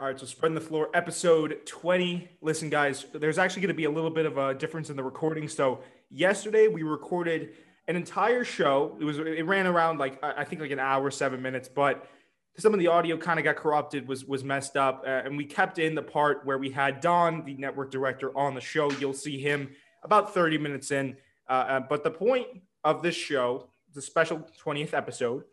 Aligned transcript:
All 0.00 0.08
right, 0.08 0.18
so 0.18 0.26
spreading 0.26 0.54
the 0.54 0.60
floor, 0.60 0.88
episode 0.94 1.60
20. 1.64 2.28
Listen, 2.40 2.68
guys, 2.70 3.06
there's 3.12 3.38
actually 3.38 3.62
going 3.62 3.68
to 3.68 3.74
be 3.74 3.84
a 3.84 3.90
little 3.90 4.10
bit 4.10 4.26
of 4.26 4.36
a 4.36 4.52
difference 4.52 4.90
in 4.90 4.96
the 4.96 5.02
recording. 5.02 5.46
So 5.46 5.80
yesterday 6.10 6.66
we 6.66 6.82
recorded 6.82 7.50
an 7.86 7.94
entire 7.94 8.42
show. 8.42 8.96
It 9.00 9.04
was 9.04 9.18
it 9.18 9.46
ran 9.46 9.66
around 9.66 9.98
like 9.98 10.18
I 10.24 10.44
think 10.44 10.60
like 10.60 10.72
an 10.72 10.80
hour, 10.80 11.10
seven 11.10 11.40
minutes, 11.40 11.68
but 11.68 12.06
some 12.58 12.74
of 12.74 12.80
the 12.80 12.88
audio 12.88 13.16
kind 13.16 13.38
of 13.38 13.44
got 13.44 13.56
corrupted, 13.56 14.08
was 14.08 14.24
was 14.24 14.42
messed 14.42 14.76
up, 14.76 15.04
uh, 15.06 15.10
and 15.24 15.36
we 15.36 15.44
kept 15.44 15.78
in 15.78 15.94
the 15.94 16.02
part 16.02 16.44
where 16.44 16.58
we 16.58 16.70
had 16.70 17.00
Don, 17.00 17.44
the 17.44 17.54
network 17.54 17.90
director, 17.90 18.36
on 18.36 18.54
the 18.54 18.60
show. 18.60 18.90
You'll 18.92 19.12
see 19.12 19.38
him 19.38 19.70
about 20.02 20.34
30 20.34 20.58
minutes 20.58 20.90
in. 20.90 21.16
Uh, 21.48 21.52
uh, 21.52 21.80
but 21.80 22.02
the 22.02 22.10
point 22.10 22.46
of 22.82 23.02
this 23.02 23.14
show, 23.14 23.68
the 23.94 24.02
special 24.02 24.46
20th 24.64 24.94
episode, 24.94 25.44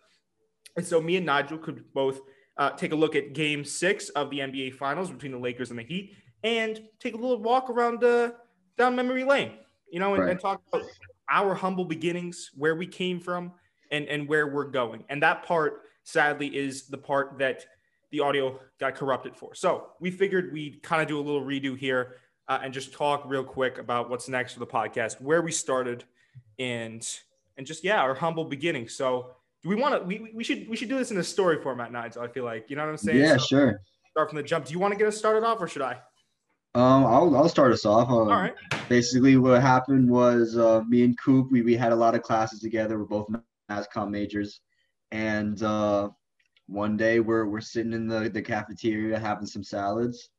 and 0.76 0.86
so 0.86 1.00
me 1.00 1.18
and 1.18 1.26
Nigel 1.26 1.58
could 1.58 1.94
both 1.94 2.22
uh, 2.60 2.72
take 2.72 2.92
a 2.92 2.96
look 2.96 3.16
at 3.16 3.34
game 3.34 3.64
six 3.64 4.10
of 4.10 4.30
the 4.30 4.40
NBA 4.40 4.76
Finals 4.76 5.10
between 5.10 5.32
the 5.32 5.38
Lakers 5.40 5.72
and 5.72 5.80
the 5.80 5.84
Heat, 5.84 6.14
and 6.44 6.80
take 7.00 7.14
a 7.14 7.18
little 7.18 7.42
walk 7.42 7.70
around 7.70 8.04
uh, 8.04 8.32
down 8.78 8.96
memory 8.96 9.24
lane, 9.24 9.54
you 9.90 10.00
know, 10.00 10.14
and, 10.14 10.24
right. 10.24 10.32
and 10.32 10.40
talk 10.40 10.62
about 10.72 10.86
our 11.30 11.56
humble 11.56 11.86
beginnings, 11.86 12.52
where 12.56 12.76
we 12.76 12.86
came 12.86 13.20
from, 13.20 13.54
and, 13.92 14.06
and 14.08 14.28
where 14.28 14.48
we're 14.48 14.66
going. 14.66 15.06
And 15.10 15.24
that 15.24 15.44
part, 15.44 15.84
sadly, 16.04 16.48
is 16.56 16.88
the 16.88 16.98
part 16.98 17.40
that 17.40 17.66
the 18.12 18.20
audio 18.20 18.60
got 18.80 18.96
corrupted 18.96 19.36
for. 19.36 19.56
So 19.56 19.88
we 20.02 20.12
figured 20.12 20.52
we'd 20.52 20.84
kind 20.84 21.02
of 21.02 21.08
do 21.08 21.18
a 21.20 21.22
little 21.22 21.44
redo 21.44 21.78
here 21.78 22.16
uh, 22.50 22.60
and 22.62 22.74
just 22.74 22.92
talk 22.92 23.24
real 23.26 23.44
quick 23.44 23.78
about 23.78 24.10
what's 24.10 24.28
next 24.28 24.54
for 24.54 24.60
the 24.60 24.68
podcast, 24.68 25.22
where 25.22 25.42
we 25.42 25.52
started, 25.52 26.04
and 26.58 27.08
and 27.58 27.66
just 27.66 27.84
yeah, 27.84 28.02
our 28.02 28.16
humble 28.16 28.46
beginnings. 28.46 28.96
So 28.96 29.36
do 29.64 29.70
we 29.70 29.76
want 29.76 29.96
to? 29.96 30.06
We, 30.06 30.32
we 30.34 30.44
should 30.44 30.70
we 30.70 30.76
should 30.76 30.90
do 30.90 30.98
this 30.98 31.12
in 31.12 31.18
a 31.18 31.24
story 31.24 31.62
format, 31.62 31.92
Nigel. 31.92 32.22
I 32.22 32.28
feel 32.28 32.46
like 32.46 32.70
you 32.70 32.76
know 32.76 32.84
what 32.84 32.92
I'm 32.92 32.98
saying. 32.98 33.20
Yeah, 33.20 33.38
so 33.38 33.46
sure. 33.46 33.82
Start 34.12 34.30
from 34.30 34.38
the 34.38 34.44
jump. 34.44 34.66
Do 34.66 34.74
you 34.74 34.80
want 34.80 34.94
to 34.94 34.98
get 34.98 35.08
us 35.08 35.18
started 35.18 35.44
off, 35.46 35.62
or 35.62 35.68
should 35.68 35.82
I? 35.82 36.00
Um, 36.76 37.06
I'll 37.06 37.36
I'll 37.36 37.50
start 37.50 37.74
us 37.74 37.86
off. 37.86 38.10
Um, 38.10 38.16
All 38.16 38.28
right. 38.28 38.56
Basically, 38.88 39.36
what 39.38 39.62
happened 39.62 40.10
was 40.10 40.58
uh, 40.58 40.82
me 40.88 41.04
and 41.04 41.18
Coop 41.20 41.52
we 41.52 41.62
we 41.62 41.76
had 41.76 41.92
a 41.92 41.96
lot 41.96 42.16
of 42.16 42.22
classes 42.22 42.62
together. 42.62 42.98
We're 42.98 43.06
both 43.06 43.28
mass 43.68 43.88
comm 43.94 44.12
majors, 44.12 44.62
and 45.12 45.62
uh, 45.62 46.10
one 46.68 46.96
day 46.96 47.20
we're 47.20 47.46
we're 47.46 47.60
sitting 47.60 47.94
in 47.94 48.08
the 48.08 48.30
the 48.30 48.42
cafeteria 48.42 49.20
having 49.20 49.48
some 49.48 49.64
salads. 49.64 50.30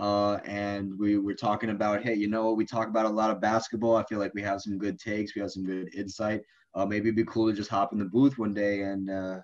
Uh, 0.00 0.34
and 0.44 0.96
we 0.96 1.18
were 1.18 1.34
talking 1.34 1.70
about, 1.70 2.04
hey, 2.04 2.14
you 2.14 2.28
know, 2.28 2.46
what, 2.46 2.56
we 2.56 2.64
talk 2.64 2.86
about 2.86 3.04
a 3.04 3.08
lot 3.08 3.32
of 3.32 3.40
basketball. 3.40 3.96
I 3.96 4.04
feel 4.04 4.20
like 4.20 4.32
we 4.32 4.42
have 4.42 4.60
some 4.60 4.78
good 4.78 4.96
takes, 4.96 5.34
we 5.34 5.40
have 5.40 5.50
some 5.50 5.64
good 5.64 5.92
insight 5.92 6.42
uh, 6.74 6.86
maybe 6.86 7.08
it'd 7.08 7.16
be 7.16 7.24
cool 7.24 7.48
to 7.48 7.56
just 7.56 7.70
hop 7.70 7.92
in 7.92 7.98
the 7.98 8.04
booth 8.04 8.38
one 8.38 8.54
day 8.54 8.82
and 8.82 9.10
uh, 9.10 9.38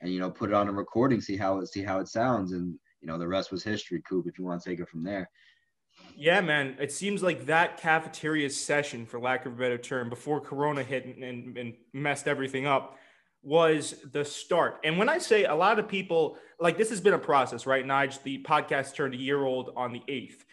and 0.00 0.12
you 0.12 0.20
know 0.20 0.30
put 0.30 0.50
it 0.50 0.54
on 0.54 0.68
a 0.68 0.72
recording, 0.72 1.20
see 1.20 1.36
how 1.36 1.58
it 1.58 1.68
see 1.68 1.82
how 1.82 1.98
it 1.98 2.08
sounds, 2.08 2.52
and 2.52 2.74
you 3.00 3.08
know 3.08 3.18
the 3.18 3.28
rest 3.28 3.50
was 3.50 3.62
history. 3.62 4.02
Coop, 4.08 4.26
if 4.26 4.38
you 4.38 4.44
want 4.44 4.62
to 4.62 4.68
take 4.68 4.80
it 4.80 4.88
from 4.88 5.04
there. 5.04 5.28
Yeah, 6.16 6.40
man. 6.40 6.76
It 6.80 6.92
seems 6.92 7.22
like 7.22 7.46
that 7.46 7.76
cafeteria 7.78 8.50
session, 8.50 9.06
for 9.06 9.20
lack 9.20 9.46
of 9.46 9.52
a 9.52 9.56
better 9.56 9.78
term, 9.78 10.08
before 10.08 10.40
Corona 10.40 10.82
hit 10.82 11.04
and, 11.04 11.22
and, 11.22 11.56
and 11.56 11.74
messed 11.92 12.28
everything 12.28 12.66
up, 12.66 12.96
was 13.42 13.94
the 14.12 14.24
start. 14.24 14.80
And 14.84 14.98
when 14.98 15.08
I 15.08 15.18
say 15.18 15.44
a 15.44 15.54
lot 15.54 15.78
of 15.78 15.88
people, 15.88 16.36
like 16.60 16.76
this 16.76 16.90
has 16.90 17.00
been 17.00 17.14
a 17.14 17.18
process, 17.18 17.66
right? 17.66 17.84
Nige, 17.84 18.22
the 18.22 18.42
podcast 18.42 18.94
turned 18.94 19.14
a 19.14 19.16
year 19.16 19.44
old 19.44 19.70
on 19.76 19.92
the 19.92 20.02
8th. 20.08 20.44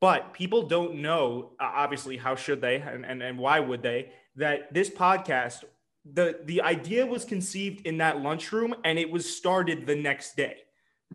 But 0.00 0.32
people 0.32 0.62
don't 0.62 1.02
know, 1.02 1.52
obviously, 1.60 2.16
how 2.16 2.34
should 2.34 2.60
they 2.60 2.76
and, 2.76 3.04
and, 3.04 3.22
and 3.22 3.38
why 3.38 3.60
would 3.60 3.82
they, 3.82 4.12
that 4.40 4.72
this 4.74 4.90
podcast, 4.90 5.64
the, 6.12 6.40
the 6.44 6.62
idea 6.62 7.06
was 7.06 7.24
conceived 7.24 7.86
in 7.86 7.98
that 7.98 8.20
lunchroom 8.20 8.74
and 8.84 8.98
it 8.98 9.10
was 9.10 9.24
started 9.36 9.86
the 9.86 9.96
next 9.96 10.36
day. 10.36 10.56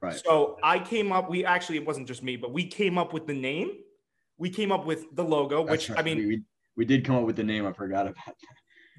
Right. 0.02 0.14
So 0.14 0.58
I 0.64 0.80
came 0.80 1.12
up, 1.12 1.30
we 1.30 1.46
actually, 1.46 1.78
it 1.78 1.86
wasn't 1.86 2.08
just 2.08 2.24
me, 2.24 2.36
but 2.36 2.52
we 2.52 2.66
came 2.66 2.98
up 2.98 3.14
with 3.14 3.28
the 3.28 3.34
name. 3.34 3.72
We 4.38 4.50
came 4.50 4.72
up 4.72 4.86
with 4.86 5.16
the 5.16 5.24
logo, 5.24 5.66
which 5.66 5.90
right. 5.90 6.00
I 6.00 6.02
mean, 6.04 6.18
we, 6.28 6.42
we 6.76 6.86
did 6.86 7.06
come 7.06 7.16
up 7.16 7.24
with 7.24 7.36
the 7.36 7.44
name. 7.44 7.66
I 7.66 7.74
forgot 7.74 8.08
about 8.08 8.26
that. 8.26 8.36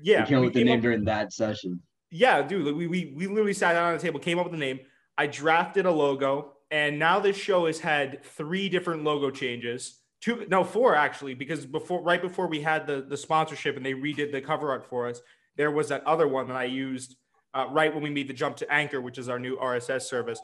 Yeah. 0.03 0.22
We 0.22 0.26
came 0.28 0.38
up 0.38 0.44
with 0.44 0.54
the 0.54 0.65
name 0.65 0.78
up, 0.78 0.82
during 0.82 1.04
that 1.04 1.32
session. 1.32 1.81
Yeah, 2.10 2.42
dude. 2.42 2.75
We, 2.75 2.86
we, 2.86 3.15
we 3.16 3.26
literally 3.26 3.53
sat 3.53 3.72
down 3.72 3.88
on 3.88 3.94
the 3.94 4.03
table, 4.03 4.20
came 4.20 4.38
up 4.38 4.47
with 4.47 4.53
the 4.53 4.59
name. 4.59 4.81
I 5.19 5.26
drafted 5.26 5.86
a 5.86 5.91
logo 5.91 6.53
and 6.70 6.98
now 6.98 7.20
this 7.20 7.36
show 7.36 7.66
has 7.66 7.78
had 7.78 8.25
three 8.25 8.69
different 8.69 9.04
logo 9.04 9.31
changes 9.31 10.00
two 10.21 10.47
no 10.49 10.65
four 10.65 10.94
actually 10.94 11.34
because 11.34 11.66
before 11.66 12.03
right 12.03 12.22
before 12.22 12.47
we 12.47 12.60
had 12.60 12.87
the 12.87 13.03
the 13.03 13.16
sponsorship 13.16 13.77
and 13.77 13.84
they 13.84 13.93
redid 13.93 14.32
the 14.32 14.41
cover 14.41 14.71
art 14.71 14.87
for 14.87 15.09
us 15.09 15.21
there 15.56 15.71
was 15.71 15.88
that 15.88 16.04
other 16.06 16.27
one 16.27 16.49
that 16.49 16.56
i 16.56 16.65
used 16.65 17.16
uh, 17.54 17.66
right 17.71 17.93
when 17.93 18.03
we 18.03 18.10
made 18.10 18.28
the 18.28 18.34
jump 18.34 18.56
to 18.56 18.71
anchor 18.72 19.00
which 19.00 19.19
is 19.19 19.28
our 19.28 19.38
new 19.38 19.56
rss 19.56 20.03
service 20.03 20.41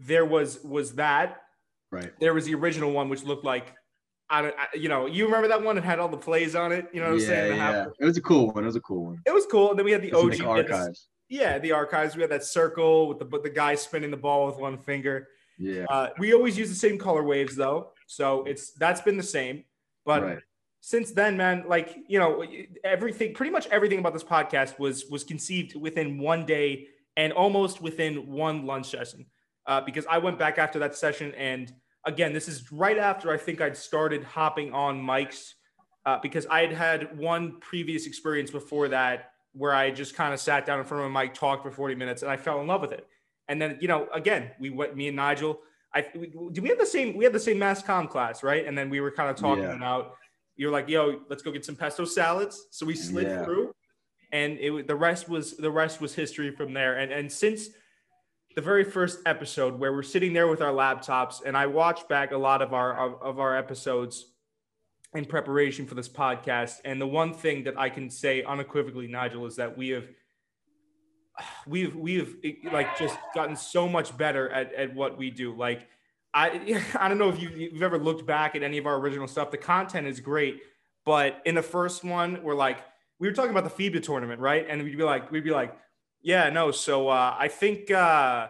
there 0.00 0.24
was 0.24 0.60
was 0.62 0.94
that 0.94 1.42
right 1.90 2.12
there 2.20 2.34
was 2.34 2.44
the 2.46 2.54
original 2.54 2.92
one 2.92 3.08
which 3.08 3.24
looked 3.24 3.44
like 3.44 3.74
I 4.28 4.42
don't, 4.42 4.54
I, 4.58 4.66
you 4.76 4.88
know, 4.88 5.06
you 5.06 5.24
remember 5.24 5.46
that 5.48 5.62
one? 5.62 5.78
It 5.78 5.84
had 5.84 6.00
all 6.00 6.08
the 6.08 6.16
plays 6.16 6.56
on 6.56 6.72
it. 6.72 6.88
You 6.92 7.00
know 7.00 7.12
what 7.12 7.20
yeah, 7.20 7.26
I'm 7.26 7.28
saying? 7.28 7.56
Yeah, 7.56 7.86
it 8.00 8.04
was 8.04 8.16
a 8.16 8.20
cool 8.20 8.50
one. 8.50 8.64
It 8.64 8.66
was 8.66 8.76
a 8.76 8.80
cool 8.80 9.04
one. 9.04 9.22
It 9.24 9.32
was 9.32 9.46
cool. 9.46 9.70
And 9.70 9.78
then 9.78 9.86
we 9.86 9.92
had 9.92 10.02
the 10.02 10.12
OG 10.12 10.40
archives. 10.40 11.06
Yeah, 11.28 11.58
the 11.58 11.72
archives. 11.72 12.16
We 12.16 12.22
had 12.22 12.30
that 12.32 12.44
circle 12.44 13.08
with 13.08 13.18
the 13.18 13.24
the 13.40 13.50
guy 13.50 13.74
spinning 13.74 14.10
the 14.10 14.16
ball 14.16 14.46
with 14.46 14.56
one 14.56 14.78
finger. 14.78 15.28
Yeah. 15.58 15.84
Uh, 15.88 16.08
we 16.18 16.34
always 16.34 16.58
use 16.58 16.68
the 16.68 16.74
same 16.74 16.98
color 16.98 17.22
waves 17.22 17.56
though, 17.56 17.92
so 18.06 18.44
it's 18.44 18.72
that's 18.72 19.00
been 19.00 19.16
the 19.16 19.22
same. 19.22 19.64
But 20.04 20.22
right. 20.22 20.38
since 20.80 21.10
then, 21.10 21.36
man, 21.36 21.64
like 21.66 21.96
you 22.08 22.18
know, 22.18 22.44
everything, 22.84 23.34
pretty 23.34 23.50
much 23.50 23.66
everything 23.68 23.98
about 23.98 24.12
this 24.12 24.24
podcast 24.24 24.78
was 24.78 25.06
was 25.06 25.24
conceived 25.24 25.74
within 25.76 26.18
one 26.18 26.46
day 26.46 26.88
and 27.16 27.32
almost 27.32 27.80
within 27.80 28.30
one 28.30 28.66
lunch 28.66 28.90
session. 28.90 29.26
Uh, 29.66 29.80
because 29.80 30.06
I 30.08 30.18
went 30.18 30.38
back 30.38 30.58
after 30.58 30.78
that 30.78 30.94
session, 30.94 31.34
and 31.34 31.72
again, 32.04 32.32
this 32.32 32.46
is 32.46 32.70
right 32.70 32.96
after 32.96 33.32
I 33.32 33.36
think 33.36 33.60
I'd 33.60 33.76
started 33.76 34.22
hopping 34.22 34.72
on 34.72 35.02
mics 35.02 35.54
uh, 36.04 36.18
because 36.22 36.46
I 36.46 36.60
had 36.60 36.72
had 36.72 37.18
one 37.18 37.58
previous 37.60 38.06
experience 38.06 38.50
before 38.50 38.88
that 38.88 39.32
where 39.52 39.74
I 39.74 39.90
just 39.90 40.14
kind 40.14 40.32
of 40.32 40.38
sat 40.38 40.66
down 40.66 40.78
in 40.78 40.84
front 40.84 41.04
of 41.04 41.10
a 41.10 41.12
mic, 41.12 41.34
talked 41.34 41.62
for 41.62 41.70
40 41.70 41.94
minutes, 41.94 42.22
and 42.22 42.30
I 42.30 42.36
fell 42.36 42.60
in 42.60 42.66
love 42.66 42.80
with 42.80 42.92
it. 42.92 43.06
And 43.48 43.60
then, 43.60 43.78
you 43.80 43.88
know, 43.88 44.06
again, 44.12 44.50
we 44.60 44.70
went, 44.70 44.94
me 44.94 45.08
and 45.08 45.16
Nigel, 45.16 45.60
I, 45.96 46.00
do 46.52 46.62
we 46.62 46.68
have 46.68 46.78
the 46.78 46.86
same, 46.96 47.16
we 47.16 47.24
had 47.24 47.32
the 47.32 47.40
same 47.40 47.58
mass 47.58 47.82
com 47.82 48.06
class, 48.06 48.42
right? 48.42 48.66
And 48.66 48.76
then 48.76 48.90
we 48.90 49.00
were 49.00 49.10
kind 49.10 49.30
of 49.30 49.36
talking 49.36 49.64
yeah. 49.64 49.74
about, 49.74 50.16
you're 50.54 50.70
like, 50.70 50.88
yo, 50.88 51.20
let's 51.30 51.42
go 51.42 51.50
get 51.50 51.64
some 51.64 51.76
pesto 51.76 52.04
salads. 52.04 52.66
So 52.70 52.84
we 52.84 52.94
slid 52.94 53.28
yeah. 53.28 53.44
through 53.44 53.72
and 54.32 54.58
it, 54.58 54.86
the 54.86 54.94
rest 54.94 55.28
was, 55.28 55.56
the 55.56 55.70
rest 55.70 56.00
was 56.00 56.14
history 56.14 56.50
from 56.50 56.74
there. 56.74 56.98
And, 56.98 57.10
and 57.12 57.32
since 57.32 57.68
the 58.54 58.62
very 58.62 58.84
first 58.84 59.20
episode 59.26 59.78
where 59.80 59.92
we're 59.92 60.02
sitting 60.14 60.32
there 60.32 60.48
with 60.48 60.62
our 60.62 60.72
laptops 60.72 61.44
and 61.46 61.56
I 61.56 61.66
watched 61.66 62.08
back 62.08 62.32
a 62.32 62.38
lot 62.38 62.60
of 62.62 62.74
our, 62.74 62.92
of, 62.98 63.22
of 63.22 63.40
our 63.40 63.56
episodes 63.56 64.32
in 65.14 65.24
preparation 65.24 65.86
for 65.86 65.94
this 65.94 66.08
podcast. 66.08 66.76
And 66.84 67.00
the 67.00 67.06
one 67.06 67.32
thing 67.32 67.64
that 67.64 67.78
I 67.78 67.88
can 67.88 68.10
say 68.10 68.42
unequivocally, 68.42 69.08
Nigel, 69.08 69.46
is 69.46 69.56
that 69.56 69.76
we 69.76 69.88
have– 69.90 70.04
we've 71.66 71.94
we've 71.94 72.36
like 72.72 72.98
just 72.98 73.16
gotten 73.34 73.56
so 73.56 73.88
much 73.88 74.16
better 74.16 74.48
at, 74.50 74.72
at 74.74 74.94
what 74.94 75.18
we 75.18 75.30
do. 75.30 75.54
Like 75.56 75.88
i 76.34 76.82
i 77.00 77.08
don't 77.08 77.18
know 77.18 77.28
if 77.28 77.40
you, 77.40 77.48
you've 77.48 77.82
ever 77.82 77.98
looked 77.98 78.26
back 78.26 78.54
at 78.54 78.62
any 78.62 78.78
of 78.78 78.86
our 78.86 78.96
original 78.96 79.26
stuff. 79.26 79.50
The 79.50 79.58
content 79.58 80.06
is 80.06 80.20
great 80.20 80.60
but 81.04 81.40
in 81.46 81.54
the 81.54 81.62
first 81.62 82.04
one 82.04 82.42
we're 82.42 82.54
like 82.54 82.78
we 83.18 83.26
were 83.26 83.32
talking 83.32 83.50
about 83.50 83.64
the 83.64 83.90
FIBA 83.90 84.02
tournament 84.02 84.40
right? 84.40 84.66
And 84.68 84.82
we'd 84.82 84.98
be 84.98 85.04
like 85.04 85.30
we'd 85.32 85.44
be 85.44 85.50
like 85.50 85.74
yeah 86.20 86.50
no 86.50 86.70
so 86.70 87.08
uh, 87.08 87.34
i 87.38 87.48
think 87.48 87.90
uh, 87.90 88.48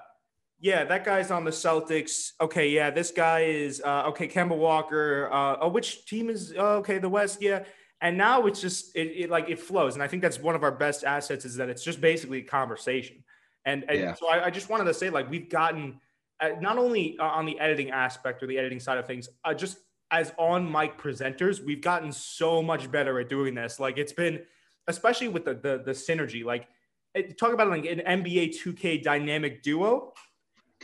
yeah 0.58 0.84
that 0.84 1.04
guy's 1.04 1.30
on 1.30 1.44
the 1.44 1.50
celtics. 1.52 2.32
Okay 2.40 2.70
yeah 2.70 2.90
this 2.90 3.12
guy 3.12 3.40
is 3.44 3.80
uh, 3.84 4.04
okay 4.08 4.26
kemba 4.26 4.56
walker 4.56 5.30
uh, 5.32 5.56
oh 5.60 5.68
which 5.68 6.06
team 6.06 6.28
is 6.28 6.52
oh, 6.58 6.78
okay 6.78 6.98
the 6.98 7.08
west 7.08 7.40
yeah 7.40 7.64
and 8.06 8.16
now 8.16 8.46
it's 8.46 8.60
just 8.60 8.94
it, 8.94 9.08
it, 9.24 9.30
like 9.30 9.50
it 9.50 9.58
flows. 9.58 9.94
And 9.94 10.02
i 10.02 10.06
think 10.06 10.22
that's 10.22 10.38
one 10.38 10.54
of 10.54 10.62
our 10.62 10.70
best 10.70 11.02
assets 11.02 11.44
is 11.44 11.56
that 11.56 11.68
it's 11.68 11.82
just 11.82 12.00
basically 12.00 12.38
a 12.38 12.42
conversation. 12.42 13.24
And, 13.64 13.84
and 13.88 13.98
yeah. 13.98 14.14
so 14.14 14.28
I, 14.28 14.44
I, 14.44 14.50
just 14.50 14.70
wanted 14.70 14.84
to 14.84 14.94
say 14.94 15.10
like 15.10 15.28
we've 15.28 15.50
gotten 15.50 16.00
uh, 16.38 16.50
not 16.60 16.78
only 16.78 17.18
uh, 17.18 17.24
on 17.24 17.46
the 17.46 17.58
editing 17.58 17.90
aspect 17.90 18.44
or 18.44 18.46
the 18.46 18.58
editing 18.58 18.78
side 18.78 18.98
of 18.98 19.08
things 19.08 19.28
uh, 19.44 19.52
just 19.52 19.78
as 20.12 20.32
on 20.38 20.70
mic 20.70 20.96
presenters 20.96 21.64
we've 21.64 21.80
gotten 21.80 22.12
so 22.12 22.62
much 22.62 22.88
better 22.92 23.18
at 23.18 23.28
doing 23.28 23.56
this. 23.56 23.80
Like 23.80 23.98
it's 23.98 24.12
been 24.12 24.42
especially 24.86 25.26
with 25.26 25.44
the 25.44 25.54
the, 25.54 25.82
the 25.84 25.90
synergy 25.90 26.44
like 26.44 26.68
it, 27.12 27.36
talk 27.36 27.52
about 27.52 27.68
like 27.68 27.86
an 27.86 28.22
nba 28.22 28.54
2k 28.56 29.02
dynamic 29.02 29.64
duo. 29.64 30.12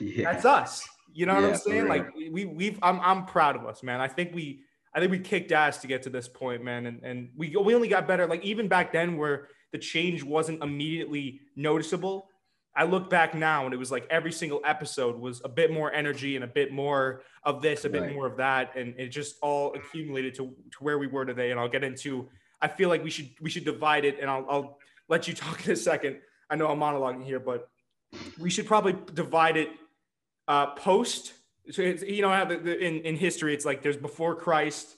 Yeah. 0.01 0.33
that's 0.33 0.45
us. 0.45 0.89
You 1.15 1.27
know 1.27 1.35
what 1.35 1.43
yeah, 1.43 1.49
i'm 1.51 1.57
saying? 1.57 1.87
Like 1.87 2.09
we 2.17 2.47
we've 2.47 2.81
I'm, 2.83 2.99
I'm 3.01 3.27
proud 3.27 3.55
of 3.55 3.65
us 3.65 3.85
man. 3.85 4.01
I 4.01 4.09
think 4.09 4.35
we 4.35 4.63
I 4.95 5.01
think 5.01 5.11
we 5.11 5.19
kicked 5.19 5.53
ass 5.53 5.79
to 5.79 5.87
get 5.87 6.03
to 6.03 6.11
this 6.11 6.29
point, 6.29 6.63
man. 6.63 6.87
And, 6.87 7.03
and 7.03 7.31
we, 7.37 7.57
we 7.57 7.75
only 7.75 7.89
got 7.89 8.07
better. 8.07 8.27
Like 8.27 8.45
even 8.45 8.69
back 8.69 8.93
then 8.93 9.17
where 9.17 9.49
the 9.73 9.79
change 9.79 10.23
wasn't 10.23 10.63
immediately 10.63 11.41
noticeable. 11.57 12.29
I 12.75 12.85
look 12.85 13.11
back 13.11 13.35
now 13.35 13.65
and 13.65 13.75
it 13.75 13.79
was 13.79 13.91
like 13.91 14.07
every 14.11 14.33
single 14.33 14.61
episode 14.65 15.19
was 15.19 15.41
a 15.45 15.49
bit 15.49 15.71
more 15.71 15.93
energy 15.93 16.37
and 16.37 16.45
a 16.45 16.49
bit 16.49 16.73
more 16.73 17.23
of 17.43 17.63
this, 17.63 17.85
a 17.85 17.91
bit 17.91 18.03
right. 18.03 18.15
more 18.15 18.27
of 18.27 18.37
that. 18.39 18.77
And 18.77 18.95
it 18.99 19.09
just 19.09 19.37
all 19.43 19.75
accumulated 19.75 20.35
to, 20.37 20.45
to 20.47 20.79
where 20.81 20.99
we 20.99 21.07
were 21.07 21.25
today. 21.25 21.51
And 21.51 21.61
I'll 21.61 21.69
get 21.69 21.85
into, 21.85 22.29
I 22.61 22.69
feel 22.69 22.89
like 22.89 23.03
we 23.03 23.11
should, 23.11 23.31
we 23.41 23.51
should 23.51 23.65
divide 23.65 24.05
it 24.05 24.19
and 24.21 24.31
I'll, 24.31 24.47
I'll 24.49 24.79
let 25.09 25.27
you 25.27 25.35
talk 25.35 25.65
in 25.67 25.73
a 25.73 25.77
second. 25.77 26.19
I 26.51 26.57
know 26.57 26.69
I'm 26.69 26.79
monologuing 26.79 27.25
here, 27.25 27.41
but 27.41 27.69
we 28.39 28.51
should 28.51 28.67
probably 28.67 28.95
divide 29.15 29.57
it 29.57 29.71
uh, 30.49 30.67
post 30.75 31.33
So 31.71 31.83
it's, 31.83 32.03
you 32.03 32.23
know 32.23 32.31
how 32.31 32.45
the, 32.45 32.57
the, 32.57 32.79
in 32.79 33.01
in 33.01 33.17
history 33.17 33.55
it's 33.55 33.65
like 33.65 33.83
there's 33.83 33.97
before 33.97 34.35
Christ, 34.35 34.97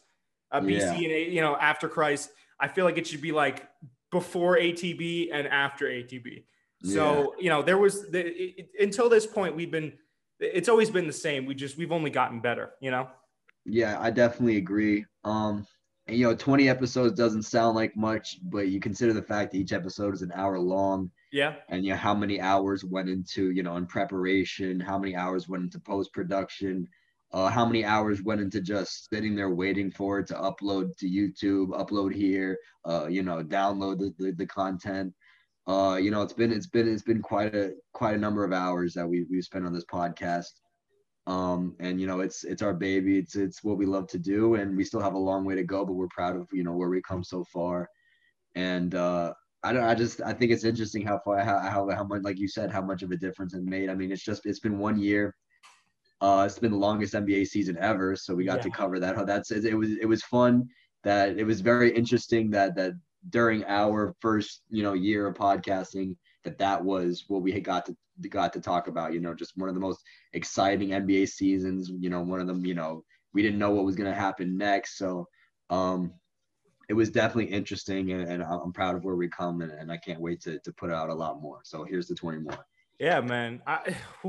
uh, 0.51 0.61
BC 0.61 0.81
yeah. 0.81 0.93
and 0.93 1.33
you 1.33 1.41
know 1.41 1.57
after 1.57 1.89
Christ. 1.89 2.31
I 2.61 2.69
feel 2.69 2.85
like 2.85 2.97
it 2.99 3.07
should 3.07 3.21
be 3.21 3.33
like 3.33 3.69
before 4.11 4.57
ATB 4.57 5.31
and 5.33 5.47
after 5.49 5.87
ATB. 5.87 6.45
So 6.85 7.35
yeah. 7.37 7.43
you 7.43 7.51
know 7.51 7.63
there 7.63 7.79
was 7.79 8.11
the, 8.11 8.27
it, 8.27 8.69
until 8.81 9.09
this 9.09 9.27
point 9.27 9.57
we've 9.57 9.71
been 9.71 9.93
it's 10.41 10.69
always 10.69 10.91
been 10.91 11.07
the 11.07 11.13
same. 11.13 11.47
We 11.47 11.55
just 11.55 11.77
we've 11.77 11.93
only 11.93 12.11
gotten 12.11 12.41
better, 12.41 12.73
you 12.81 12.91
know. 12.91 13.09
Yeah, 13.65 13.99
I 14.01 14.11
definitely 14.11 14.57
agree. 14.57 15.05
Um, 15.25 15.67
and 16.07 16.17
you 16.17 16.27
know, 16.27 16.35
20 16.35 16.69
episodes 16.69 17.15
doesn't 17.15 17.45
sound 17.45 17.77
like 17.77 17.97
much, 17.97 18.39
but 18.43 18.69
you 18.69 18.81
consider 18.81 19.13
the 19.13 19.23
fact 19.23 19.53
that 19.53 19.59
each 19.59 19.73
episode 19.73 20.15
is 20.15 20.23
an 20.23 20.33
hour 20.35 20.59
long. 20.59 21.11
Yeah. 21.35 21.57
And 21.69 21.85
you 21.85 21.91
know 21.91 21.97
how 21.97 22.15
many 22.15 22.41
hours 22.41 22.85
went 22.85 23.09
into, 23.09 23.51
you 23.51 23.65
know, 23.65 23.77
in 23.77 23.87
preparation, 23.87 24.79
how 24.79 25.01
many 25.01 25.17
hours 25.17 25.49
went 25.49 25.65
into 25.65 25.81
post 25.81 26.13
production, 26.13 26.87
uh, 27.33 27.49
how 27.49 27.67
many 27.67 27.85
hours 27.85 28.23
went 28.23 28.41
into 28.41 28.61
just 28.61 29.11
sitting 29.11 29.35
there 29.35 29.51
waiting 29.51 29.91
for 29.91 30.21
it 30.21 30.29
to 30.29 30.35
upload 30.35 30.97
to 30.99 31.11
YouTube, 31.11 31.71
upload 31.71 32.15
here, 32.15 32.57
uh, 32.89 33.09
you 33.09 33.25
know, 33.25 33.43
download 33.43 33.99
the, 33.99 34.15
the, 34.17 34.31
the 34.31 34.47
content. 34.47 35.13
Uh, 35.67 35.99
you 36.01 36.13
know, 36.13 36.23
it's 36.23 36.33
been 36.33 36.53
it's 36.53 36.69
been 36.69 36.87
it's 36.87 37.03
been 37.03 37.21
quite 37.21 37.53
a 37.53 37.73
quite 37.95 38.15
a 38.15 38.19
number 38.19 38.45
of 38.45 38.53
hours 38.53 38.95
that 38.95 39.09
we 39.09 39.25
we've 39.29 39.43
spent 39.43 39.67
on 39.67 39.73
this 39.73 39.87
podcast. 39.87 40.61
Um, 41.27 41.75
and 41.81 42.01
you 42.01 42.07
know, 42.07 42.21
it's 42.21 42.45
it's 42.45 42.63
our 42.63 42.75
baby. 42.75 43.19
It's 43.19 43.35
it's 43.35 43.65
what 43.65 43.77
we 43.77 43.87
love 43.87 44.07
to 44.11 44.21
do, 44.21 44.55
and 44.55 44.77
we 44.77 44.85
still 44.85 45.01
have 45.01 45.15
a 45.15 45.19
long 45.19 45.45
way 45.45 45.57
to 45.57 45.65
go, 45.65 45.85
but 45.85 45.95
we're 45.95 46.07
proud 46.15 46.37
of 46.37 46.47
you 46.53 46.63
know 46.63 46.75
where 46.75 46.91
we 46.91 47.03
come 47.03 47.25
so 47.25 47.43
far. 47.43 47.89
And 48.55 48.95
uh, 48.95 49.35
I 49.65 49.73
don't. 49.73 49.85
I 49.85 49.95
just 49.95 50.21
I 50.21 50.35
think 50.35 50.53
it's 50.53 50.65
interesting 50.65 51.05
how 51.05 51.19
far 51.25 51.39
how 51.39 51.59
how 51.59 51.89
how 51.91 52.05
much 52.05 52.23
like 52.23 52.39
you 52.39 52.47
said 52.47 52.71
how 52.71 52.83
much 52.83 53.03
of 53.03 53.11
a 53.11 53.17
difference 53.17 53.55
it 53.55 53.63
made. 53.63 53.89
I 53.89 53.95
mean, 53.95 54.13
it's 54.13 54.23
just 54.23 54.45
it's 54.45 54.61
been 54.61 54.79
one 54.79 54.99
year. 54.99 55.35
Uh, 56.21 56.45
it's 56.47 56.59
been 56.59 56.71
the 56.71 56.79
longest 56.79 57.15
NBA 57.15 57.47
season 57.47 57.77
ever, 57.81 58.15
so 58.15 58.35
we 58.35 58.45
got 58.45 58.59
yeah. 58.59 58.65
to 58.65 58.71
cover 58.71 59.01
that. 59.01 59.27
That's 59.27 59.51
it 59.51 59.75
was 59.77 59.91
it 60.01 60.07
was 60.07 60.23
fun. 60.23 60.69
That 61.03 61.39
it 61.39 61.45
was 61.45 61.61
very 61.63 61.95
interesting 61.95 62.51
that 62.51 62.77
that 62.77 62.93
during 63.31 63.65
our 63.65 64.15
first 64.21 64.63
you 64.69 64.83
know 64.83 64.93
year 64.93 65.27
of 65.27 65.35
podcasting 65.35 66.17
that 66.45 66.59
that 66.59 66.85
was 66.85 67.25
what 67.29 67.43
we 67.43 67.59
got 67.61 67.87
to 67.87 67.97
got 68.29 68.53
to 68.53 68.61
talk 68.61 68.87
about. 68.87 69.15
You 69.15 69.21
know, 69.21 69.35
just 69.35 69.57
one 69.57 69.71
of 69.71 69.75
the 69.75 69.81
most 69.81 70.01
exciting 70.35 70.91
NBA 70.91 71.29
seasons. 71.29 71.91
You 71.99 72.11
know, 72.11 72.21
one 72.21 72.41
of 72.41 72.47
them. 72.47 72.67
You 72.67 72.75
know, 72.75 73.03
we 73.33 73.43
didn't 73.43 73.59
know 73.59 73.71
what 73.71 73.87
was 73.87 73.97
going 73.97 74.13
to 74.13 74.19
happen 74.19 74.59
next, 74.59 74.99
so 74.99 75.27
um, 75.71 76.13
it 76.89 76.95
was 76.95 77.11
definitely 77.11 77.53
interesting, 77.53 78.13
and, 78.13 78.29
and, 78.29 78.43
I'm 78.43 78.73
proud 78.73 78.95
of 78.95 79.05
where 79.05 79.17
we 79.17 79.29
come, 79.29 79.63
and, 79.63 79.73
and 79.73 79.91
I 79.91 79.97
can't 79.97 80.21
wait 80.21 80.41
to 80.43 80.59
to 80.59 80.73
put 80.73 80.91
out 80.91 81.11
a 81.11 81.15
lot 81.15 81.41
more. 81.41 81.61
So 81.63 81.85
here's 81.85 82.09
the 82.09 82.15
20 82.15 82.39
more. 82.39 82.67
Yeah, 82.99 83.21
man. 83.21 83.63
I, 83.67 83.97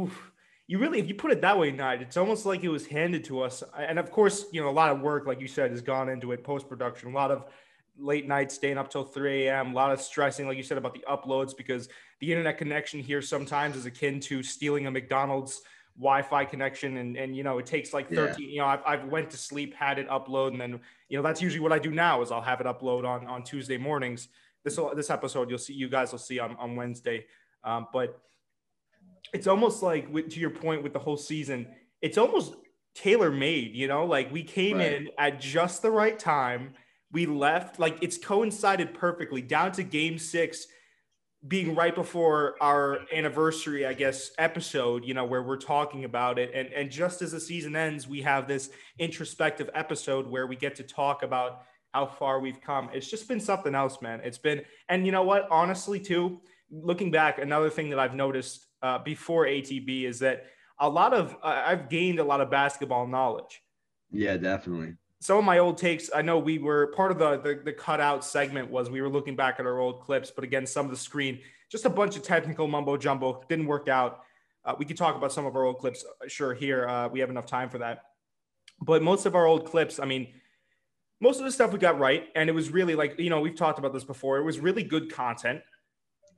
you 0.67 0.79
really, 0.79 0.99
if 0.99 1.07
you 1.07 1.15
put 1.15 1.31
it 1.31 1.41
that 1.41 1.57
way, 1.57 1.71
Nige, 1.71 2.01
it's 2.01 2.17
almost 2.17 2.45
like 2.45 2.63
it 2.63 2.69
was 2.69 2.87
handed 2.87 3.23
to 3.25 3.41
us. 3.41 3.63
And 3.77 3.99
of 3.99 4.09
course, 4.11 4.45
you 4.51 4.61
know, 4.61 4.69
a 4.69 4.71
lot 4.71 4.91
of 4.91 5.01
work, 5.01 5.27
like 5.27 5.41
you 5.41 5.47
said, 5.47 5.71
has 5.71 5.81
gone 5.81 6.09
into 6.09 6.31
it, 6.31 6.43
post 6.43 6.67
production, 6.67 7.11
a 7.11 7.15
lot 7.15 7.31
of 7.31 7.45
late 7.97 8.27
nights 8.27 8.55
staying 8.55 8.77
up 8.77 8.89
till 8.89 9.03
3 9.03 9.47
a.m. 9.47 9.71
A 9.71 9.73
lot 9.73 9.91
of 9.91 10.01
stressing, 10.01 10.47
like 10.47 10.57
you 10.57 10.63
said, 10.63 10.77
about 10.77 10.93
the 10.93 11.05
uploads 11.09 11.55
because 11.55 11.87
the 12.19 12.31
internet 12.31 12.57
connection 12.57 12.99
here 12.99 13.21
sometimes 13.21 13.75
is 13.75 13.85
akin 13.85 14.19
to 14.21 14.43
stealing 14.43 14.87
a 14.87 14.91
McDonald's 14.91 15.61
Wi-Fi 15.97 16.45
connection, 16.45 16.97
and 16.97 17.15
and 17.15 17.35
you 17.35 17.43
know 17.43 17.57
it 17.57 17.65
takes 17.65 17.93
like 17.93 18.09
13. 18.09 18.35
Yeah. 18.47 18.53
You 18.53 18.59
know, 18.59 18.65
I've, 18.65 18.81
I've 18.85 19.05
went 19.05 19.29
to 19.31 19.37
sleep, 19.37 19.73
had 19.73 19.97
it 19.99 20.09
upload, 20.09 20.49
and 20.49 20.61
then 20.61 20.79
you 21.09 21.17
know 21.17 21.23
that's 21.23 21.41
usually 21.41 21.61
what 21.61 21.71
I 21.71 21.79
do 21.79 21.91
now 21.91 22.21
is 22.21 22.31
I'll 22.31 22.41
have 22.41 22.61
it 22.61 22.67
upload 22.67 23.05
on 23.05 23.27
on 23.27 23.43
Tuesday 23.43 23.77
mornings. 23.77 24.27
This 24.63 24.79
this 24.95 25.09
episode 25.09 25.49
you'll 25.49 25.59
see 25.59 25.73
you 25.73 25.89
guys 25.89 26.11
will 26.11 26.19
see 26.19 26.39
on 26.39 26.55
on 26.57 26.75
Wednesday, 26.75 27.25
um, 27.63 27.87
but 27.93 28.19
it's 29.33 29.47
almost 29.47 29.83
like 29.83 30.11
with, 30.13 30.29
to 30.29 30.39
your 30.39 30.49
point 30.49 30.83
with 30.83 30.93
the 30.93 30.99
whole 30.99 31.17
season, 31.17 31.67
it's 32.01 32.17
almost 32.17 32.55
tailor 32.93 33.31
made. 33.31 33.75
You 33.75 33.87
know, 33.87 34.05
like 34.05 34.31
we 34.31 34.43
came 34.43 34.77
right. 34.77 34.93
in 34.93 35.09
at 35.17 35.39
just 35.39 35.81
the 35.81 35.91
right 35.91 36.17
time 36.17 36.73
we 37.15 37.25
left 37.25 37.79
like 37.79 37.97
it's 38.01 38.17
coincided 38.17 38.93
perfectly 38.93 39.41
down 39.41 39.71
to 39.71 39.83
game 39.83 40.17
six 40.17 40.67
being 41.47 41.75
right 41.75 41.93
before 41.93 42.55
our 42.61 42.99
anniversary 43.13 43.85
i 43.85 43.93
guess 43.93 44.31
episode 44.37 45.05
you 45.05 45.13
know 45.13 45.25
where 45.25 45.43
we're 45.43 45.57
talking 45.57 46.03
about 46.05 46.39
it. 46.39 46.51
And 46.53 46.69
and 46.73 46.89
just 46.89 47.21
as 47.21 47.31
the 47.31 47.39
season 47.39 47.75
ends 47.75 48.07
we 48.07 48.21
have 48.21 48.47
this 48.47 48.69
introspective 48.99 49.69
episode 49.73 50.27
where 50.27 50.47
we 50.47 50.55
get 50.55 50.75
to 50.75 50.83
talk 50.83 51.23
about 51.23 51.61
how 51.93 52.05
far 52.05 52.41
we've 52.41 52.59
come. 52.59 52.89
It's 52.93 53.09
just 53.09 53.25
been 53.29 53.39
something 53.39 53.73
else 53.73 54.01
man. 54.01 54.21
It's 54.23 54.37
been 54.37 54.63
and 54.89 55.05
you 55.05 55.11
know 55.11 55.23
what? 55.23 55.47
Honestly 55.51 55.99
too 55.99 56.41
looking 56.71 57.11
back 57.11 57.37
another 57.37 57.69
thing 57.69 57.89
that 57.89 57.99
i've 57.99 58.15
noticed 58.15 58.65
uh, 58.81 58.97
before 58.99 59.45
atb 59.45 60.03
is 60.03 60.19
that 60.19 60.45
a 60.79 60.89
lot 60.89 61.13
of 61.13 61.35
uh, 61.43 61.63
i've 61.65 61.89
gained 61.89 62.19
a 62.19 62.23
lot 62.23 62.41
of 62.41 62.49
basketball 62.49 63.07
knowledge. 63.07 63.61
Yeah 64.11 64.37
definitely 64.37 64.95
some 65.19 65.37
of 65.37 65.43
my 65.43 65.59
old 65.59 65.77
takes, 65.77 66.09
I 66.13 66.21
know 66.21 66.37
we 66.37 66.57
were 66.57 66.87
part 66.87 67.11
of 67.11 67.17
the, 67.17 67.37
the, 67.37 67.61
the 67.63 67.73
cutout 67.73 68.23
segment 68.23 68.69
was 68.69 68.89
we 68.89 69.01
were 69.01 69.09
looking 69.09 69.35
back 69.35 69.59
at 69.59 69.65
our 69.65 69.79
old 69.79 70.01
clips, 70.01 70.31
but 70.31 70.43
again, 70.43 70.65
some 70.65 70.85
of 70.85 70.91
the 70.91 70.97
screen, 70.97 71.39
just 71.69 71.85
a 71.85 71.89
bunch 71.89 72.15
of 72.15 72.23
technical 72.23 72.67
mumbo 72.67 72.97
jumbo 72.97 73.43
didn't 73.49 73.65
work 73.65 73.87
out. 73.87 74.21
Uh, 74.63 74.75
we 74.77 74.85
could 74.85 74.97
talk 74.97 75.15
about 75.15 75.31
some 75.31 75.45
of 75.45 75.55
our 75.55 75.63
old 75.63 75.79
clips, 75.79 76.03
uh, 76.03 76.27
sure. 76.27 76.53
Here, 76.53 76.87
uh, 76.87 77.07
we 77.07 77.19
have 77.19 77.29
enough 77.29 77.45
time 77.45 77.69
for 77.69 77.77
that. 77.79 78.03
But 78.81 79.03
most 79.03 79.25
of 79.25 79.35
our 79.35 79.45
old 79.45 79.65
clips, 79.65 79.99
I 79.99 80.05
mean, 80.05 80.27
most 81.21 81.39
of 81.39 81.45
the 81.45 81.51
stuff 81.51 81.71
we 81.71 81.79
got 81.79 81.99
right, 81.99 82.27
and 82.35 82.49
it 82.49 82.53
was 82.53 82.71
really 82.71 82.95
like 82.95 83.17
you 83.19 83.29
know 83.29 83.39
we've 83.39 83.55
talked 83.55 83.79
about 83.79 83.93
this 83.93 84.03
before. 84.03 84.37
It 84.37 84.43
was 84.43 84.59
really 84.59 84.83
good 84.83 85.11
content 85.11 85.61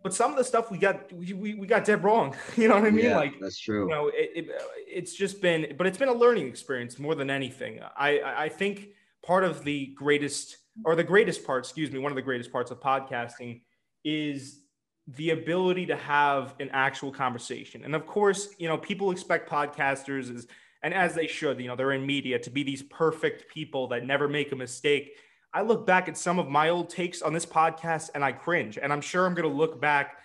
but 0.03 0.13
some 0.13 0.31
of 0.31 0.37
the 0.37 0.43
stuff 0.43 0.71
we 0.71 0.77
got 0.77 1.11
we, 1.11 1.55
we 1.55 1.67
got 1.67 1.85
dead 1.85 2.03
wrong 2.03 2.35
you 2.55 2.67
know 2.67 2.75
what 2.75 2.85
i 2.85 2.89
mean? 2.89 3.05
Yeah, 3.05 3.17
like 3.17 3.39
that's 3.39 3.59
true. 3.59 3.83
you 3.83 3.89
know 3.89 4.07
it, 4.07 4.31
it, 4.35 4.61
it's 4.87 5.13
just 5.13 5.41
been 5.41 5.75
but 5.77 5.87
it's 5.87 5.97
been 5.97 6.09
a 6.09 6.13
learning 6.13 6.47
experience 6.47 6.99
more 6.99 7.15
than 7.15 7.29
anything. 7.29 7.79
I 7.95 8.21
i 8.45 8.49
think 8.49 8.89
part 9.23 9.43
of 9.43 9.63
the 9.63 9.87
greatest 9.87 10.57
or 10.85 10.95
the 10.95 11.03
greatest 11.03 11.45
part 11.45 11.65
excuse 11.65 11.91
me 11.91 11.99
one 11.99 12.11
of 12.11 12.15
the 12.15 12.21
greatest 12.21 12.51
parts 12.51 12.71
of 12.71 12.79
podcasting 12.79 13.61
is 14.03 14.61
the 15.07 15.31
ability 15.31 15.85
to 15.85 15.95
have 15.95 16.53
an 16.59 16.69
actual 16.73 17.11
conversation. 17.11 17.83
And 17.83 17.95
of 17.95 18.05
course 18.05 18.49
you 18.57 18.67
know 18.67 18.77
people 18.77 19.11
expect 19.11 19.49
podcasters 19.49 20.33
is 20.33 20.47
and 20.83 20.93
as 20.93 21.15
they 21.15 21.27
should 21.27 21.59
you 21.59 21.67
know 21.67 21.75
they're 21.75 21.93
in 21.93 22.05
media 22.05 22.39
to 22.39 22.49
be 22.49 22.63
these 22.63 22.83
perfect 22.83 23.49
people 23.49 23.87
that 23.87 24.05
never 24.05 24.27
make 24.27 24.51
a 24.51 24.55
mistake 24.55 25.17
I 25.53 25.61
look 25.61 25.85
back 25.85 26.07
at 26.07 26.17
some 26.17 26.39
of 26.39 26.49
my 26.49 26.69
old 26.69 26.89
takes 26.89 27.21
on 27.21 27.33
this 27.33 27.45
podcast 27.45 28.09
and 28.13 28.23
I 28.23 28.31
cringe. 28.31 28.77
And 28.77 28.91
I'm 28.91 29.01
sure 29.01 29.25
I'm 29.25 29.33
going 29.33 29.49
to 29.49 29.55
look 29.55 29.79
back, 29.79 30.17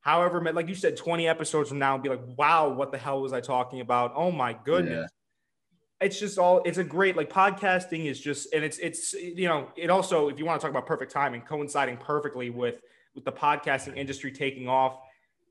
however, 0.00 0.40
like 0.52 0.68
you 0.68 0.74
said, 0.74 0.96
20 0.96 1.28
episodes 1.28 1.68
from 1.68 1.78
now 1.78 1.94
and 1.94 2.02
be 2.02 2.08
like, 2.08 2.22
wow, 2.36 2.68
what 2.68 2.92
the 2.92 2.98
hell 2.98 3.22
was 3.22 3.32
I 3.32 3.40
talking 3.40 3.80
about? 3.80 4.12
Oh 4.14 4.30
my 4.30 4.52
goodness. 4.52 5.08
Yeah. 5.10 6.06
It's 6.06 6.20
just 6.20 6.38
all, 6.38 6.62
it's 6.64 6.78
a 6.78 6.84
great, 6.84 7.16
like 7.16 7.30
podcasting 7.30 8.04
is 8.04 8.20
just, 8.20 8.52
and 8.52 8.62
it's, 8.62 8.78
it's, 8.78 9.14
you 9.14 9.48
know, 9.48 9.70
it 9.76 9.88
also, 9.88 10.28
if 10.28 10.38
you 10.38 10.44
want 10.44 10.60
to 10.60 10.64
talk 10.64 10.70
about 10.70 10.86
perfect 10.86 11.10
timing, 11.10 11.40
coinciding 11.40 11.96
perfectly 11.96 12.50
with, 12.50 12.82
with 13.14 13.24
the 13.24 13.32
podcasting 13.32 13.96
industry 13.96 14.30
taking 14.30 14.68
off. 14.68 14.98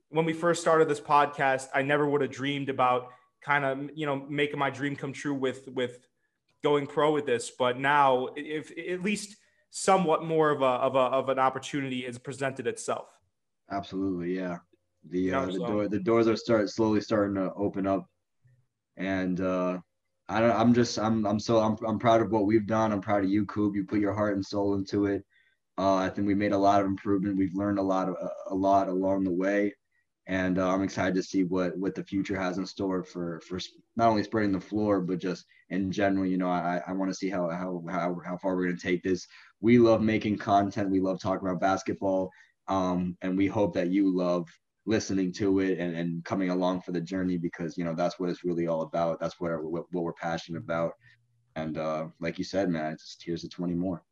When 0.10 0.24
we 0.24 0.34
first 0.34 0.62
started 0.62 0.88
this 0.88 1.02
podcast, 1.02 1.70
I 1.74 1.82
never 1.82 2.08
would 2.08 2.22
have 2.22 2.30
dreamed 2.30 2.70
about 2.70 3.08
kind 3.42 3.66
of, 3.66 3.90
you 3.96 4.06
know, 4.06 4.24
making 4.30 4.60
my 4.60 4.70
dream 4.70 4.96
come 4.96 5.14
true 5.14 5.34
with, 5.34 5.68
with, 5.70 6.06
going 6.66 6.88
pro 6.88 7.14
with 7.14 7.28
this, 7.28 7.52
but 7.52 7.80
now 7.80 8.30
if 8.36 8.72
at 8.90 9.04
least 9.04 9.38
somewhat 9.70 10.24
more 10.24 10.50
of 10.50 10.62
a 10.64 10.74
of 10.88 10.96
a 10.96 11.06
of 11.20 11.30
an 11.30 11.38
opportunity 11.38 12.02
has 12.02 12.18
presented 12.18 12.66
itself. 12.66 13.08
Absolutely, 13.70 14.36
yeah. 14.36 14.58
The 15.10 15.34
uh, 15.34 15.46
the 15.46 15.60
door 15.60 15.88
the 15.88 16.00
doors 16.00 16.28
are 16.28 16.36
start 16.36 16.68
slowly 16.70 17.02
starting 17.02 17.36
to 17.36 17.54
open 17.54 17.86
up, 17.86 18.08
and 18.98 19.40
uh, 19.40 19.78
I 20.28 20.40
don't. 20.40 20.60
I'm 20.60 20.74
just 20.74 20.98
I'm 20.98 21.28
I'm 21.28 21.40
so 21.40 21.60
I'm 21.60 21.78
I'm 21.88 22.00
proud 22.00 22.22
of 22.22 22.32
what 22.32 22.48
we've 22.48 22.66
done. 22.66 22.92
I'm 22.92 23.02
proud 23.10 23.24
of 23.24 23.30
you, 23.30 23.46
Coop. 23.46 23.76
You 23.76 23.84
put 23.86 24.00
your 24.00 24.16
heart 24.16 24.34
and 24.36 24.44
soul 24.44 24.74
into 24.74 25.06
it. 25.06 25.24
Uh, 25.78 25.98
I 25.98 26.10
think 26.10 26.26
we 26.26 26.34
made 26.34 26.54
a 26.54 26.58
lot 26.58 26.82
of 26.82 26.88
improvement. 26.88 27.38
We've 27.38 27.54
learned 27.54 27.78
a 27.78 27.90
lot 27.94 28.10
of 28.10 28.16
a 28.50 28.56
lot 28.56 28.88
along 28.88 29.26
the 29.26 29.38
way, 29.44 29.72
and 30.28 30.58
uh, 30.58 30.74
I'm 30.74 30.82
excited 30.82 31.16
to 31.16 31.24
see 31.24 31.44
what 31.44 31.78
what 31.78 31.94
the 31.94 32.04
future 32.04 32.40
has 32.40 32.58
in 32.58 32.66
store 32.66 33.04
for 33.04 33.42
for 33.48 33.60
not 33.96 34.10
only 34.10 34.24
spreading 34.24 34.52
the 34.52 34.60
floor 34.60 35.02
but 35.02 35.20
just 35.20 35.46
in 35.70 35.92
general. 35.92 36.26
You 36.26 36.38
know, 36.38 36.50
I 36.50 36.82
I 36.88 36.94
want 36.94 37.12
to 37.12 37.16
see 37.16 37.30
how 37.30 37.50
how 37.50 37.84
how 37.90 38.18
how 38.26 38.38
far 38.38 38.56
we're 38.56 38.72
to 38.72 38.78
take 38.78 39.04
this. 39.04 39.28
We 39.62 39.78
love 39.78 40.02
making 40.02 40.38
content. 40.38 40.90
We 40.90 41.00
love 41.00 41.20
talking 41.20 41.48
about 41.48 41.62
basketball, 41.62 42.32
um, 42.68 43.18
and 43.22 43.38
we 43.38 43.48
hope 43.48 43.74
that 43.76 43.90
you 43.90 44.16
love 44.16 44.48
listening 44.88 45.34
to 45.34 45.60
it 45.60 45.80
and, 45.80 45.96
and 45.96 46.24
coming 46.26 46.52
along 46.52 46.82
for 46.82 46.92
the 46.92 47.02
journey 47.02 47.38
because 47.38 47.78
you 47.78 47.84
know 47.84 47.96
that's 47.96 48.20
what 48.20 48.30
it's 48.30 48.44
really 48.44 48.68
all 48.68 48.82
about. 48.82 49.20
That's 49.20 49.40
what 49.40 49.64
what, 49.64 49.86
what 49.92 50.04
we're 50.04 50.14
passionate 50.14 50.60
about. 50.60 50.94
And 51.56 51.78
uh, 51.78 52.08
like 52.20 52.38
you 52.38 52.44
said, 52.44 52.70
man, 52.70 52.94
it's 52.94 53.06
just 53.06 53.24
here's 53.24 53.44
the 53.44 53.48
20 53.48 53.76
more. 53.76 54.04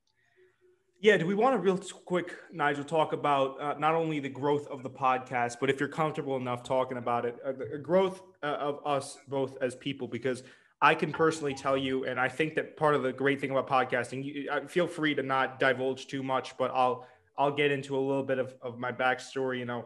Yeah, 1.04 1.18
do 1.18 1.28
we 1.28 1.36
want 1.36 1.54
to 1.54 1.60
real 1.60 1.78
quick, 2.06 2.34
Nigel, 2.54 2.86
talk 2.86 3.12
about 3.12 3.60
uh, 3.60 3.76
not 3.78 3.94
only 3.94 4.22
the 4.22 4.30
growth 4.30 4.66
of 4.68 4.84
the 4.84 4.90
podcast, 4.90 5.58
but 5.60 5.70
if 5.70 5.78
you're 5.78 5.90
comfortable 5.90 6.38
enough 6.38 6.64
talking 6.64 6.98
about 6.98 7.26
it, 7.26 7.36
uh, 7.46 7.52
the 7.52 7.78
growth 7.78 8.22
uh, 8.42 8.46
of 8.46 8.80
us 8.86 9.18
both 9.28 9.58
as 9.62 9.76
people, 9.76 10.08
because 10.08 10.44
I 10.82 10.96
can 10.96 11.12
personally 11.12 11.54
tell 11.54 11.76
you, 11.76 12.06
and 12.06 12.18
I 12.18 12.30
think 12.30 12.56
that 12.56 12.78
part 12.78 12.96
of 12.96 13.04
the 13.04 13.12
great 13.12 13.42
thing 13.42 13.52
about 13.52 13.68
podcasting, 13.68 14.24
you, 14.24 14.50
uh, 14.50 14.66
feel 14.66 14.88
free 14.88 15.14
to 15.16 15.22
not 15.22 15.60
divulge 15.60 16.08
too 16.08 16.24
much, 16.24 16.58
but 16.58 16.72
I'll 16.74 17.06
I'll 17.38 17.52
get 17.52 17.70
into 17.70 17.98
a 17.98 18.00
little 18.00 18.24
bit 18.24 18.40
of, 18.40 18.56
of 18.62 18.80
my 18.80 18.94
backstory. 18.94 19.60
You 19.60 19.66
know, 19.66 19.86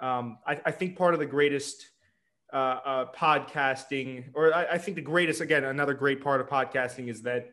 um, 0.00 0.38
I, 0.46 0.58
I 0.64 0.70
think 0.70 0.96
part 0.96 1.12
of 1.12 1.20
the 1.20 1.26
greatest 1.26 1.90
uh, 2.54 2.56
uh, 2.56 3.12
podcasting, 3.14 4.30
or 4.32 4.54
I, 4.54 4.64
I 4.64 4.78
think 4.78 4.94
the 4.94 5.02
greatest, 5.02 5.42
again, 5.42 5.64
another 5.64 5.92
great 5.92 6.22
part 6.22 6.40
of 6.40 6.48
podcasting 6.48 7.08
is 7.10 7.20
that 7.24 7.50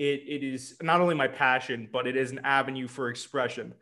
it, 0.00 0.24
it 0.26 0.42
is 0.42 0.76
not 0.80 1.02
only 1.02 1.14
my 1.14 1.28
passion, 1.28 1.86
but 1.92 2.06
it 2.06 2.16
is 2.16 2.30
an 2.30 2.40
avenue 2.42 2.88
for 2.88 3.10
expression. 3.10 3.74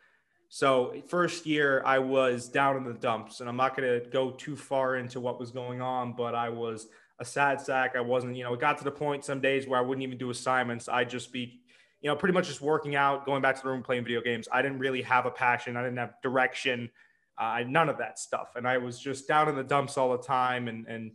So, 0.49 0.95
first 1.07 1.47
year, 1.47 1.81
I 1.87 2.01
was 2.01 2.49
down 2.49 2.77
in 2.77 2.83
the 2.83 2.95
dumps, 2.95 3.39
and 3.39 3.49
I'm 3.49 3.57
not 3.57 3.77
going 3.77 4.01
to 4.01 4.11
go 4.11 4.33
too 4.33 4.57
far 4.57 4.97
into 4.97 5.21
what 5.21 5.39
was 5.39 5.53
going 5.53 5.81
on, 5.81 6.15
but 6.15 6.35
I 6.35 6.49
was 6.49 6.89
a 7.21 7.25
sad 7.25 7.61
sack. 7.61 7.95
I 7.97 8.01
wasn't, 8.01 8.35
you 8.35 8.43
know, 8.43 8.53
it 8.53 8.61
got 8.61 8.79
to 8.79 8.85
the 8.85 8.91
point 8.91 9.25
some 9.25 9.41
days 9.41 9.69
where 9.69 9.79
I 9.79 9.83
wouldn't 9.83 10.03
even 10.03 10.19
do 10.19 10.31
assignments. 10.31 10.89
I'd 10.89 11.09
just 11.09 11.33
be, 11.33 11.61
you 12.01 12.11
know, 12.11 12.17
pretty 12.17 12.33
much 12.33 12.49
just 12.49 12.63
working 12.63 12.97
out, 12.97 13.25
going 13.25 13.41
back 13.41 13.55
to 13.55 13.63
the 13.63 13.69
room, 13.69 13.85
playing 13.85 14.03
video 14.03 14.21
games. 14.21 14.49
I 14.51 14.61
didn't 14.61 14.81
really 14.81 15.03
have 15.03 15.25
a 15.25 15.31
passion, 15.31 15.77
I 15.77 15.83
didn't 15.83 15.99
have 15.99 16.15
direction, 16.21 16.91
uh, 17.39 17.63
none 17.65 17.89
of 17.89 17.99
that 17.99 18.19
stuff. 18.19 18.55
And 18.57 18.67
I 18.67 18.79
was 18.79 18.99
just 18.99 19.29
down 19.29 19.49
in 19.49 19.55
the 19.55 19.63
dumps 19.63 19.97
all 19.97 20.11
the 20.11 20.25
time 20.25 20.67
and, 20.67 20.85
and, 20.89 21.13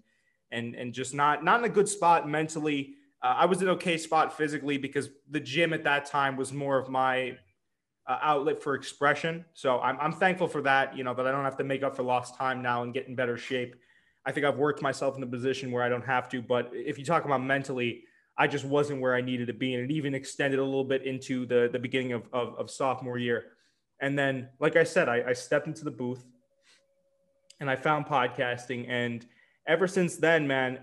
and, 0.51 0.75
and 0.75 0.93
just 0.93 1.13
not, 1.13 1.43
not 1.43 1.59
in 1.59 1.65
a 1.65 1.73
good 1.73 1.89
spot 1.89 2.29
mentally. 2.29 2.95
Uh, 3.23 3.35
I 3.37 3.45
was 3.45 3.61
in 3.61 3.69
okay 3.69 3.97
spot 3.97 4.35
physically 4.35 4.77
because 4.77 5.09
the 5.31 5.39
gym 5.39 5.73
at 5.73 5.85
that 5.85 6.05
time 6.05 6.35
was 6.35 6.51
more 6.51 6.77
of 6.77 6.89
my 6.89 7.37
uh, 8.05 8.17
outlet 8.21 8.61
for 8.61 8.75
expression. 8.75 9.45
So 9.53 9.79
I'm, 9.79 9.97
I'm 9.99 10.11
thankful 10.11 10.47
for 10.47 10.61
that, 10.63 10.97
you 10.97 11.05
know, 11.05 11.13
that 11.13 11.25
I 11.25 11.31
don't 11.31 11.45
have 11.45 11.57
to 11.57 11.63
make 11.63 11.83
up 11.83 11.95
for 11.95 12.03
lost 12.03 12.35
time 12.35 12.61
now 12.61 12.83
and 12.83 12.93
get 12.93 13.07
in 13.07 13.15
better 13.15 13.37
shape. 13.37 13.75
I 14.25 14.31
think 14.31 14.45
I've 14.45 14.57
worked 14.57 14.81
myself 14.81 15.15
in 15.15 15.21
the 15.21 15.27
position 15.27 15.71
where 15.71 15.83
I 15.83 15.89
don't 15.89 16.05
have 16.05 16.29
to. 16.29 16.41
But 16.41 16.69
if 16.73 16.99
you 16.99 17.05
talk 17.05 17.25
about 17.25 17.43
mentally, 17.43 18.03
I 18.37 18.47
just 18.47 18.65
wasn't 18.65 18.99
where 18.99 19.15
I 19.15 19.21
needed 19.21 19.47
to 19.47 19.53
be. 19.53 19.73
And 19.73 19.89
it 19.89 19.93
even 19.93 20.13
extended 20.15 20.59
a 20.59 20.63
little 20.63 20.83
bit 20.83 21.03
into 21.05 21.45
the, 21.45 21.69
the 21.71 21.79
beginning 21.79 22.13
of, 22.13 22.23
of, 22.33 22.55
of 22.55 22.71
sophomore 22.71 23.17
year. 23.17 23.45
And 23.99 24.17
then, 24.17 24.49
like 24.59 24.75
I 24.75 24.83
said, 24.83 25.07
I, 25.07 25.23
I 25.29 25.33
stepped 25.33 25.67
into 25.67 25.83
the 25.83 25.91
booth 25.91 26.25
and 27.59 27.69
I 27.69 27.75
found 27.75 28.05
podcasting. 28.05 28.89
And 28.89 29.25
ever 29.67 29.87
since 29.87 30.17
then, 30.17 30.47
man, 30.47 30.79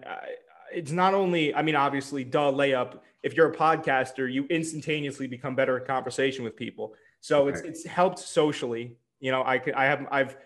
it's 0.73 0.93
not 0.93 1.15
only, 1.15 1.55
I 1.55 1.63
mean, 1.63 1.77
obviously, 1.77 2.25
duh, 2.25 2.53
layup. 2.53 2.99
If 3.23 3.35
you're 3.35 3.51
a 3.51 3.55
podcaster, 3.55 4.33
you 4.33 4.47
instantaneously 4.47 5.27
become 5.27 5.55
better 5.55 5.79
at 5.79 5.87
conversation 5.87 6.45
with 6.45 6.57
people. 6.57 6.95
So 7.21 7.49
it's, 7.49 7.61
it's 7.61 7.87
helped 7.87 8.19
socially. 8.19 8.97
You 9.21 9.31
know, 9.31 9.43
I 9.45 9.59
could, 9.59 9.75
I 9.75 9.85
have, 9.85 10.07
I've 10.11 10.37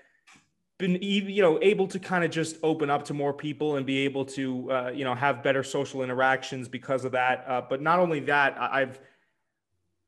been, 0.79 1.01
you 1.01 1.41
know, 1.41 1.59
able 1.63 1.87
to 1.89 1.99
kind 2.01 2.25
of 2.25 2.31
just 2.31 2.57
open 2.63 2.91
up 2.91 3.05
to 3.05 3.15
more 3.15 3.33
people 3.33 3.77
and 3.77 3.87
be 3.87 3.99
able 3.99 4.25
to, 4.25 4.73
uh, 4.73 4.91
you 4.93 5.05
know, 5.05 5.15
have 5.15 5.43
better 5.43 5.63
social 5.63 6.03
interactions 6.03 6.67
because 6.69 7.05
of 7.05 7.13
that. 7.13 7.45
Uh, 7.47 7.63
but 7.69 7.81
not 7.81 8.01
only 8.01 8.21
that, 8.21 8.57
I've, 8.59 8.99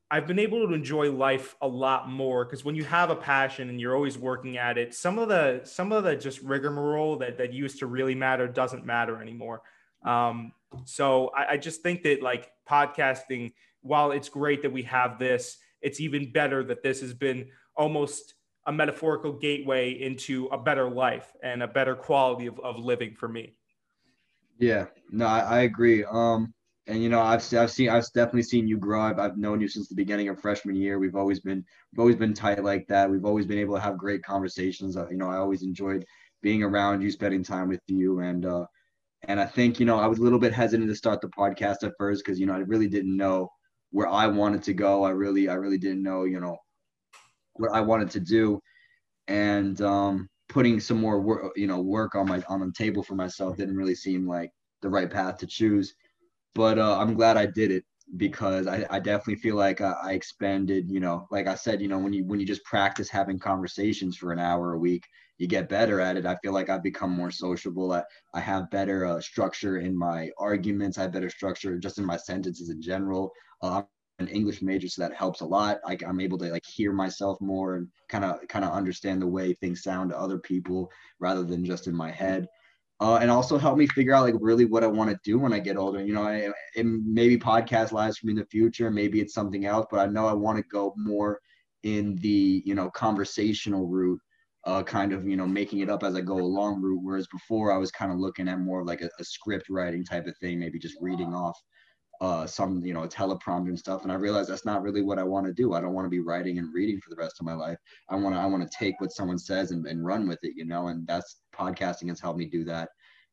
I've 0.09 0.25
been 0.25 0.39
able 0.39 0.65
to 0.65 0.73
enjoy 0.73 1.11
life 1.11 1.55
a 1.61 1.67
lot 1.67 2.09
more 2.09 2.45
because 2.45 2.63
when 2.63 2.75
you 2.75 2.85
have 2.85 3.09
a 3.09 3.15
passion 3.15 3.69
and 3.69 3.79
you're 3.79 3.93
always 3.93 4.17
working 4.17 4.57
at 4.57 4.77
it, 4.77 4.93
some 4.95 5.19
of 5.19 5.27
the 5.27 5.61
some 5.65 5.91
of 5.91 6.05
the 6.05 6.15
just 6.15 6.41
rigmarole 6.41 7.17
that 7.17 7.37
that 7.37 7.51
used 7.51 7.79
to 7.79 7.87
really 7.87 8.15
matter 8.15 8.47
doesn't 8.47 8.85
matter 8.85 9.21
anymore. 9.21 9.63
Um, 10.03 10.53
so 10.85 11.31
I, 11.35 11.53
I 11.53 11.57
just 11.57 11.81
think 11.81 12.03
that 12.03 12.21
like 12.21 12.51
podcasting, 12.69 13.53
while 13.81 14.11
it's 14.11 14.29
great 14.29 14.61
that 14.63 14.71
we 14.71 14.83
have 14.83 15.19
this, 15.19 15.57
it's 15.81 15.99
even 15.99 16.31
better 16.31 16.63
that 16.63 16.83
this 16.83 17.01
has 17.01 17.13
been 17.13 17.47
almost 17.75 18.35
a 18.65 18.71
metaphorical 18.71 19.31
gateway 19.31 19.91
into 19.91 20.47
a 20.47 20.57
better 20.57 20.89
life 20.89 21.33
and 21.41 21.63
a 21.63 21.67
better 21.67 21.95
quality 21.95 22.47
of, 22.47 22.59
of 22.59 22.77
living 22.77 23.15
for 23.15 23.29
me. 23.29 23.55
Yeah, 24.59 24.87
no, 25.11 25.25
I, 25.25 25.39
I 25.39 25.59
agree. 25.61 26.03
Um, 26.03 26.53
and 26.87 27.03
you 27.03 27.09
know, 27.09 27.21
I've 27.21 27.43
I've 27.53 27.71
seen 27.71 27.89
I've 27.89 28.11
definitely 28.13 28.43
seen 28.43 28.67
you 28.67 28.77
grow. 28.77 29.01
I've, 29.01 29.19
I've 29.19 29.37
known 29.37 29.61
you 29.61 29.67
since 29.67 29.87
the 29.87 29.95
beginning 29.95 30.29
of 30.29 30.39
freshman 30.39 30.75
year. 30.75 30.99
We've 30.99 31.15
always 31.15 31.39
been 31.39 31.63
we've 31.91 31.99
always 31.99 32.15
been 32.15 32.33
tight 32.33 32.63
like 32.63 32.87
that. 32.87 33.09
We've 33.09 33.25
always 33.25 33.45
been 33.45 33.59
able 33.59 33.75
to 33.75 33.81
have 33.81 33.97
great 33.97 34.23
conversations. 34.23 34.95
Uh, 34.97 35.07
you 35.09 35.17
know, 35.17 35.29
I 35.29 35.37
always 35.37 35.63
enjoyed 35.63 36.05
being 36.41 36.63
around 36.63 37.01
you, 37.01 37.11
spending 37.11 37.43
time 37.43 37.67
with 37.67 37.81
you, 37.87 38.19
and 38.21 38.45
uh, 38.45 38.65
and 39.23 39.39
I 39.39 39.45
think 39.45 39.79
you 39.79 39.85
know 39.85 39.99
I 39.99 40.07
was 40.07 40.19
a 40.19 40.23
little 40.23 40.39
bit 40.39 40.53
hesitant 40.53 40.89
to 40.89 40.95
start 40.95 41.21
the 41.21 41.29
podcast 41.29 41.83
at 41.83 41.93
first 41.97 42.23
because 42.23 42.39
you 42.39 42.45
know 42.45 42.53
I 42.53 42.59
really 42.59 42.87
didn't 42.87 43.15
know 43.15 43.49
where 43.91 44.07
I 44.07 44.27
wanted 44.27 44.63
to 44.63 44.73
go. 44.73 45.03
I 45.03 45.11
really, 45.11 45.49
I 45.49 45.53
really 45.53 45.77
didn't 45.77 46.03
know, 46.03 46.25
you 46.25 46.39
know, 46.39 46.57
what 47.53 47.71
I 47.73 47.81
wanted 47.81 48.09
to 48.11 48.19
do, 48.19 48.59
and 49.27 49.81
um, 49.81 50.29
putting 50.49 50.79
some 50.79 50.99
more 50.99 51.21
work, 51.21 51.53
you 51.55 51.67
know, 51.67 51.81
work 51.81 52.15
on 52.15 52.27
my 52.27 52.41
on 52.49 52.59
the 52.59 52.71
table 52.77 53.03
for 53.03 53.15
myself 53.15 53.57
didn't 53.57 53.77
really 53.77 53.95
seem 53.95 54.27
like 54.27 54.51
the 54.81 54.89
right 54.89 55.09
path 55.09 55.37
to 55.37 55.47
choose. 55.47 55.93
But 56.53 56.79
uh, 56.79 56.97
I'm 56.99 57.13
glad 57.13 57.37
I 57.37 57.45
did 57.45 57.71
it 57.71 57.85
because 58.15 58.67
I, 58.67 58.85
I 58.89 58.99
definitely 58.99 59.35
feel 59.35 59.55
like 59.55 59.81
I, 59.81 59.93
I 60.03 60.11
expanded. 60.13 60.89
You 60.89 60.99
know, 60.99 61.27
like 61.31 61.47
I 61.47 61.55
said, 61.55 61.81
you 61.81 61.87
know, 61.87 61.99
when 61.99 62.13
you 62.13 62.25
when 62.25 62.39
you 62.39 62.45
just 62.45 62.63
practice 62.63 63.09
having 63.09 63.39
conversations 63.39 64.15
for 64.17 64.31
an 64.31 64.39
hour 64.39 64.73
a 64.73 64.79
week, 64.79 65.05
you 65.37 65.47
get 65.47 65.69
better 65.69 65.99
at 65.99 66.15
it. 66.17 66.25
I 66.25 66.37
feel 66.37 66.53
like 66.53 66.69
I've 66.69 66.83
become 66.83 67.11
more 67.11 67.31
sociable. 67.31 67.91
I, 67.91 68.03
I 68.33 68.39
have 68.39 68.71
better 68.71 69.05
uh, 69.05 69.19
structure 69.19 69.77
in 69.79 69.97
my 69.97 70.29
arguments. 70.37 70.97
I 70.97 71.03
have 71.03 71.11
better 71.11 71.29
structure 71.29 71.77
just 71.77 71.97
in 71.97 72.05
my 72.05 72.17
sentences 72.17 72.69
in 72.69 72.81
general. 72.81 73.31
Uh, 73.61 73.81
I'm 74.19 74.25
an 74.25 74.27
English 74.33 74.61
major, 74.61 74.87
so 74.87 75.01
that 75.01 75.13
helps 75.13 75.41
a 75.41 75.45
lot. 75.45 75.79
Like 75.85 76.03
I'm 76.03 76.19
able 76.21 76.37
to 76.39 76.45
like 76.49 76.65
hear 76.65 76.93
myself 76.93 77.39
more 77.41 77.75
and 77.75 77.87
kind 78.09 78.23
of 78.25 78.47
kind 78.47 78.63
of 78.65 78.71
understand 78.71 79.21
the 79.21 79.27
way 79.27 79.53
things 79.53 79.83
sound 79.83 80.09
to 80.11 80.17
other 80.17 80.39
people 80.39 80.89
rather 81.19 81.43
than 81.43 81.65
just 81.65 81.87
in 81.87 81.95
my 81.95 82.11
head. 82.11 82.47
Uh, 82.99 83.19
and 83.21 83.29
also 83.29 83.59
help 83.59 83.77
me 83.77 83.85
figure 83.85 84.13
out 84.13 84.23
like 84.23 84.33
really 84.39 84.65
what 84.65 84.83
I 84.83 84.87
want 84.87 85.11
to 85.11 85.19
do 85.23 85.37
when 85.37 85.53
I 85.53 85.59
get 85.59 85.77
older. 85.77 86.03
You 86.03 86.13
know, 86.13 86.23
I, 86.23 86.51
it 86.75 86.85
maybe 86.85 87.37
podcast 87.37 87.91
lives 87.91 88.17
for 88.17 88.25
me 88.25 88.31
in 88.31 88.37
the 88.37 88.45
future, 88.45 88.89
maybe 88.89 89.21
it's 89.21 89.35
something 89.35 89.65
else, 89.65 89.85
but 89.91 89.99
I 89.99 90.07
know 90.07 90.25
I 90.25 90.33
want 90.33 90.57
to 90.57 90.63
go 90.71 90.93
more 90.97 91.39
in 91.83 92.15
the 92.17 92.63
you 92.65 92.73
know 92.73 92.89
conversational 92.89 93.87
route, 93.87 94.19
uh, 94.65 94.81
kind 94.81 95.13
of 95.13 95.27
you 95.27 95.37
know 95.37 95.45
making 95.45 95.79
it 95.79 95.89
up 95.89 96.03
as 96.03 96.15
I 96.15 96.21
go 96.21 96.37
along 96.37 96.81
route. 96.81 97.01
Whereas 97.03 97.27
before 97.27 97.71
I 97.71 97.77
was 97.77 97.91
kind 97.91 98.11
of 98.11 98.17
looking 98.17 98.47
at 98.47 98.59
more 98.59 98.83
like 98.83 99.01
a, 99.01 99.09
a 99.19 99.23
script 99.23 99.69
writing 99.69 100.03
type 100.03 100.25
of 100.25 100.35
thing, 100.39 100.59
maybe 100.59 100.79
just 100.79 100.97
reading 100.99 101.35
off 101.35 101.57
uh, 102.19 102.47
some 102.47 102.83
you 102.83 102.93
know 102.93 103.03
a 103.03 103.07
teleprompter 103.07 103.67
and 103.67 103.77
stuff 103.77 104.03
and 104.03 104.11
i 104.11 104.15
realized 104.15 104.49
that's 104.49 104.65
not 104.65 104.81
really 104.81 105.01
what 105.01 105.19
i 105.19 105.23
want 105.23 105.45
to 105.45 105.53
do. 105.53 105.73
I 105.73 105.81
don't 105.81 105.93
want 105.93 106.05
to 106.05 106.09
be 106.09 106.19
writing 106.19 106.57
and 106.57 106.73
reading 106.73 106.99
for 106.99 107.09
the 107.09 107.15
rest 107.15 107.39
of 107.39 107.45
my 107.45 107.53
life. 107.53 107.77
I 108.09 108.15
want 108.15 108.35
to 108.35 108.39
i 108.39 108.45
want 108.45 108.69
to 108.69 108.77
take 108.77 108.99
what 108.99 109.11
someone 109.11 109.37
says 109.37 109.71
and, 109.71 109.85
and 109.85 110.05
run 110.05 110.27
with 110.27 110.39
it 110.43 110.53
you 110.55 110.65
know 110.65 110.87
and 110.87 111.05
that's 111.05 111.41
podcasting 111.53 112.09
has 112.09 112.19
helped 112.19 112.39
me 112.39 112.45
do 112.45 112.63
that. 112.65 112.89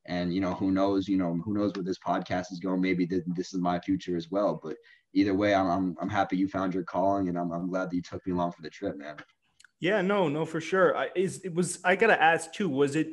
And 0.06 0.34
you 0.34 0.40
know 0.40 0.52
who 0.52 0.70
knows 0.70 1.08
you 1.08 1.16
know 1.16 1.34
who 1.44 1.54
knows 1.54 1.72
where 1.74 1.84
this 1.84 1.98
podcast 1.98 2.52
is 2.52 2.60
going. 2.60 2.82
Maybe 2.82 3.06
this, 3.06 3.22
this 3.34 3.54
is 3.54 3.60
my 3.60 3.80
future 3.80 4.16
as 4.16 4.30
well 4.30 4.60
but 4.62 4.76
either 5.14 5.34
way 5.34 5.54
I'm, 5.54 5.70
I'm 5.70 5.96
i'm 6.00 6.10
happy 6.10 6.36
you 6.36 6.48
found 6.48 6.74
your 6.74 6.82
calling 6.82 7.28
and 7.28 7.38
i'm, 7.38 7.52
I'm 7.52 7.68
glad 7.68 7.90
that 7.90 7.96
you 7.96 8.02
took 8.02 8.26
me 8.26 8.32
along 8.32 8.52
for 8.52 8.62
the 8.62 8.70
trip 8.70 8.98
man. 8.98 9.16
Yeah 9.80 10.02
no 10.02 10.28
no 10.28 10.44
for 10.44 10.60
sure. 10.60 10.96
I, 10.96 11.08
is 11.16 11.40
it 11.42 11.54
was 11.54 11.78
i 11.84 11.96
gotta 11.96 12.20
ask 12.22 12.52
too 12.52 12.68
was 12.68 12.96
it 12.96 13.08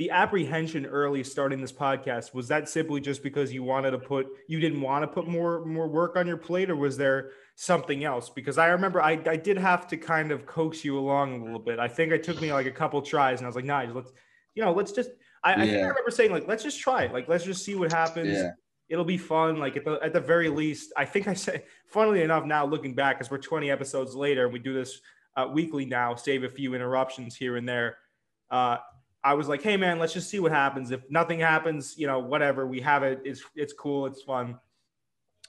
the 0.00 0.08
apprehension 0.08 0.86
early 0.86 1.22
starting 1.22 1.60
this 1.60 1.70
podcast 1.72 2.32
was 2.32 2.48
that 2.48 2.70
simply 2.70 3.02
just 3.02 3.22
because 3.22 3.52
you 3.52 3.62
wanted 3.62 3.90
to 3.90 3.98
put 3.98 4.28
you 4.48 4.58
didn't 4.58 4.80
want 4.80 5.02
to 5.02 5.06
put 5.06 5.28
more 5.28 5.62
more 5.66 5.88
work 5.88 6.16
on 6.16 6.26
your 6.26 6.38
plate 6.38 6.70
or 6.70 6.76
was 6.76 6.96
there 6.96 7.32
something 7.54 8.02
else? 8.02 8.30
Because 8.30 8.56
i 8.56 8.68
remember 8.68 9.02
i, 9.02 9.20
I 9.26 9.36
did 9.36 9.58
have 9.58 9.86
to 9.88 9.98
kind 9.98 10.32
of 10.32 10.46
coax 10.46 10.86
you 10.86 10.98
along 10.98 11.42
a 11.42 11.44
little 11.44 11.58
bit. 11.58 11.78
I 11.78 11.86
think 11.86 12.12
it 12.12 12.22
took 12.22 12.40
me 12.40 12.50
like 12.50 12.64
a 12.64 12.70
couple 12.70 13.02
tries 13.02 13.40
and 13.40 13.46
i 13.46 13.48
was 13.48 13.56
like 13.56 13.66
nah 13.66 13.82
let's 13.92 14.10
you 14.54 14.64
know 14.64 14.72
let's 14.72 14.90
just 14.90 15.10
i, 15.44 15.50
yeah. 15.50 15.56
I 15.56 15.66
think 15.66 15.76
i 15.84 15.88
remember 15.88 16.10
saying 16.10 16.30
like 16.32 16.48
let's 16.48 16.62
just 16.62 16.80
try 16.80 17.02
it. 17.02 17.12
Like 17.12 17.28
let's 17.28 17.44
just 17.44 17.62
see 17.62 17.74
what 17.74 17.92
happens. 17.92 18.38
Yeah. 18.38 18.52
it'll 18.88 19.04
be 19.04 19.18
fun. 19.18 19.58
Like 19.58 19.76
at 19.76 19.84
the, 19.84 19.98
at 20.02 20.14
the 20.14 20.20
very 20.20 20.48
least 20.48 20.94
i 20.96 21.04
think 21.04 21.28
i 21.28 21.34
said 21.34 21.64
funnily 21.84 22.22
enough 22.22 22.46
now 22.46 22.64
looking 22.64 22.94
back 22.94 23.18
because 23.18 23.30
we're 23.30 23.36
20 23.36 23.70
episodes 23.70 24.14
later 24.14 24.44
and 24.44 24.52
we 24.54 24.60
do 24.60 24.72
this 24.72 24.98
uh, 25.36 25.46
weekly 25.52 25.84
now 25.84 26.14
save 26.14 26.42
a 26.42 26.48
few 26.48 26.72
interruptions 26.74 27.36
here 27.36 27.58
and 27.58 27.68
there 27.68 27.98
uh, 28.50 28.78
I 29.22 29.34
was 29.34 29.48
like, 29.48 29.62
hey 29.62 29.76
man, 29.76 29.98
let's 29.98 30.12
just 30.12 30.30
see 30.30 30.40
what 30.40 30.52
happens. 30.52 30.90
If 30.90 31.02
nothing 31.10 31.40
happens, 31.40 31.94
you 31.98 32.06
know, 32.06 32.18
whatever, 32.18 32.66
we 32.66 32.80
have 32.80 33.02
it. 33.02 33.20
It's 33.24 33.42
it's 33.54 33.72
cool. 33.72 34.06
It's 34.06 34.22
fun. 34.22 34.58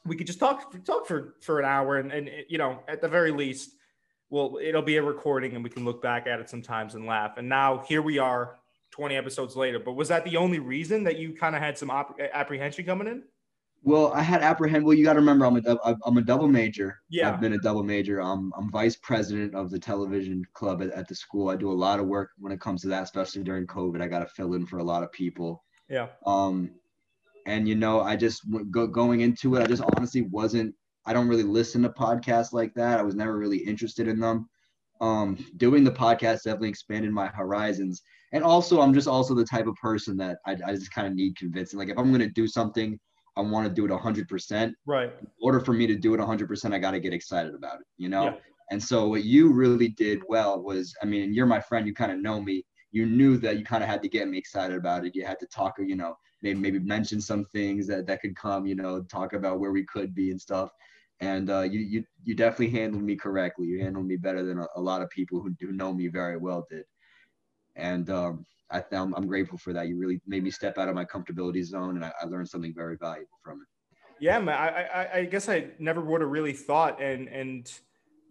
We 0.06 0.16
could 0.16 0.28
just 0.28 0.40
talk 0.40 0.84
talk 0.84 1.08
for 1.08 1.36
for 1.42 1.60
an 1.60 1.66
hour, 1.66 1.98
and 1.98 2.12
and 2.12 2.30
you 2.50 2.58
know, 2.58 2.80
at 2.88 3.02
the 3.02 3.08
very 3.08 3.32
least, 3.32 3.76
well, 4.30 4.58
it'll 4.62 4.82
be 4.82 4.98
a 4.98 5.04
recording, 5.04 5.56
and 5.56 5.64
we 5.64 5.70
can 5.70 5.86
look 5.86 6.02
back 6.02 6.28
at 6.28 6.40
it 6.40 6.50
sometimes 6.50 6.96
and 6.96 7.06
laugh. 7.06 7.38
And 7.38 7.48
now 7.48 7.84
here 7.88 8.02
we 8.02 8.18
are, 8.18 8.58
twenty 8.90 9.16
episodes 9.16 9.56
later. 9.56 9.80
But 9.80 9.94
was 9.94 10.10
that 10.10 10.26
the 10.26 10.38
only 10.38 10.60
reason 10.60 11.04
that 11.06 11.18
you 11.18 11.34
kind 11.34 11.56
of 11.56 11.62
had 11.62 11.78
some 11.78 11.90
op- 11.90 12.20
apprehension 12.34 12.86
coming 12.86 13.08
in? 13.08 13.24
Well, 13.84 14.14
I 14.14 14.22
had 14.22 14.44
apprehend. 14.44 14.86
Well, 14.86 14.94
you 14.96 15.04
got 15.04 15.14
to 15.14 15.20
remember, 15.20 15.46
I'm 15.46 15.58
a 15.58 15.98
I'm 16.06 16.18
a 16.18 16.22
double 16.22 16.48
major. 16.48 17.02
Yeah, 17.10 17.30
I've 17.30 17.42
been 17.42 17.54
a 17.54 17.58
double 17.58 17.84
major. 17.84 18.22
Um, 18.22 18.54
I'm 18.56 18.70
vice 18.70 18.96
president 18.98 19.56
of 19.56 19.72
the 19.72 19.80
television 19.80 20.46
club 20.54 20.84
at, 20.84 20.92
at 20.92 21.08
the 21.08 21.16
school. 21.16 21.50
I 21.50 21.56
do 21.56 21.72
a 21.72 21.74
lot 21.74 22.00
of 22.00 22.06
work 22.06 22.30
when 22.38 22.52
it 22.52 22.62
comes 22.62 22.82
to 22.84 22.90
that, 22.90 23.04
especially 23.04 23.44
during 23.44 23.66
COVID. 23.66 24.02
I 24.02 24.08
got 24.08 24.20
to 24.20 24.28
fill 24.28 24.54
in 24.54 24.68
for 24.68 24.78
a 24.78 24.84
lot 24.84 25.02
of 25.02 25.12
people. 25.12 25.64
Yeah. 25.90 26.08
Um, 26.28 26.72
and 27.48 27.68
you 27.68 27.76
know, 27.76 28.02
I 28.02 28.16
just 28.16 28.44
go, 28.70 28.86
going 28.86 29.22
into 29.22 29.56
it, 29.56 29.64
I 29.64 29.66
just 29.66 29.84
honestly 29.96 30.22
wasn't. 30.22 30.76
I 31.08 31.14
don't 31.14 31.28
really 31.28 31.42
listen 31.42 31.82
to 31.82 31.90
podcasts 31.90 32.54
like 32.54 32.76
that. 32.76 33.00
I 33.00 33.04
was 33.04 33.16
never 33.16 33.36
really 33.36 33.58
interested 33.58 34.08
in 34.08 34.20
them. 34.20 34.48
Um, 35.02 35.44
doing 35.58 35.84
the 35.84 35.92
podcast 35.92 36.44
definitely 36.44 36.70
expanded 36.70 37.12
my 37.12 37.26
horizons, 37.28 38.04
and 38.32 38.44
also 38.44 38.80
I'm 38.80 38.94
just 38.94 39.08
also 39.08 39.34
the 39.34 39.44
type 39.44 39.66
of 39.66 39.74
person 39.82 40.18
that 40.18 40.38
I, 40.46 40.56
I 40.68 40.74
just 40.76 40.94
kind 40.94 41.08
of 41.08 41.16
need 41.16 41.36
convincing. 41.36 41.80
Like 41.80 41.90
if 41.90 41.98
I'm 41.98 42.12
gonna 42.12 42.30
do 42.30 42.48
something 42.48 43.00
I 43.38 43.42
want 43.42 43.68
to 43.68 43.74
do 43.74 43.86
it 43.86 43.92
100%. 43.92 44.74
Right. 44.86 45.12
In 45.20 45.28
order 45.42 45.60
for 45.60 45.74
me 45.74 45.88
to 45.88 45.96
do 45.96 46.14
it 46.14 46.20
100%, 46.20 46.74
I 46.74 46.80
got 46.80 46.92
to 46.92 47.00
get 47.00 47.14
excited 47.14 47.54
about 47.54 47.76
it, 47.76 47.88
you 47.98 48.10
know? 48.10 48.26
Yeah. 48.26 48.34
And 48.72 48.82
so 48.82 49.08
what 49.08 49.24
you 49.24 49.52
really 49.52 49.90
did 49.90 50.22
well 50.28 50.62
was, 50.62 50.94
I 51.02 51.06
mean, 51.06 51.34
you're 51.34 51.46
my 51.46 51.60
friend, 51.60 51.86
you 51.86 51.94
kind 51.94 52.12
of 52.12 52.20
know 52.20 52.42
me. 52.42 52.64
you 52.92 53.06
knew 53.06 53.38
that 53.38 53.58
you 53.58 53.64
kind 53.64 53.84
of 53.84 53.90
had 53.90 54.02
to 54.04 54.10
get 54.10 54.28
me 54.28 54.38
excited 54.38 54.78
about 54.78 55.06
it. 55.06 55.16
You 55.16 55.26
had 55.26 55.40
to 55.40 55.48
talk, 55.48 55.76
you 55.80 55.96
know, 55.96 56.16
maybe 56.42 56.60
maybe 56.60 56.80
mention 56.80 57.22
some 57.22 57.46
things 57.46 57.88
that 57.88 58.06
that 58.08 58.22
could 58.22 58.36
come, 58.36 58.66
you 58.66 58.76
know, 58.76 59.02
talk 59.04 59.34
about 59.34 59.60
where 59.60 59.72
we 59.72 59.86
could 59.86 60.14
be 60.14 60.32
and 60.32 60.40
stuff. 60.40 60.72
And 61.20 61.50
uh, 61.50 61.62
you 61.62 61.80
you 61.80 62.04
you 62.24 62.36
definitely 62.36 62.70
handled 62.70 63.04
me 63.04 63.16
correctly. 63.16 63.68
You 63.68 63.82
handled 63.82 64.08
me 64.08 64.18
better 64.18 64.44
than 64.44 64.60
a, 64.60 64.68
a 64.76 64.82
lot 64.82 65.02
of 65.02 65.10
people 65.10 65.42
who 65.42 65.52
do 65.52 65.72
know 65.72 65.94
me 65.94 66.08
very 66.08 66.38
well 66.38 66.66
did. 66.70 66.84
And 67.76 68.10
um, 68.10 68.46
I 68.72 68.84
I'm, 68.96 69.14
I'm 69.16 69.28
grateful 69.28 69.58
for 69.58 69.74
that. 69.74 69.88
You 69.88 69.98
really 69.98 70.22
made 70.26 70.44
me 70.44 70.52
step 70.52 70.78
out 70.78 70.88
of 70.88 70.96
my 70.96 71.06
comfortability 71.06 71.64
zone, 71.64 71.96
and 71.98 72.06
I, 72.06 72.12
I 72.22 72.26
learned 72.26 72.50
something 72.50 72.74
very 72.74 72.98
valuable 72.98 73.38
from 73.44 73.62
it. 73.62 73.68
Yeah, 74.20 74.40
man. 74.40 74.56
I, 74.56 74.84
I 74.84 75.18
I 75.20 75.26
guess 75.26 75.50
I 75.50 75.68
never 75.80 76.02
would 76.02 76.22
have 76.22 76.30
really 76.30 76.54
thought 76.54 77.02
and 77.02 77.28
and 77.28 77.72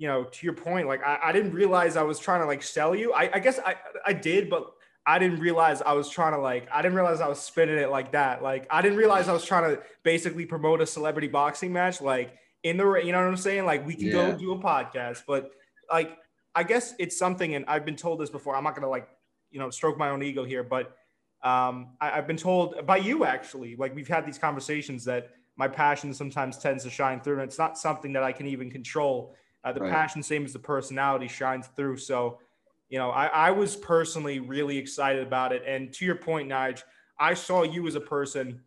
you 0.01 0.09
know, 0.09 0.25
to 0.25 0.47
your 0.47 0.55
point, 0.55 0.89
like 0.89 1.05
I, 1.05 1.19
I 1.25 1.33
didn't 1.33 1.53
realize 1.53 1.95
I 1.95 2.03
was 2.03 2.19
trying 2.19 2.41
to 2.41 2.47
like 2.47 2.63
sell 2.63 2.95
you. 2.95 3.13
I, 3.13 3.31
I 3.35 3.39
guess 3.39 3.59
I, 3.59 3.75
I 4.07 4.15
did, 4.15 4.49
but 4.49 4.73
I 5.05 5.19
didn't 5.19 5.41
realize 5.41 5.83
I 5.83 5.93
was 5.93 6.09
trying 6.09 6.33
to 6.33 6.39
like, 6.39 6.67
I 6.73 6.81
didn't 6.81 6.95
realize 6.95 7.21
I 7.21 7.29
was 7.29 7.39
spinning 7.39 7.77
it 7.77 7.91
like 7.91 8.13
that. 8.13 8.43
Like 8.43 8.67
I 8.71 8.81
didn't 8.81 8.97
realize 8.97 9.29
I 9.29 9.35
was 9.35 9.45
trying 9.45 9.77
to 9.77 9.83
basically 10.03 10.47
promote 10.47 10.81
a 10.81 10.87
celebrity 10.87 11.29
boxing 11.29 11.71
match. 11.71 12.01
Like 12.01 12.33
in 12.63 12.79
the, 12.79 12.95
you 12.95 13.13
know 13.13 13.19
what 13.19 13.29
I'm 13.29 13.37
saying? 13.37 13.67
Like 13.67 13.87
we 13.87 13.95
can 13.95 14.07
yeah. 14.07 14.13
go 14.13 14.39
do 14.39 14.53
a 14.53 14.59
podcast, 14.59 15.25
but 15.27 15.51
like, 15.93 16.17
I 16.55 16.63
guess 16.63 16.95
it's 16.99 17.19
something, 17.19 17.55
and 17.55 17.67
I've 17.69 17.85
been 17.85 17.97
told 17.97 18.21
this 18.21 18.31
before. 18.31 18.57
I'm 18.57 18.65
not 18.65 18.75
going 18.75 18.85
to 18.85 18.89
like, 18.89 19.07
you 19.51 19.59
know, 19.59 19.71
stroke 19.71 19.99
my 19.99 20.11
own 20.11 20.23
ego 20.23 20.45
here, 20.45 20.63
but 20.63 20.97
um, 21.43 21.91
I, 22.01 22.11
have 22.11 22.27
been 22.27 22.37
told 22.37 22.87
by 22.87 22.99
you 22.99 23.25
actually, 23.25 23.77
like 23.77 23.95
we've 23.95 24.09
had 24.09 24.27
these 24.27 24.39
conversations 24.39 25.05
that 25.07 25.31
my 25.57 25.69
passion 25.69 26.13
sometimes 26.13 26.59
tends 26.59 26.85
to 26.85 26.91
shine 26.91 27.21
through, 27.21 27.35
and 27.35 27.43
it's 27.43 27.59
not 27.59 27.79
something 27.79 28.13
that 28.13 28.23
I 28.23 28.33
can 28.33 28.47
even 28.47 28.71
control. 28.71 29.35
Uh, 29.63 29.73
the 29.73 29.81
right. 29.81 29.93
passion, 29.93 30.23
same 30.23 30.45
as 30.45 30.53
the 30.53 30.59
personality, 30.59 31.29
shines 31.29 31.67
through. 31.77 31.97
So, 31.99 32.39
you 32.89 32.99
know, 32.99 33.11
I, 33.11 33.27
I 33.27 33.51
was 33.51 33.77
personally 33.77 34.39
really 34.39 34.79
excited 34.79 35.27
about 35.27 35.53
it. 35.53 35.63
And 35.67 35.93
to 35.95 36.05
your 36.05 36.15
point, 36.15 36.49
Nige, 36.49 36.83
I 37.19 37.35
saw 37.35 37.63
you 37.63 37.87
as 37.87 37.95
a 37.95 38.01
person 38.01 38.61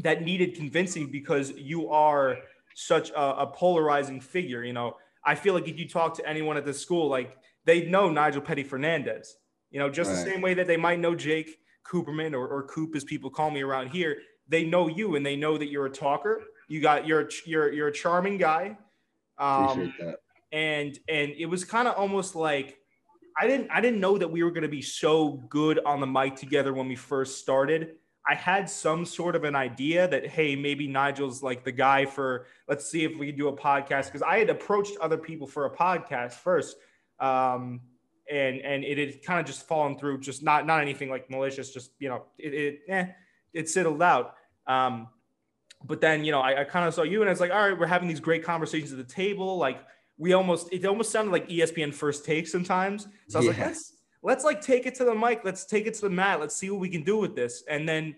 that 0.00 0.22
needed 0.22 0.54
convincing 0.54 1.10
because 1.10 1.52
you 1.52 1.90
are 1.90 2.38
such 2.74 3.10
a, 3.10 3.40
a, 3.40 3.46
polarizing 3.46 4.20
figure. 4.20 4.64
You 4.64 4.72
know, 4.72 4.96
I 5.24 5.34
feel 5.34 5.52
like 5.52 5.68
if 5.68 5.78
you 5.78 5.88
talk 5.88 6.14
to 6.14 6.26
anyone 6.26 6.56
at 6.56 6.64
the 6.64 6.72
school, 6.72 7.08
like 7.08 7.36
they 7.64 7.86
know 7.86 8.08
Nigel 8.08 8.40
Petty 8.40 8.62
Fernandez, 8.62 9.36
you 9.70 9.78
know, 9.78 9.90
just 9.90 10.10
right. 10.10 10.24
the 10.24 10.30
same 10.30 10.40
way 10.40 10.54
that 10.54 10.66
they 10.66 10.76
might 10.76 11.00
know 11.00 11.14
Jake 11.14 11.58
Cooperman 11.86 12.32
or, 12.32 12.46
or 12.46 12.64
Coop 12.64 12.94
as 12.96 13.04
people 13.04 13.30
call 13.30 13.50
me 13.50 13.62
around 13.62 13.88
here, 13.88 14.18
they 14.48 14.64
know 14.64 14.88
you 14.88 15.16
and 15.16 15.24
they 15.24 15.36
know 15.36 15.58
that 15.58 15.68
you're 15.68 15.86
a 15.86 15.90
talker. 15.90 16.42
You 16.68 16.80
got, 16.80 17.06
you're, 17.06 17.28
you're, 17.44 17.72
you're 17.72 17.88
a 17.88 17.92
charming 17.92 18.38
guy. 18.38 18.78
Um, 19.38 19.92
and 20.52 20.98
and 21.08 21.32
it 21.38 21.46
was 21.46 21.64
kind 21.64 21.88
of 21.88 21.94
almost 21.96 22.34
like 22.34 22.78
I 23.38 23.46
didn't 23.46 23.70
I 23.70 23.80
didn't 23.80 24.00
know 24.00 24.18
that 24.18 24.30
we 24.30 24.42
were 24.42 24.50
going 24.50 24.62
to 24.62 24.68
be 24.68 24.82
so 24.82 25.44
good 25.48 25.80
on 25.84 26.00
the 26.00 26.06
mic 26.06 26.36
together 26.36 26.72
when 26.72 26.88
we 26.88 26.96
first 26.96 27.38
started. 27.38 27.96
I 28.28 28.34
had 28.34 28.68
some 28.68 29.06
sort 29.06 29.36
of 29.36 29.44
an 29.44 29.54
idea 29.54 30.08
that 30.08 30.26
hey 30.26 30.56
maybe 30.56 30.86
Nigel's 30.86 31.42
like 31.42 31.64
the 31.64 31.72
guy 31.72 32.06
for 32.06 32.46
let's 32.68 32.90
see 32.90 33.04
if 33.04 33.16
we 33.18 33.28
can 33.28 33.38
do 33.38 33.48
a 33.48 33.56
podcast 33.56 34.06
because 34.06 34.22
I 34.22 34.38
had 34.38 34.50
approached 34.50 34.96
other 35.00 35.18
people 35.18 35.46
for 35.46 35.66
a 35.66 35.76
podcast 35.76 36.34
first. 36.34 36.76
Um, 37.20 37.80
and 38.30 38.60
and 38.60 38.84
it 38.84 38.98
had 38.98 39.22
kind 39.22 39.40
of 39.40 39.46
just 39.46 39.66
fallen 39.66 39.98
through, 39.98 40.20
just 40.20 40.42
not 40.42 40.66
not 40.66 40.80
anything 40.80 41.08
like 41.08 41.30
malicious, 41.30 41.72
just 41.72 41.92
you 41.98 42.08
know, 42.08 42.24
it 42.38 42.54
it 42.54 42.80
eh, 42.88 43.06
it 43.52 43.68
settled 43.68 44.02
out. 44.02 44.34
Um, 44.66 45.08
but 45.84 46.00
then 46.00 46.24
you 46.24 46.32
know 46.32 46.40
I, 46.40 46.62
I 46.62 46.64
kind 46.64 46.86
of 46.86 46.94
saw 46.94 47.02
you 47.02 47.20
and 47.20 47.28
I 47.28 47.32
was 47.32 47.40
like, 47.40 47.50
all 47.50 47.68
right, 47.68 47.78
we're 47.78 47.86
having 47.86 48.08
these 48.08 48.20
great 48.20 48.44
conversations 48.44 48.92
at 48.92 48.98
the 48.98 49.12
table. 49.12 49.56
Like 49.56 49.78
we 50.16 50.32
almost 50.32 50.68
it 50.72 50.84
almost 50.84 51.10
sounded 51.10 51.30
like 51.30 51.48
ESPN 51.48 51.94
first 51.94 52.24
take 52.24 52.48
sometimes. 52.48 53.06
So 53.28 53.38
I 53.38 53.40
was 53.40 53.46
yeah. 53.46 53.52
like, 53.52 53.66
let's 53.68 53.92
let's 54.22 54.44
like 54.44 54.60
take 54.60 54.86
it 54.86 54.94
to 54.96 55.04
the 55.04 55.14
mic, 55.14 55.42
let's 55.44 55.64
take 55.64 55.86
it 55.86 55.94
to 55.94 56.02
the 56.02 56.10
mat, 56.10 56.40
let's 56.40 56.56
see 56.56 56.70
what 56.70 56.80
we 56.80 56.88
can 56.88 57.02
do 57.02 57.16
with 57.18 57.34
this. 57.34 57.64
And 57.68 57.88
then 57.88 58.16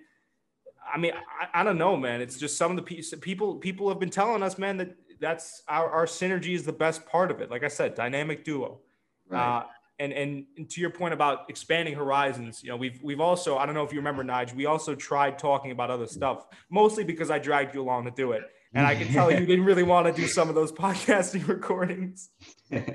I 0.92 0.98
mean, 0.98 1.12
I, 1.12 1.60
I 1.60 1.62
don't 1.62 1.78
know, 1.78 1.96
man. 1.96 2.20
It's 2.20 2.38
just 2.38 2.56
some 2.56 2.76
of 2.76 2.76
the 2.76 2.82
people 3.18 3.56
people 3.56 3.88
have 3.88 4.00
been 4.00 4.10
telling 4.10 4.42
us, 4.42 4.58
man, 4.58 4.76
that 4.78 4.96
that's 5.20 5.62
our, 5.68 5.88
our 5.90 6.06
synergy 6.06 6.54
is 6.54 6.64
the 6.64 6.72
best 6.72 7.06
part 7.06 7.30
of 7.30 7.40
it. 7.40 7.50
Like 7.50 7.62
I 7.62 7.68
said, 7.68 7.94
dynamic 7.94 8.44
duo. 8.44 8.80
Right. 9.28 9.58
Uh, 9.58 9.64
and, 10.00 10.12
and, 10.12 10.70
to 10.70 10.80
your 10.80 10.90
point 10.90 11.12
about 11.12 11.48
expanding 11.48 11.94
horizons, 11.94 12.62
you 12.62 12.70
know, 12.70 12.76
we've 12.76 12.98
we've 13.02 13.20
also 13.20 13.58
I 13.58 13.66
don't 13.66 13.74
know 13.74 13.84
if 13.84 13.92
you 13.92 13.98
remember 13.98 14.24
Nige, 14.24 14.54
we 14.54 14.66
also 14.66 14.94
tried 14.94 15.38
talking 15.38 15.70
about 15.70 15.90
other 15.90 16.06
stuff, 16.06 16.46
mostly 16.70 17.04
because 17.04 17.30
I 17.30 17.38
dragged 17.38 17.74
you 17.74 17.82
along 17.82 18.06
to 18.06 18.10
do 18.10 18.32
it, 18.32 18.42
and 18.72 18.86
I 18.86 18.94
can 18.94 19.08
tell 19.12 19.30
you 19.30 19.44
didn't 19.44 19.64
really 19.64 19.82
want 19.82 20.06
to 20.06 20.12
do 20.12 20.26
some 20.26 20.48
of 20.48 20.54
those 20.54 20.72
podcasting 20.84 21.46
recordings. 21.46 22.30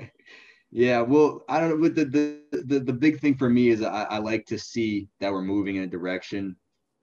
yeah, 0.70 1.00
well, 1.00 1.44
I 1.48 1.60
don't 1.60 1.80
know. 1.80 1.88
The 1.88 2.04
the 2.04 2.62
the, 2.64 2.80
the 2.80 2.92
big 2.92 3.20
thing 3.20 3.36
for 3.36 3.48
me 3.48 3.68
is 3.68 3.82
I, 3.82 4.04
I 4.04 4.18
like 4.18 4.44
to 4.46 4.58
see 4.58 5.08
that 5.20 5.32
we're 5.32 5.42
moving 5.42 5.76
in 5.76 5.84
a 5.84 5.88
direction, 5.88 6.56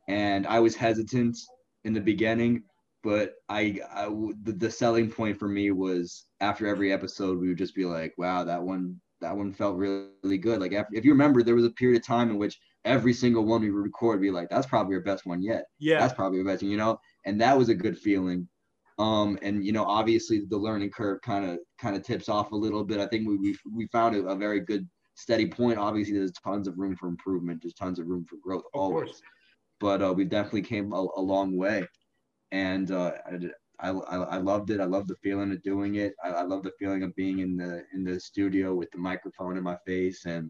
and 0.09 0.45
I 0.45 0.59
was 0.59 0.75
hesitant 0.75 1.37
in 1.85 1.93
the 1.93 2.01
beginning, 2.01 2.63
but 3.03 3.35
I, 3.47 3.79
I 3.93 4.05
the, 4.43 4.53
the 4.53 4.71
selling 4.71 5.09
point 5.09 5.39
for 5.39 5.47
me 5.47 5.71
was 5.71 6.25
after 6.41 6.67
every 6.67 6.91
episode 6.91 7.39
we 7.39 7.47
would 7.47 7.57
just 7.57 7.75
be 7.75 7.85
like, 7.85 8.13
wow, 8.17 8.43
that 8.43 8.61
one 8.61 8.99
that 9.23 9.35
one 9.35 9.51
felt 9.51 9.77
really, 9.77 10.07
really 10.23 10.37
good. 10.37 10.59
Like 10.59 10.73
after, 10.73 10.95
if 10.95 11.03
you 11.03 11.11
remember, 11.11 11.41
there 11.41 11.55
was 11.55 11.65
a 11.65 11.71
period 11.71 12.01
of 12.01 12.05
time 12.05 12.29
in 12.29 12.37
which 12.37 12.59
every 12.85 13.13
single 13.13 13.45
one 13.45 13.61
we 13.61 13.71
would 13.71 13.83
record, 13.83 14.21
be 14.21 14.31
like, 14.31 14.49
that's 14.49 14.67
probably 14.67 14.95
our 14.95 15.01
best 15.01 15.25
one 15.25 15.41
yet. 15.41 15.65
Yeah, 15.79 15.99
that's 15.99 16.13
probably 16.13 16.39
our 16.39 16.45
best, 16.45 16.61
one, 16.61 16.71
you 16.71 16.77
know. 16.77 16.99
And 17.25 17.39
that 17.41 17.57
was 17.57 17.69
a 17.69 17.75
good 17.75 17.97
feeling. 17.97 18.47
Um, 18.99 19.39
and 19.41 19.65
you 19.65 19.71
know, 19.71 19.85
obviously 19.85 20.43
the 20.47 20.57
learning 20.57 20.91
curve 20.91 21.21
kind 21.21 21.45
of 21.45 21.57
kind 21.79 21.95
of 21.95 22.03
tips 22.03 22.29
off 22.29 22.51
a 22.51 22.55
little 22.55 22.83
bit. 22.83 22.99
I 22.99 23.07
think 23.07 23.27
we 23.27 23.37
we 23.37 23.55
we 23.73 23.87
found 23.87 24.15
a, 24.15 24.23
a, 24.27 24.35
very 24.35 24.59
good 24.59 24.87
steady 25.15 25.47
point. 25.47 25.79
Obviously, 25.79 26.15
there's 26.15 26.31
tons 26.33 26.67
of 26.67 26.77
room 26.77 26.95
for 26.95 27.07
improvement. 27.07 27.59
There's 27.63 27.73
tons 27.73 27.97
of 27.97 28.07
room 28.07 28.25
for 28.29 28.35
growth 28.43 28.63
of 28.73 28.79
always. 28.79 29.05
Course. 29.05 29.21
But 29.79 30.01
uh, 30.01 30.13
we 30.13 30.25
definitely 30.25 30.61
came 30.61 30.93
a, 30.93 31.07
a 31.15 31.21
long 31.21 31.57
way, 31.57 31.87
and 32.51 32.91
uh, 32.91 33.13
I, 33.83 33.89
I, 33.89 34.17
I 34.17 34.37
loved 34.37 34.71
it. 34.71 34.79
I 34.79 34.85
love 34.85 35.07
the 35.07 35.17
feeling 35.21 35.51
of 35.51 35.61
doing 35.61 35.95
it. 35.95 36.13
I, 36.23 36.29
I 36.29 36.41
love 36.43 36.63
the 36.63 36.71
feeling 36.79 37.03
of 37.03 37.13
being 37.15 37.39
in 37.39 37.57
the 37.57 37.83
in 37.93 38.03
the 38.03 38.19
studio 38.19 38.73
with 38.73 38.89
the 38.91 38.97
microphone 38.97 39.57
in 39.57 39.63
my 39.63 39.77
face 39.85 40.25
and 40.25 40.49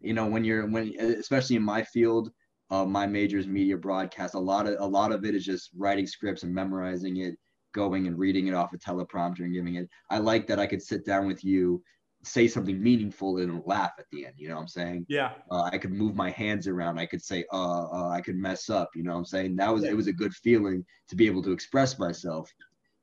you 0.00 0.14
know 0.14 0.26
when 0.26 0.44
you're 0.44 0.66
when 0.66 0.94
especially 1.00 1.56
in 1.56 1.62
my 1.62 1.82
field 1.82 2.30
uh, 2.70 2.84
my 2.84 3.06
is 3.06 3.46
media 3.46 3.76
broadcast 3.76 4.34
a 4.34 4.38
lot 4.38 4.66
of 4.66 4.76
a 4.80 4.86
lot 4.86 5.12
of 5.12 5.24
it 5.24 5.34
is 5.34 5.44
just 5.44 5.70
writing 5.76 6.06
scripts 6.06 6.42
and 6.42 6.54
memorizing 6.54 7.18
it 7.18 7.34
going 7.74 8.06
and 8.06 8.18
reading 8.18 8.48
it 8.48 8.54
off 8.54 8.72
a 8.72 8.78
teleprompter 8.78 9.40
and 9.40 9.54
giving 9.54 9.76
it 9.76 9.88
i 10.10 10.18
like 10.18 10.46
that 10.46 10.58
i 10.58 10.66
could 10.66 10.82
sit 10.82 11.04
down 11.04 11.26
with 11.26 11.44
you 11.44 11.82
say 12.22 12.46
something 12.46 12.82
meaningful 12.82 13.38
and 13.38 13.62
laugh 13.64 13.92
at 13.98 14.04
the 14.12 14.26
end. 14.26 14.34
You 14.36 14.48
know 14.48 14.56
what 14.56 14.62
I'm 14.62 14.68
saying? 14.68 15.06
Yeah. 15.08 15.32
Uh, 15.50 15.70
I 15.72 15.78
could 15.78 15.92
move 15.92 16.14
my 16.14 16.30
hands 16.30 16.68
around. 16.68 16.98
I 16.98 17.06
could 17.06 17.22
say, 17.22 17.44
uh, 17.52 17.84
uh, 17.84 18.08
I 18.08 18.20
could 18.20 18.36
mess 18.36 18.68
up. 18.68 18.90
You 18.94 19.02
know 19.02 19.12
what 19.12 19.18
I'm 19.18 19.24
saying? 19.24 19.56
That 19.56 19.72
was, 19.72 19.84
yeah. 19.84 19.90
it 19.90 19.96
was 19.96 20.06
a 20.06 20.12
good 20.12 20.34
feeling 20.34 20.84
to 21.08 21.16
be 21.16 21.26
able 21.26 21.42
to 21.44 21.52
express 21.52 21.98
myself 21.98 22.52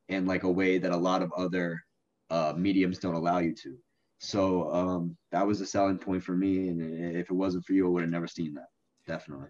in 0.10 0.26
like 0.26 0.44
a 0.44 0.52
way 0.52 0.78
that 0.78 0.92
a 0.92 0.98
lot 0.98 1.22
of 1.22 1.32
other 1.36 1.82
uh, 2.30 2.54
mediums 2.56 3.00
don't 3.00 3.16
allow 3.16 3.40
you 3.40 3.54
to. 3.56 3.78
So 4.20 4.72
um, 4.74 5.18
that 5.32 5.46
was 5.46 5.62
a 5.62 5.66
selling 5.66 5.98
point 5.98 6.24
for 6.24 6.36
me. 6.36 6.70
And 6.70 7.16
if 7.16 7.30
it 7.30 7.34
wasn't 7.34 7.66
for 7.66 7.74
you, 7.74 7.88
I 7.88 7.90
would 7.90 8.02
have 8.04 8.12
never 8.12 8.28
seen 8.28 8.54
that. 8.56 8.68
Definitely. 9.08 9.48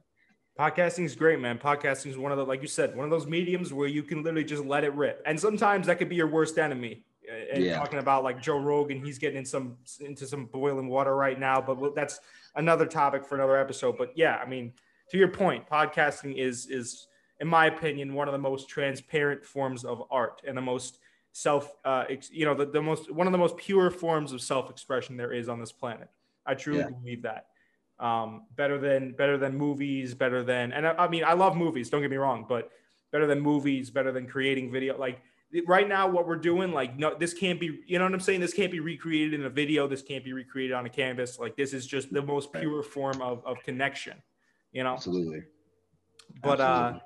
Podcasting 0.57 1.05
is 1.05 1.15
great, 1.15 1.39
man. 1.39 1.59
Podcasting 1.59 2.07
is 2.07 2.17
one 2.17 2.31
of 2.31 2.37
the, 2.37 2.45
like 2.45 2.61
you 2.61 2.67
said, 2.67 2.95
one 2.95 3.05
of 3.05 3.11
those 3.11 3.27
mediums 3.27 3.71
where 3.71 3.87
you 3.87 4.01
can 4.01 4.23
literally 4.23 4.43
just 4.43 4.65
let 4.65 4.83
it 4.83 4.93
rip. 4.93 5.21
And 5.25 5.39
sometimes 5.39 5.87
that 5.87 5.99
could 5.99 6.09
be 6.09 6.15
your 6.15 6.27
worst 6.27 6.57
enemy 6.57 7.03
and 7.51 7.63
yeah. 7.63 7.77
talking 7.77 7.99
about 7.99 8.23
like 8.23 8.41
Joe 8.41 8.59
Rogan, 8.59 9.03
he's 9.03 9.17
getting 9.17 9.37
in 9.37 9.45
some 9.45 9.77
into 9.99 10.25
some 10.25 10.45
boiling 10.45 10.87
water 10.87 11.15
right 11.15 11.39
now, 11.39 11.61
but 11.61 11.95
that's 11.95 12.19
another 12.55 12.85
topic 12.85 13.25
for 13.25 13.35
another 13.35 13.57
episode. 13.57 13.97
But 13.97 14.11
yeah, 14.15 14.37
I 14.37 14.47
mean, 14.47 14.73
to 15.11 15.17
your 15.17 15.27
point, 15.27 15.67
podcasting 15.69 16.35
is 16.35 16.67
is 16.67 17.07
in 17.39 17.47
my 17.47 17.67
opinion 17.67 18.13
one 18.13 18.27
of 18.27 18.31
the 18.31 18.39
most 18.39 18.69
transparent 18.69 19.45
forms 19.45 19.83
of 19.83 20.03
art 20.09 20.41
and 20.47 20.57
the 20.57 20.61
most 20.61 20.99
self 21.31 21.75
uh, 21.85 22.05
you 22.31 22.45
know 22.45 22.55
the, 22.55 22.65
the 22.65 22.81
most 22.81 23.11
one 23.11 23.27
of 23.27 23.31
the 23.31 23.37
most 23.37 23.57
pure 23.57 23.91
forms 23.91 24.31
of 24.31 24.41
self-expression 24.41 25.17
there 25.17 25.31
is 25.33 25.49
on 25.49 25.59
this 25.59 25.71
planet. 25.71 26.09
I 26.45 26.55
truly 26.55 26.79
yeah. 26.79 26.89
believe 26.89 27.21
that. 27.23 27.47
Um, 27.99 28.45
better 28.55 28.77
than 28.77 29.11
better 29.13 29.37
than 29.37 29.57
movies, 29.57 30.13
better 30.13 30.43
than 30.43 30.71
and 30.71 30.87
I, 30.87 30.91
I 30.93 31.07
mean 31.07 31.23
I 31.23 31.33
love 31.33 31.55
movies, 31.55 31.89
don't 31.89 32.01
get 32.01 32.11
me 32.11 32.17
wrong, 32.17 32.45
but 32.47 32.71
better 33.11 33.27
than 33.27 33.39
movies, 33.39 33.89
better 33.89 34.11
than 34.11 34.27
creating 34.27 34.71
video 34.71 34.97
like 34.97 35.21
right 35.65 35.87
now 35.87 36.07
what 36.07 36.27
we're 36.27 36.35
doing 36.35 36.73
like 36.73 36.97
no 36.97 37.15
this 37.17 37.33
can't 37.33 37.59
be 37.59 37.79
you 37.87 37.97
know 37.97 38.03
what 38.03 38.13
i'm 38.13 38.19
saying? 38.19 38.41
This 38.41 38.53
can't 38.53 38.71
be 38.71 38.79
recreated 38.79 39.33
in 39.33 39.45
a 39.45 39.49
video. 39.49 39.87
This 39.87 40.01
can't 40.01 40.23
be 40.23 40.33
recreated 40.33 40.73
on 40.73 40.85
a 40.85 40.89
canvas. 40.89 41.39
Like 41.39 41.55
this 41.55 41.73
is 41.73 41.87
just 41.87 42.11
the 42.11 42.21
most 42.21 42.51
pure 42.53 42.83
form 42.83 43.21
of, 43.21 43.45
of 43.45 43.61
connection 43.63 44.21
you 44.71 44.83
know? 44.83 44.93
Absolutely. 44.93 45.43
But 46.41 46.59
uh, 46.59 46.63
absolutely. 46.63 46.99
uh 46.99 47.03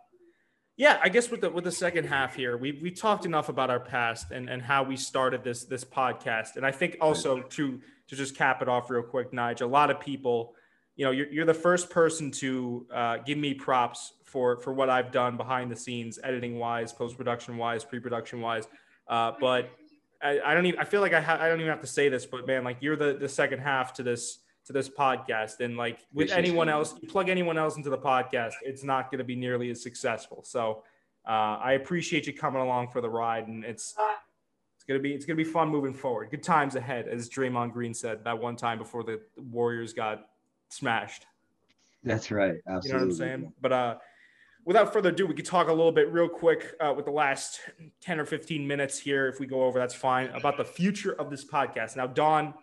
yeah 0.77 0.99
i 1.03 1.09
guess 1.09 1.29
with 1.29 1.41
the 1.41 1.49
with 1.49 1.65
the 1.65 1.71
second 1.71 2.05
half 2.05 2.33
here 2.33 2.55
we 2.57 2.79
we 2.81 2.89
talked 2.89 3.25
enough 3.25 3.49
about 3.49 3.69
our 3.69 3.79
past 3.79 4.31
and 4.31 4.49
and 4.49 4.61
how 4.61 4.83
we 4.83 4.95
started 4.95 5.43
this 5.43 5.65
this 5.65 5.83
podcast. 5.83 6.55
And 6.55 6.65
i 6.65 6.71
think 6.71 6.97
also 7.01 7.41
to 7.41 7.79
to 8.07 8.15
just 8.15 8.35
cap 8.35 8.61
it 8.61 8.69
off 8.69 8.89
real 8.89 9.03
quick 9.03 9.31
nige 9.31 9.61
a 9.61 9.65
lot 9.65 9.91
of 9.91 9.99
people 9.99 10.55
you 10.95 11.05
know 11.05 11.11
you're, 11.11 11.27
you're 11.27 11.45
the 11.45 11.53
first 11.53 11.89
person 11.89 12.31
to 12.31 12.87
uh, 12.93 13.17
give 13.17 13.37
me 13.37 13.53
props 13.53 14.13
for 14.31 14.57
for 14.57 14.73
what 14.73 14.89
I've 14.89 15.11
done 15.11 15.35
behind 15.35 15.69
the 15.69 15.75
scenes, 15.75 16.17
editing 16.23 16.57
wise, 16.57 16.93
post 16.93 17.17
production 17.17 17.57
wise, 17.57 17.83
pre 17.83 17.99
production 17.99 18.39
wise. 18.39 18.67
Uh, 19.07 19.33
but 19.39 19.69
I, 20.23 20.39
I, 20.39 20.53
don't 20.53 20.65
even. 20.65 20.79
I 20.79 20.85
feel 20.85 21.01
like 21.01 21.13
I 21.13 21.21
ha- 21.21 21.37
I 21.39 21.49
don't 21.49 21.59
even 21.59 21.69
have 21.69 21.81
to 21.81 21.87
say 21.87 22.07
this, 22.07 22.25
but 22.25 22.47
man, 22.47 22.63
like 22.63 22.77
you're 22.79 22.95
the 22.95 23.13
the 23.13 23.29
second 23.29 23.59
half 23.59 23.93
to 23.95 24.03
this 24.03 24.39
to 24.65 24.73
this 24.73 24.87
podcast. 24.87 25.59
And 25.59 25.75
like 25.75 25.99
with 26.13 26.27
Appreciate 26.27 26.37
anyone 26.37 26.67
you. 26.67 26.73
else, 26.73 26.95
you 27.01 27.07
plug 27.07 27.29
anyone 27.29 27.57
else 27.57 27.75
into 27.75 27.89
the 27.89 27.97
podcast, 27.97 28.53
it's 28.63 28.83
not 28.83 29.11
going 29.11 29.19
to 29.19 29.25
be 29.25 29.35
nearly 29.35 29.69
as 29.69 29.83
successful. 29.83 30.43
So 30.43 30.83
uh, 31.27 31.57
I 31.61 31.73
appreciate 31.73 32.25
you 32.25 32.33
coming 32.33 32.61
along 32.61 32.89
for 32.89 33.01
the 33.01 33.09
ride, 33.09 33.47
and 33.47 33.65
it's 33.65 33.95
it's 34.75 34.85
gonna 34.87 34.99
be 34.99 35.13
it's 35.13 35.25
gonna 35.25 35.37
be 35.37 35.43
fun 35.43 35.69
moving 35.69 35.93
forward. 35.93 36.31
Good 36.31 36.43
times 36.43 36.75
ahead, 36.75 37.07
as 37.07 37.29
Draymond 37.29 37.73
Green 37.73 37.93
said 37.93 38.23
that 38.23 38.39
one 38.39 38.55
time 38.55 38.77
before 38.77 39.03
the 39.03 39.19
Warriors 39.37 39.93
got 39.93 40.29
smashed. 40.69 41.25
That's 42.03 42.31
right. 42.31 42.55
Absolutely. 42.67 42.87
You 42.87 42.93
know 42.93 42.99
what 42.99 43.11
I'm 43.11 43.17
saying? 43.17 43.53
But 43.61 43.71
uh, 43.71 43.95
without 44.65 44.93
further 44.93 45.09
ado, 45.09 45.25
we 45.25 45.33
could 45.33 45.45
talk 45.45 45.67
a 45.67 45.73
little 45.73 45.91
bit 45.91 46.11
real 46.11 46.29
quick 46.29 46.75
uh, 46.79 46.93
with 46.95 47.05
the 47.05 47.11
last 47.11 47.59
10 48.01 48.19
or 48.19 48.25
15 48.25 48.65
minutes 48.65 48.97
here. 48.97 49.27
If 49.27 49.39
we 49.39 49.47
go 49.47 49.63
over, 49.63 49.79
that's 49.79 49.95
fine. 49.95 50.27
About 50.29 50.57
the 50.57 50.65
future 50.65 51.13
of 51.13 51.29
this 51.29 51.45
podcast. 51.45 51.95
Now, 51.95 52.07
Don 52.07 52.53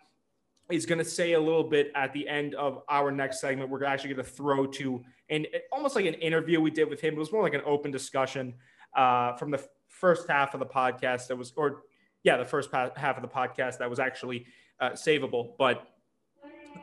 is 0.71 0.87
going 0.87 0.99
to 0.99 1.05
say 1.05 1.33
a 1.33 1.41
little 1.41 1.65
bit 1.65 1.91
at 1.95 2.13
the 2.13 2.29
end 2.29 2.55
of 2.55 2.83
our 2.89 3.11
next 3.11 3.41
segment. 3.41 3.71
We're 3.71 3.85
actually 3.85 4.15
going 4.15 4.25
to 4.25 4.31
throw 4.31 4.67
to 4.67 5.03
and 5.31 5.47
almost 5.73 5.95
like 5.95 6.07
an 6.07 6.15
interview 6.15 6.61
we 6.61 6.71
did 6.71 6.89
with 6.89 7.01
him. 7.01 7.15
It 7.15 7.19
was 7.19 7.33
more 7.33 7.43
like 7.43 7.55
an 7.55 7.63
open 7.67 7.91
discussion 7.91 8.55
uh, 8.97 9.37
from 9.37 9.51
the 9.51 9.63
first 9.89 10.29
half 10.29 10.55
of 10.55 10.61
the 10.61 10.67
podcast 10.67 11.29
that 11.29 11.37
was, 11.37 11.53
or 11.57 11.83
yeah, 12.23 12.37
the 12.37 12.45
first 12.45 12.71
half 12.73 13.17
of 13.17 13.23
the 13.23 13.29
podcast 13.29 13.79
that 13.79 13.91
was 13.91 13.99
actually 13.99 14.47
uh, 14.81 14.91
savable. 14.91 15.53
But 15.59 15.87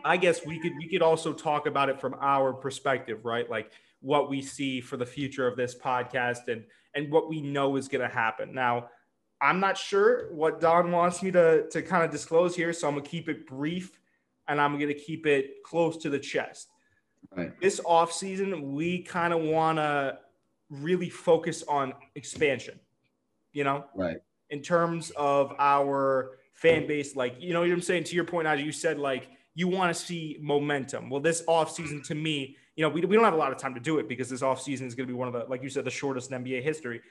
I 0.03 0.17
guess 0.17 0.45
we 0.45 0.59
could 0.59 0.73
we 0.77 0.87
could 0.87 1.01
also 1.01 1.33
talk 1.33 1.67
about 1.67 1.89
it 1.89 1.99
from 1.99 2.15
our 2.19 2.53
perspective, 2.53 3.25
right? 3.25 3.49
Like 3.49 3.71
what 4.05 4.29
we 4.29 4.39
see 4.39 4.79
for 4.79 4.97
the 4.97 5.05
future 5.05 5.47
of 5.47 5.57
this 5.57 5.75
podcast 5.75 6.47
and 6.47 6.63
and 6.93 7.11
what 7.11 7.27
we 7.27 7.41
know 7.41 7.75
is 7.75 7.89
going 7.89 8.07
to 8.07 8.13
happen. 8.13 8.53
Now, 8.53 8.89
I'm 9.41 9.59
not 9.59 9.77
sure 9.77 10.31
what 10.33 10.61
Don 10.61 10.91
wants 10.91 11.21
me 11.21 11.31
to 11.31 11.67
to 11.69 11.81
kind 11.81 12.05
of 12.05 12.11
disclose 12.11 12.55
here, 12.55 12.71
so 12.71 12.87
I'm 12.87 12.95
gonna 12.95 13.05
keep 13.05 13.27
it 13.27 13.45
brief 13.47 13.99
and 14.47 14.61
I'm 14.61 14.79
gonna 14.79 14.93
keep 14.93 15.25
it 15.25 15.63
close 15.63 15.97
to 15.97 16.09
the 16.09 16.19
chest. 16.19 16.69
Right. 17.35 17.59
This 17.59 17.81
off 17.83 18.13
season, 18.13 18.73
we 18.73 19.01
kind 19.01 19.33
of 19.33 19.41
want 19.41 19.77
to 19.79 20.19
really 20.69 21.09
focus 21.09 21.63
on 21.67 21.93
expansion. 22.13 22.79
You 23.51 23.65
know, 23.65 23.85
right? 23.93 24.17
In 24.51 24.61
terms 24.61 25.11
of 25.11 25.53
our 25.59 26.37
fan 26.53 26.87
base, 26.87 27.15
like 27.15 27.35
you 27.39 27.53
know, 27.53 27.61
what 27.61 27.71
I'm 27.71 27.81
saying. 27.81 28.05
To 28.05 28.15
your 28.15 28.25
point, 28.25 28.47
as 28.47 28.61
you 28.61 28.71
said, 28.71 28.99
like 28.99 29.29
you 29.53 29.67
want 29.67 29.95
to 29.95 30.01
see 30.01 30.37
momentum. 30.39 31.09
Well, 31.09 31.21
this 31.21 31.43
off 31.47 31.71
season, 31.71 32.03
to 32.03 32.15
me, 32.15 32.55
you 32.75 32.83
know, 32.83 32.89
we, 32.89 33.01
we 33.01 33.15
don't 33.15 33.23
have 33.23 33.33
a 33.33 33.37
lot 33.37 33.51
of 33.51 33.57
time 33.57 33.73
to 33.73 33.79
do 33.79 33.99
it 33.99 34.07
because 34.07 34.29
this 34.29 34.41
off 34.41 34.61
season 34.61 34.85
is 34.85 34.95
going 34.95 35.07
to 35.07 35.13
be 35.13 35.17
one 35.17 35.27
of 35.27 35.33
the, 35.33 35.45
like 35.49 35.63
you 35.63 35.69
said, 35.69 35.85
the 35.85 35.91
shortest 35.91 36.31
in 36.31 36.43
NBA 36.43 36.61
history. 36.61 37.01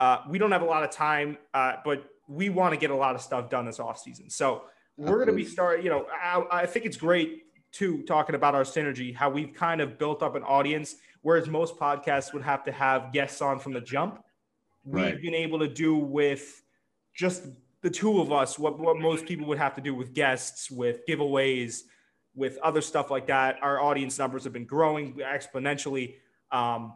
Uh, 0.00 0.18
we 0.28 0.38
don't 0.38 0.52
have 0.52 0.62
a 0.62 0.66
lot 0.66 0.82
of 0.82 0.90
time, 0.90 1.36
uh, 1.52 1.74
but 1.84 2.04
we 2.28 2.48
want 2.48 2.72
to 2.72 2.80
get 2.80 2.90
a 2.90 2.96
lot 2.96 3.14
of 3.14 3.20
stuff 3.20 3.50
done 3.50 3.66
this 3.66 3.78
off 3.78 3.98
season. 3.98 4.30
So 4.30 4.62
we're 4.96 5.16
going 5.16 5.28
to 5.28 5.34
be 5.34 5.44
starting. 5.44 5.84
You 5.84 5.90
know, 5.90 6.06
I, 6.12 6.44
I 6.50 6.66
think 6.66 6.86
it's 6.86 6.96
great 6.96 7.42
too 7.72 8.02
talking 8.02 8.34
about 8.34 8.54
our 8.54 8.62
synergy, 8.62 9.14
how 9.14 9.28
we've 9.28 9.52
kind 9.52 9.80
of 9.80 9.98
built 9.98 10.22
up 10.22 10.36
an 10.36 10.42
audience, 10.44 10.96
whereas 11.22 11.48
most 11.48 11.76
podcasts 11.76 12.32
would 12.32 12.42
have 12.42 12.64
to 12.64 12.72
have 12.72 13.12
guests 13.12 13.42
on 13.42 13.58
from 13.58 13.72
the 13.72 13.80
jump. 13.80 14.22
Right. 14.84 15.14
We've 15.14 15.22
been 15.22 15.34
able 15.34 15.58
to 15.58 15.68
do 15.68 15.96
with 15.96 16.62
just 17.14 17.46
the 17.82 17.90
two 17.90 18.20
of 18.20 18.32
us 18.32 18.58
what, 18.58 18.78
what 18.78 18.98
most 18.98 19.26
people 19.26 19.46
would 19.48 19.58
have 19.58 19.74
to 19.74 19.80
do 19.80 19.94
with 19.94 20.14
guests, 20.14 20.70
with 20.70 21.06
giveaways, 21.06 21.82
with 22.34 22.58
other 22.58 22.80
stuff 22.80 23.10
like 23.10 23.26
that. 23.28 23.58
Our 23.62 23.80
audience 23.80 24.18
numbers 24.18 24.44
have 24.44 24.52
been 24.52 24.64
growing 24.64 25.14
exponentially. 25.14 26.14
Um, 26.50 26.94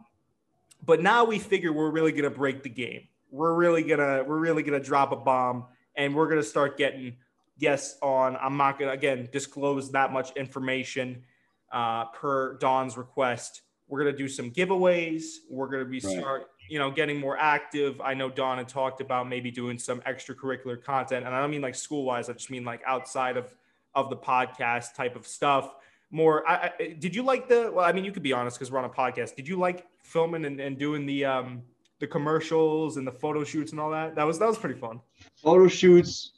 but 0.85 1.01
now 1.01 1.25
we 1.25 1.39
figure 1.39 1.73
we're 1.73 1.91
really 1.91 2.11
gonna 2.11 2.29
break 2.29 2.63
the 2.63 2.69
game. 2.69 3.07
We're 3.31 3.53
really 3.53 3.83
gonna 3.83 4.23
we're 4.23 4.39
really 4.39 4.63
gonna 4.63 4.79
drop 4.79 5.11
a 5.11 5.15
bomb, 5.15 5.65
and 5.95 6.15
we're 6.15 6.27
gonna 6.29 6.43
start 6.43 6.77
getting 6.77 7.17
guests 7.59 7.97
on. 8.01 8.37
I'm 8.37 8.57
not 8.57 8.79
gonna 8.79 8.91
again 8.91 9.29
disclose 9.31 9.91
that 9.91 10.11
much 10.11 10.35
information 10.35 11.23
uh, 11.71 12.05
per 12.05 12.57
Don's 12.57 12.97
request. 12.97 13.61
We're 13.87 13.99
gonna 13.99 14.17
do 14.17 14.27
some 14.27 14.51
giveaways. 14.51 15.23
We're 15.49 15.67
gonna 15.67 15.85
be 15.85 15.99
right. 15.99 16.17
start 16.17 16.47
you 16.69 16.79
know 16.79 16.91
getting 16.91 17.19
more 17.19 17.37
active. 17.37 17.99
I 18.01 18.13
know 18.13 18.29
Don 18.29 18.57
had 18.57 18.69
talked 18.69 19.01
about 19.01 19.27
maybe 19.27 19.51
doing 19.51 19.77
some 19.77 20.01
extracurricular 20.01 20.81
content, 20.81 21.25
and 21.25 21.35
I 21.35 21.41
don't 21.41 21.51
mean 21.51 21.61
like 21.61 21.75
school 21.75 22.03
wise. 22.05 22.29
I 22.29 22.33
just 22.33 22.51
mean 22.51 22.63
like 22.63 22.81
outside 22.85 23.35
of 23.37 23.53
of 23.95 24.09
the 24.09 24.17
podcast 24.17 24.95
type 24.95 25.15
of 25.15 25.25
stuff 25.25 25.73
more. 26.11 26.47
I, 26.49 26.71
I, 26.79 26.95
did 26.99 27.15
you 27.15 27.23
like 27.23 27.47
the? 27.47 27.71
Well, 27.73 27.85
I 27.85 27.91
mean, 27.91 28.05
you 28.05 28.11
could 28.11 28.23
be 28.23 28.33
honest 28.33 28.57
because 28.57 28.71
we're 28.71 28.79
on 28.79 28.85
a 28.85 28.89
podcast. 28.89 29.35
Did 29.35 29.47
you 29.47 29.57
like 29.57 29.85
filming 30.03 30.45
and, 30.45 30.59
and 30.59 30.77
doing 30.77 31.05
the 31.05 31.25
um 31.25 31.63
the 31.99 32.07
commercials 32.07 32.97
and 32.97 33.05
the 33.05 33.11
photo 33.11 33.43
shoots 33.43 33.71
and 33.71 33.79
all 33.79 33.91
that? 33.91 34.15
That 34.15 34.25
was 34.25 34.39
that 34.39 34.47
was 34.47 34.57
pretty 34.57 34.79
fun. 34.79 34.99
Photo 35.41 35.67
shoots, 35.67 36.33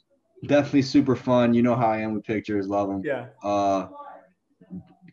definitely 0.46 0.82
super 0.82 1.16
fun. 1.16 1.54
You 1.54 1.62
know 1.62 1.74
how 1.74 1.90
I 1.90 1.98
am 1.98 2.14
with 2.14 2.24
pictures, 2.24 2.68
love 2.68 2.88
them. 2.88 3.02
Yeah. 3.04 3.26
Uh, 3.42 3.88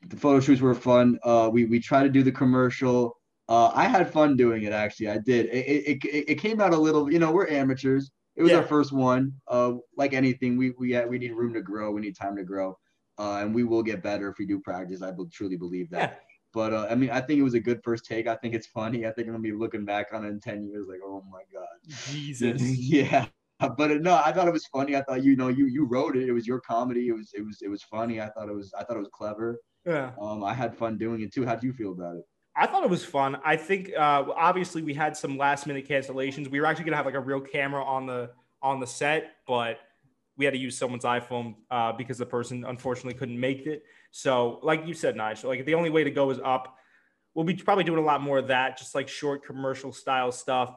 the 0.08 0.17
photo 0.17 0.39
shoots 0.39 0.62
were 0.62 0.75
fun. 0.75 1.19
Uh, 1.23 1.49
we 1.52 1.65
we 1.65 1.80
tried 1.80 2.04
to 2.04 2.10
do 2.10 2.23
the 2.23 2.32
commercial. 2.32 3.17
Uh, 3.47 3.71
I 3.73 3.88
had 3.88 4.12
fun 4.12 4.36
doing 4.36 4.63
it. 4.63 4.73
Actually, 4.73 5.10
I 5.10 5.17
did. 5.17 5.47
It, 5.47 6.06
it, 6.06 6.30
it, 6.30 6.36
came 6.36 6.62
out 6.62 6.73
a 6.73 6.78
little. 6.78 7.12
You 7.12 7.17
know, 7.19 7.32
we're 7.32 7.47
amateurs. 7.47 8.12
It 8.39 8.43
was 8.43 8.52
yeah. 8.52 8.58
our 8.60 8.63
first 8.63 8.91
one. 8.91 9.34
Uh, 9.47 9.73
like 9.95 10.13
anything, 10.13 10.58
we 10.58 10.71
we 10.71 10.99
we 11.06 11.19
need 11.19 11.34
room 11.34 11.54
to 11.54 11.62
grow. 11.62 11.91
We 11.91 12.02
need 12.02 12.15
time 12.15 12.36
to 12.38 12.43
grow 12.43 12.75
uh, 13.19 13.39
and 13.41 13.54
we 13.54 13.63
will 13.65 13.84
get 13.84 14.02
better 14.02 14.30
if 14.30 14.38
we 14.39 14.45
do 14.45 14.60
practice. 14.60 15.04
I 15.04 15.12
truly 15.32 15.58
believe 15.58 15.89
that. 15.91 16.12
Yeah. 16.12 16.15
But 16.52 16.73
uh, 16.73 16.88
I 16.89 16.95
mean, 16.95 17.12
I 17.12 17.21
think 17.21 17.39
it 17.39 17.43
was 17.43 17.54
a 17.54 17.60
good 17.60 17.82
first 17.84 18.06
take. 18.06 18.25
I 18.25 18.36
think 18.36 18.56
it's 18.56 18.65
funny. 18.65 19.06
I 19.06 19.12
think 19.12 19.28
I'm 19.28 19.34
gonna 19.34 19.43
be 19.43 19.52
looking 19.52 19.86
back 19.86 20.08
on 20.13 20.25
it 20.25 20.30
in 20.30 20.39
ten 20.39 20.63
years, 20.63 20.88
like, 20.89 21.02
oh 21.06 21.23
my 21.30 21.41
god, 21.54 21.67
Jesus. 22.08 22.62
yeah. 22.80 23.28
But 23.60 23.91
uh, 23.91 23.95
no, 23.95 24.15
I 24.15 24.32
thought 24.32 24.47
it 24.47 24.54
was 24.54 24.65
funny. 24.67 24.95
I 24.95 25.02
thought 25.02 25.23
you 25.23 25.36
know 25.36 25.49
you 25.49 25.67
you 25.67 25.86
wrote 25.86 26.15
it. 26.15 26.28
It 26.28 26.32
was 26.32 26.47
your 26.47 26.60
comedy. 26.62 27.10
It 27.10 27.12
was 27.12 27.32
it 27.36 27.45
was 27.45 27.62
it 27.62 27.67
was 27.67 27.84
funny. 27.84 28.19
I 28.19 28.30
thought 28.30 28.49
it 28.49 28.56
was 28.56 28.73
I 28.73 28.84
thought 28.84 28.95
it 28.95 28.99
was 28.99 29.10
clever. 29.13 29.60
Yeah. 29.86 30.12
Um, 30.19 30.43
I 30.43 30.54
had 30.54 30.75
fun 30.75 30.97
doing 30.97 31.21
it 31.21 31.34
too. 31.34 31.45
How 31.45 31.56
do 31.56 31.67
you 31.67 31.73
feel 31.73 31.91
about 31.91 32.15
it? 32.15 32.23
I 32.60 32.67
thought 32.67 32.84
it 32.84 32.89
was 32.89 33.06
fun. 33.06 33.38
I 33.45 33.56
think 33.56 33.91
uh, 33.98 34.26
obviously 34.36 34.82
we 34.82 34.93
had 34.93 35.15
some 35.15 35.38
last 35.38 35.65
minute 35.65 35.88
cancellations. 35.88 36.52
We 36.52 36.60
were 36.60 36.65
actually 36.65 36.84
gonna 36.86 36.98
have 36.98 37.06
like 37.06 37.15
a 37.15 37.19
real 37.19 37.39
camera 37.39 37.82
on 37.84 38.06
the 38.06 38.32
on 38.62 38.82
the 38.82 38.88
set, 38.88 39.36
but 39.48 39.80
we 40.36 40.43
had 40.43 40.54
to 40.54 40.60
use 40.60 40.78
someone's 40.78 41.06
iPhone 41.06 41.56
uh, 41.72 41.93
because 41.93 42.17
the 42.17 42.26
person 42.26 42.65
unfortunately 42.65 43.17
couldn't 43.17 43.39
make 43.39 43.65
it. 43.65 43.84
So, 44.12 44.60
like 44.62 44.86
you 44.86 44.93
said, 44.93 45.15
Nigel, 45.15 45.50
like 45.50 45.65
the 45.65 45.74
only 45.74 45.89
way 45.89 46.04
to 46.04 46.12
go 46.12 46.32
is 46.32 46.39
up. 46.43 46.76
We'll 47.34 47.45
be 47.45 47.56
probably 47.56 47.86
doing 47.86 48.00
a 48.00 48.06
lot 48.06 48.22
more 48.22 48.39
of 48.39 48.48
that, 48.48 48.78
just 48.78 48.93
like 48.93 49.08
short 49.08 49.45
commercial 49.45 49.93
style 49.93 50.34
stuff, 50.34 50.76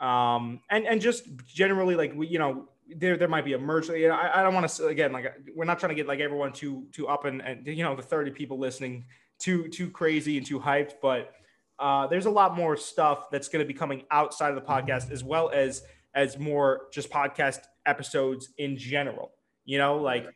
um, 0.00 0.60
and 0.68 0.84
and 0.84 1.00
just 1.00 1.28
generally 1.46 1.94
like 1.94 2.12
we, 2.16 2.26
you 2.26 2.40
know, 2.40 2.68
there 2.96 3.16
there 3.16 3.28
might 3.28 3.44
be 3.44 3.52
a 3.52 3.58
merge. 3.58 3.88
You 3.88 4.08
know, 4.08 4.14
I, 4.14 4.40
I 4.40 4.42
don't 4.42 4.52
want 4.52 4.68
to 4.68 4.86
again 4.88 5.12
like 5.12 5.32
we're 5.54 5.64
not 5.64 5.78
trying 5.78 5.90
to 5.90 5.94
get 5.94 6.08
like 6.08 6.18
everyone 6.18 6.52
too 6.52 6.86
too 6.90 7.06
up 7.06 7.24
and 7.24 7.40
and 7.40 7.64
you 7.66 7.84
know 7.84 7.94
the 7.94 8.02
thirty 8.02 8.32
people 8.32 8.58
listening 8.58 9.04
too 9.38 9.68
too 9.68 9.90
crazy 9.90 10.36
and 10.36 10.46
too 10.46 10.60
hyped, 10.60 10.94
but 11.02 11.32
uh, 11.78 12.06
there's 12.06 12.26
a 12.26 12.30
lot 12.30 12.56
more 12.56 12.76
stuff 12.76 13.30
that's 13.30 13.48
going 13.48 13.64
to 13.64 13.66
be 13.66 13.74
coming 13.74 14.04
outside 14.10 14.50
of 14.50 14.54
the 14.54 14.62
podcast 14.62 15.10
as 15.10 15.24
well 15.24 15.50
as 15.50 15.82
as 16.14 16.38
more 16.38 16.82
just 16.92 17.10
podcast 17.10 17.60
episodes 17.86 18.50
in 18.58 18.76
general. 18.76 19.32
You 19.64 19.78
know, 19.78 19.96
like 19.96 20.26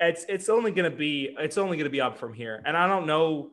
it's 0.00 0.24
it's 0.28 0.48
only 0.48 0.70
gonna 0.70 0.90
be 0.90 1.34
it's 1.38 1.58
only 1.58 1.76
gonna 1.76 1.90
be 1.90 2.00
up 2.00 2.18
from 2.18 2.32
here. 2.32 2.62
And 2.64 2.76
I 2.76 2.86
don't 2.86 3.06
know 3.06 3.50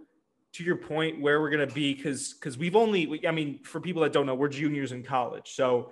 to 0.54 0.64
your 0.64 0.76
point 0.76 1.20
where 1.20 1.42
we're 1.42 1.50
gonna 1.50 1.68
be 1.68 1.94
because 1.94 2.34
because 2.34 2.58
we've 2.58 2.76
only 2.76 3.26
I 3.28 3.32
mean 3.32 3.60
for 3.64 3.82
people 3.82 4.02
that 4.04 4.14
don't 4.14 4.26
know 4.26 4.36
we're 4.36 4.48
juniors 4.48 4.92
in 4.92 5.04
college 5.04 5.52
so 5.56 5.92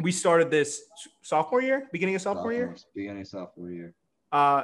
we 0.00 0.10
started 0.10 0.50
this 0.50 0.82
sophomore 1.22 1.62
year 1.62 1.88
beginning 1.92 2.14
of 2.14 2.22
sophomore, 2.22 2.44
sophomore 2.44 2.52
year 2.52 2.76
beginning 2.94 3.22
of 3.22 3.28
sophomore 3.28 3.70
year 3.70 3.94
uh 4.32 4.62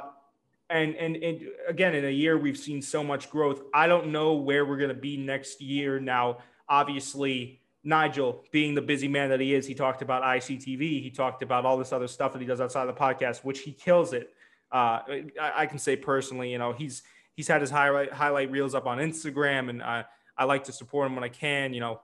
and, 0.69 0.95
and 0.95 1.15
and 1.17 1.41
again 1.67 1.93
in 1.93 2.05
a 2.05 2.09
year 2.09 2.37
we've 2.37 2.57
seen 2.57 2.81
so 2.81 3.03
much 3.03 3.29
growth 3.29 3.61
I 3.73 3.87
don't 3.87 4.07
know 4.07 4.33
where 4.33 4.65
we're 4.65 4.77
gonna 4.77 4.93
be 4.93 5.17
next 5.17 5.61
year 5.61 5.99
now 5.99 6.37
obviously 6.67 7.61
Nigel, 7.83 8.45
being 8.51 8.75
the 8.75 8.81
busy 8.81 9.07
man 9.07 9.29
that 9.29 9.41
he 9.41 9.53
is, 9.53 9.67
he 9.67 9.73
talked 9.75 10.01
about 10.01 10.23
ICTV. 10.23 11.03
He 11.03 11.11
talked 11.11 11.43
about 11.43 11.65
all 11.65 11.77
this 11.77 11.91
other 11.91 12.07
stuff 12.07 12.31
that 12.31 12.41
he 12.41 12.47
does 12.47 12.61
outside 12.61 12.87
of 12.87 12.95
the 12.95 12.99
podcast, 12.99 13.43
which 13.43 13.59
he 13.59 13.73
kills 13.73 14.13
it. 14.13 14.33
Uh, 14.71 15.01
I, 15.39 15.51
I, 15.55 15.65
can 15.65 15.77
say 15.77 15.95
personally, 15.95 16.51
you 16.51 16.57
know, 16.57 16.71
he's 16.71 17.03
he's 17.35 17.47
had 17.47 17.61
his 17.61 17.69
highlight 17.69 18.11
highlight 18.11 18.49
reels 18.51 18.73
up 18.73 18.87
on 18.87 18.99
Instagram, 18.99 19.69
and 19.69 19.83
I, 19.83 20.05
I 20.37 20.45
like 20.45 20.63
to 20.65 20.71
support 20.71 21.07
him 21.07 21.15
when 21.15 21.23
I 21.23 21.29
can. 21.29 21.73
You 21.73 21.81
know, 21.81 22.01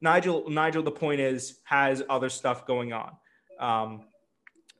Nigel, 0.00 0.48
Nigel, 0.48 0.82
the 0.82 0.92
point 0.92 1.20
is, 1.20 1.58
has 1.64 2.02
other 2.08 2.28
stuff 2.28 2.64
going 2.66 2.92
on. 2.92 3.16
Um, 3.58 4.04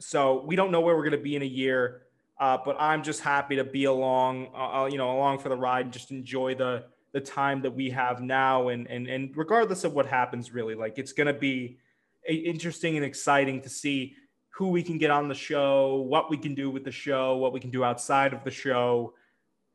so 0.00 0.44
we 0.46 0.56
don't 0.56 0.70
know 0.70 0.80
where 0.80 0.96
we're 0.96 1.02
going 1.04 1.12
to 1.12 1.18
be 1.18 1.36
in 1.36 1.42
a 1.42 1.46
year, 1.46 2.01
uh, 2.42 2.58
but 2.64 2.74
I'm 2.80 3.04
just 3.04 3.20
happy 3.20 3.54
to 3.54 3.62
be 3.62 3.84
along, 3.84 4.48
uh, 4.52 4.82
uh 4.82 4.86
you 4.86 4.98
know, 4.98 5.16
along 5.16 5.38
for 5.38 5.48
the 5.48 5.56
ride 5.56 5.84
and 5.86 5.92
just 5.92 6.10
enjoy 6.10 6.56
the 6.56 6.86
the 7.12 7.20
time 7.20 7.62
that 7.62 7.70
we 7.70 7.88
have 7.90 8.20
now. 8.20 8.68
And 8.68 8.88
and 8.88 9.06
and 9.06 9.36
regardless 9.36 9.84
of 9.84 9.94
what 9.94 10.06
happens 10.06 10.52
really 10.52 10.74
like 10.74 10.98
it's 10.98 11.12
going 11.12 11.28
to 11.28 11.38
be 11.38 11.78
interesting 12.26 12.96
and 12.96 13.04
exciting 13.04 13.60
to 13.60 13.68
see 13.68 14.16
who 14.48 14.70
we 14.70 14.82
can 14.82 14.98
get 14.98 15.10
on 15.10 15.28
the 15.28 15.34
show 15.34 16.04
what 16.08 16.30
we 16.30 16.36
can 16.36 16.54
do 16.54 16.68
with 16.68 16.84
the 16.84 16.90
show 16.90 17.36
what 17.36 17.52
we 17.52 17.60
can 17.60 17.70
do 17.70 17.84
outside 17.84 18.32
of 18.32 18.42
the 18.44 18.50
show 18.50 19.14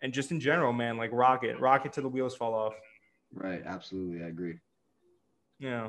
and 0.02 0.14
just 0.14 0.32
in 0.32 0.40
general 0.40 0.74
man 0.74 0.98
like 0.98 1.10
rocket 1.14 1.58
rocket 1.60 1.94
to 1.94 2.02
the 2.02 2.10
wheels 2.10 2.36
fall 2.36 2.54
off. 2.54 2.76
Right. 3.34 3.62
Absolutely. 3.66 4.24
I 4.26 4.28
agree. 4.28 4.56
Yeah. 5.58 5.88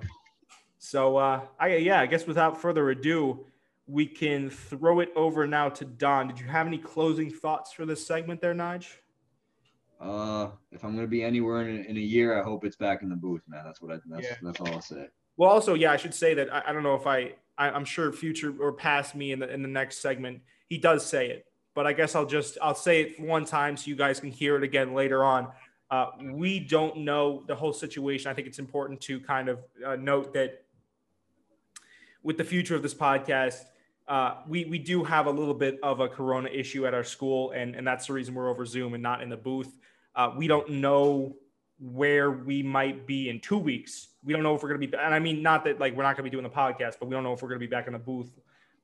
So 0.78 1.16
uh 1.16 1.40
i 1.58 1.74
yeah 1.74 2.00
i 2.00 2.06
guess 2.06 2.24
without 2.24 2.60
further 2.60 2.90
ado 2.90 3.44
we 3.88 4.07
can 4.07 4.51
throw 4.51 5.01
it 5.01 5.11
over 5.16 5.46
now 5.46 5.70
to 5.70 5.85
Don. 5.85 6.29
Did 6.29 6.38
you 6.38 6.46
have 6.46 6.66
any 6.66 6.79
closing 6.79 7.31
thoughts 7.31 7.72
for 7.72 7.87
this 7.87 8.07
segment 8.07 8.40
there, 8.40 8.55
Nige? 8.55 8.87
Uh, 9.98 10.51
if 10.70 10.85
I'm 10.85 10.94
gonna 10.94 11.09
be 11.09 11.24
anywhere 11.24 11.68
in, 11.68 11.85
in 11.87 11.96
a 11.96 12.01
year, 12.01 12.38
I 12.38 12.44
hope 12.44 12.64
it's 12.64 12.77
back 12.77 13.03
in 13.03 13.09
the 13.09 13.16
booth, 13.16 13.42
man. 13.48 13.64
That's 13.64 13.81
what 13.81 13.92
I. 13.92 13.98
That's, 14.07 14.22
yeah. 14.22 14.37
that's 14.42 14.61
all 14.61 14.68
I'll 14.68 14.81
say. 14.81 15.09
Well, 15.37 15.51
also, 15.51 15.74
yeah, 15.74 15.90
I 15.90 15.96
should 15.96 16.14
say 16.14 16.35
that 16.35 16.53
I, 16.53 16.62
I 16.66 16.72
don't 16.72 16.83
know 16.83 16.94
if 16.94 17.07
I, 17.07 17.35
I, 17.57 17.70
am 17.70 17.85
sure 17.85 18.12
future 18.12 18.55
or 18.61 18.72
past 18.72 19.14
me 19.14 19.33
in 19.33 19.40
the 19.40 19.53
in 19.53 19.62
the 19.62 19.68
next 19.68 19.98
segment, 19.98 20.42
he 20.68 20.79
does 20.79 21.05
say 21.05 21.31
it, 21.31 21.46
but 21.74 21.87
I 21.87 21.92
guess 21.94 22.14
I'll 22.14 22.27
just 22.27 22.59
I'll 22.62 22.74
say 22.74 23.01
it 23.03 23.20
one 23.20 23.44
time 23.44 23.77
so 23.77 23.88
you 23.88 23.96
guys 23.96 24.20
can 24.20 24.31
hear 24.31 24.57
it 24.57 24.62
again 24.62 24.94
later 24.94 25.24
on. 25.24 25.48
Uh, 25.90 26.11
we 26.20 26.61
don't 26.61 26.98
know 26.98 27.42
the 27.48 27.55
whole 27.55 27.72
situation. 27.72 28.31
I 28.31 28.35
think 28.35 28.46
it's 28.46 28.59
important 28.59 29.01
to 29.03 29.18
kind 29.20 29.48
of 29.48 29.61
uh, 29.85 29.96
note 29.96 30.35
that 30.35 30.64
with 32.22 32.37
the 32.37 32.44
future 32.44 32.77
of 32.77 32.83
this 32.83 32.94
podcast, 32.94 33.64
uh, 34.09 34.37
we 34.49 34.64
we 34.64 34.79
do 34.79 35.05
have 35.05 35.27
a 35.27 35.31
little 35.31 35.55
bit 35.55 35.79
of 35.83 36.01
a 36.01 36.09
corona 36.09 36.49
issue 36.49 36.87
at 36.87 36.94
our 36.94 37.05
school, 37.05 37.51
and 37.53 37.75
and 37.75 37.87
that's 37.87 38.07
the 38.07 38.12
reason 38.12 38.35
we're 38.35 38.49
over 38.49 38.64
Zoom 38.64 38.94
and 38.94 39.03
not 39.03 39.23
in 39.23 39.29
the 39.29 39.37
booth. 39.37 39.77
Uh, 40.14 40.33
we 40.37 40.47
don't 40.47 40.68
know 40.71 41.37
where 41.79 42.31
we 42.31 42.62
might 42.62 43.07
be 43.07 43.29
in 43.29 43.40
two 43.40 43.59
weeks. 43.59 44.09
We 44.25 44.33
don't 44.33 44.42
know 44.42 44.55
if 44.55 44.62
we're 44.62 44.71
going 44.71 44.81
to 44.81 44.87
be, 44.87 44.97
and 44.97 45.14
I 45.14 45.18
mean, 45.18 45.42
not 45.42 45.64
that 45.64 45.79
like 45.79 45.94
we're 45.94 46.03
not 46.03 46.16
going 46.16 46.25
to 46.25 46.31
be 46.31 46.31
doing 46.31 46.42
the 46.42 46.51
podcast, 46.51 46.97
but 46.99 47.07
we 47.07 47.14
don't 47.14 47.23
know 47.23 47.33
if 47.33 47.42
we're 47.42 47.49
going 47.49 47.61
to 47.61 47.66
be 47.66 47.71
back 47.71 47.87
in 47.87 47.92
the 47.92 47.99
booth 47.99 48.31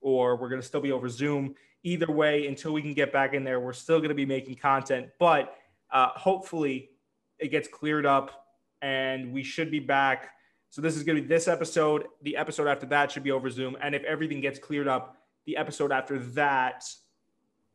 or 0.00 0.36
we're 0.36 0.50
going 0.50 0.60
to 0.60 0.66
still 0.66 0.80
be 0.80 0.92
over 0.92 1.08
Zoom. 1.08 1.54
Either 1.82 2.10
way, 2.10 2.46
until 2.46 2.72
we 2.72 2.80
can 2.80 2.94
get 2.94 3.12
back 3.12 3.34
in 3.34 3.44
there, 3.44 3.60
we're 3.60 3.72
still 3.72 3.98
going 3.98 4.10
to 4.10 4.14
be 4.14 4.26
making 4.26 4.54
content, 4.54 5.08
but 5.18 5.56
uh, 5.90 6.08
hopefully 6.10 6.90
it 7.38 7.48
gets 7.48 7.68
cleared 7.68 8.06
up 8.06 8.46
and 8.80 9.32
we 9.32 9.42
should 9.42 9.70
be 9.70 9.80
back. 9.80 10.30
So 10.74 10.82
this 10.82 10.96
is 10.96 11.04
going 11.04 11.14
to 11.14 11.22
be 11.22 11.28
this 11.28 11.46
episode. 11.46 12.06
The 12.22 12.36
episode 12.36 12.66
after 12.66 12.84
that 12.86 13.12
should 13.12 13.22
be 13.22 13.30
over 13.30 13.48
Zoom. 13.48 13.76
And 13.80 13.94
if 13.94 14.02
everything 14.02 14.40
gets 14.40 14.58
cleared 14.58 14.88
up, 14.88 15.16
the 15.46 15.56
episode 15.56 15.92
after 15.92 16.18
that, 16.18 16.84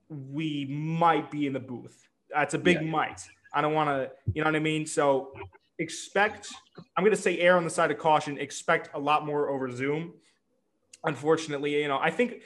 we 0.10 0.66
might 0.70 1.32
be 1.32 1.48
in 1.48 1.54
the 1.54 1.62
booth. 1.62 2.10
That's 2.30 2.56
a 2.56 2.58
big 2.58 2.82
yeah. 2.82 2.90
might. 2.90 3.22
I 3.54 3.62
don't 3.62 3.74
want 3.74 3.88
to, 3.88 4.12
you 4.34 4.42
know 4.42 4.50
what 4.50 4.58
I 4.58 4.60
mean? 4.60 4.86
So 4.86 5.32
expect, 5.78 6.50
I'm 6.98 7.06
going 7.06 7.16
to 7.16 7.22
say 7.22 7.40
err 7.40 7.56
on 7.56 7.64
the 7.64 7.70
side 7.70 7.90
of 7.90 7.98
caution, 7.98 8.38
expect 8.38 8.90
a 8.94 9.00
lot 9.00 9.26
more 9.26 9.48
over 9.48 9.72
Zoom. 9.72 10.16
Unfortunately, 11.06 11.82
you 11.82 11.88
know, 11.88 12.00
I 12.00 12.12
think 12.12 12.42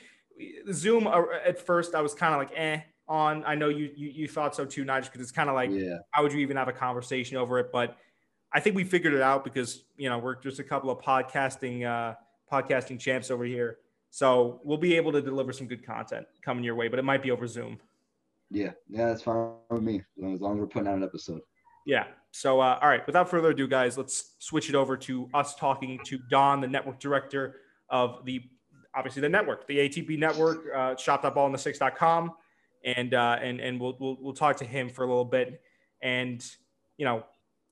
Zoom 0.72 1.08
uh, 1.08 1.24
at 1.44 1.66
first 1.66 1.96
I 1.96 2.02
was 2.02 2.14
kind 2.14 2.32
of 2.32 2.40
like, 2.40 2.52
eh, 2.56 2.82
on. 3.08 3.44
I 3.44 3.56
know 3.56 3.70
you, 3.70 3.90
you, 3.96 4.10
you 4.10 4.28
thought 4.28 4.56
so 4.56 4.66
too, 4.66 4.86
Nigel, 4.86 5.10
because 5.12 5.22
it's 5.22 5.32
kind 5.32 5.50
of 5.50 5.56
like, 5.56 5.72
yeah. 5.72 5.98
how 6.12 6.22
would 6.22 6.32
you 6.32 6.42
even 6.42 6.58
have 6.58 6.68
a 6.68 6.74
conversation 6.74 7.38
over 7.38 7.58
it? 7.58 7.72
But 7.72 7.98
I 8.54 8.60
think 8.60 8.76
we 8.76 8.84
figured 8.84 9.14
it 9.14 9.22
out 9.22 9.44
because, 9.44 9.84
you 9.98 10.10
know, 10.10 10.20
we're 10.20 10.36
just 10.36 10.60
a 10.60 10.64
couple 10.64 10.90
of 10.90 11.00
podcasting, 11.00 11.86
uh, 11.86 12.16
podcasting 12.52 13.00
champs 13.00 13.32
over 13.32 13.46
here. 13.46 13.80
So 14.12 14.62
we'll 14.64 14.78
be 14.78 14.96
able 14.96 15.12
to 15.14 15.22
deliver 15.22 15.52
some 15.54 15.68
good 15.68 15.84
content 15.84 16.28
coming 16.44 16.64
your 16.64 16.76
way, 16.76 16.88
but 16.88 17.00
it 17.00 17.04
might 17.04 17.24
be 17.24 17.32
over 17.32 17.48
Zoom. 17.48 17.80
Yeah, 18.52 18.72
yeah, 18.88 19.08
that's 19.08 19.24
fine 19.24 19.54
with 19.72 19.82
me 19.82 20.04
as 20.32 20.40
long 20.40 20.54
as 20.54 20.60
we're 20.60 20.68
putting 20.68 20.88
out 20.88 20.98
an 20.98 21.04
episode. 21.04 21.42
Yeah. 21.88 22.06
So, 22.32 22.60
uh, 22.60 22.78
all 22.82 22.90
right. 22.90 23.06
Without 23.08 23.30
further 23.30 23.50
ado, 23.50 23.68
guys, 23.68 23.98
let's 23.98 24.36
switch 24.38 24.70
it 24.70 24.76
over 24.76 24.96
to 24.98 25.30
us 25.34 25.56
talking 25.56 26.00
to 26.06 26.20
Don, 26.30 26.62
the 26.62 26.68
network 26.68 27.00
director 27.00 27.56
of 27.90 28.24
the 28.26 28.44
obviously 28.96 29.22
the 29.22 29.30
network, 29.30 29.68
the 29.68 29.78
ATP 29.78 30.18
network, 30.18 30.66
uh, 30.74 30.96
shop.ballinthesix.com, 30.96 32.32
and 32.86 33.14
uh, 33.14 33.38
and 33.42 33.60
and 33.60 33.80
we'll, 33.80 33.98
we'll 34.00 34.18
we'll 34.22 34.34
talk 34.34 34.58
to 34.58 34.66
him 34.66 34.90
for 34.90 35.04
a 35.04 35.08
little 35.08 35.26
bit, 35.26 35.62
and 36.02 36.46
you 36.98 37.06
know, 37.06 37.24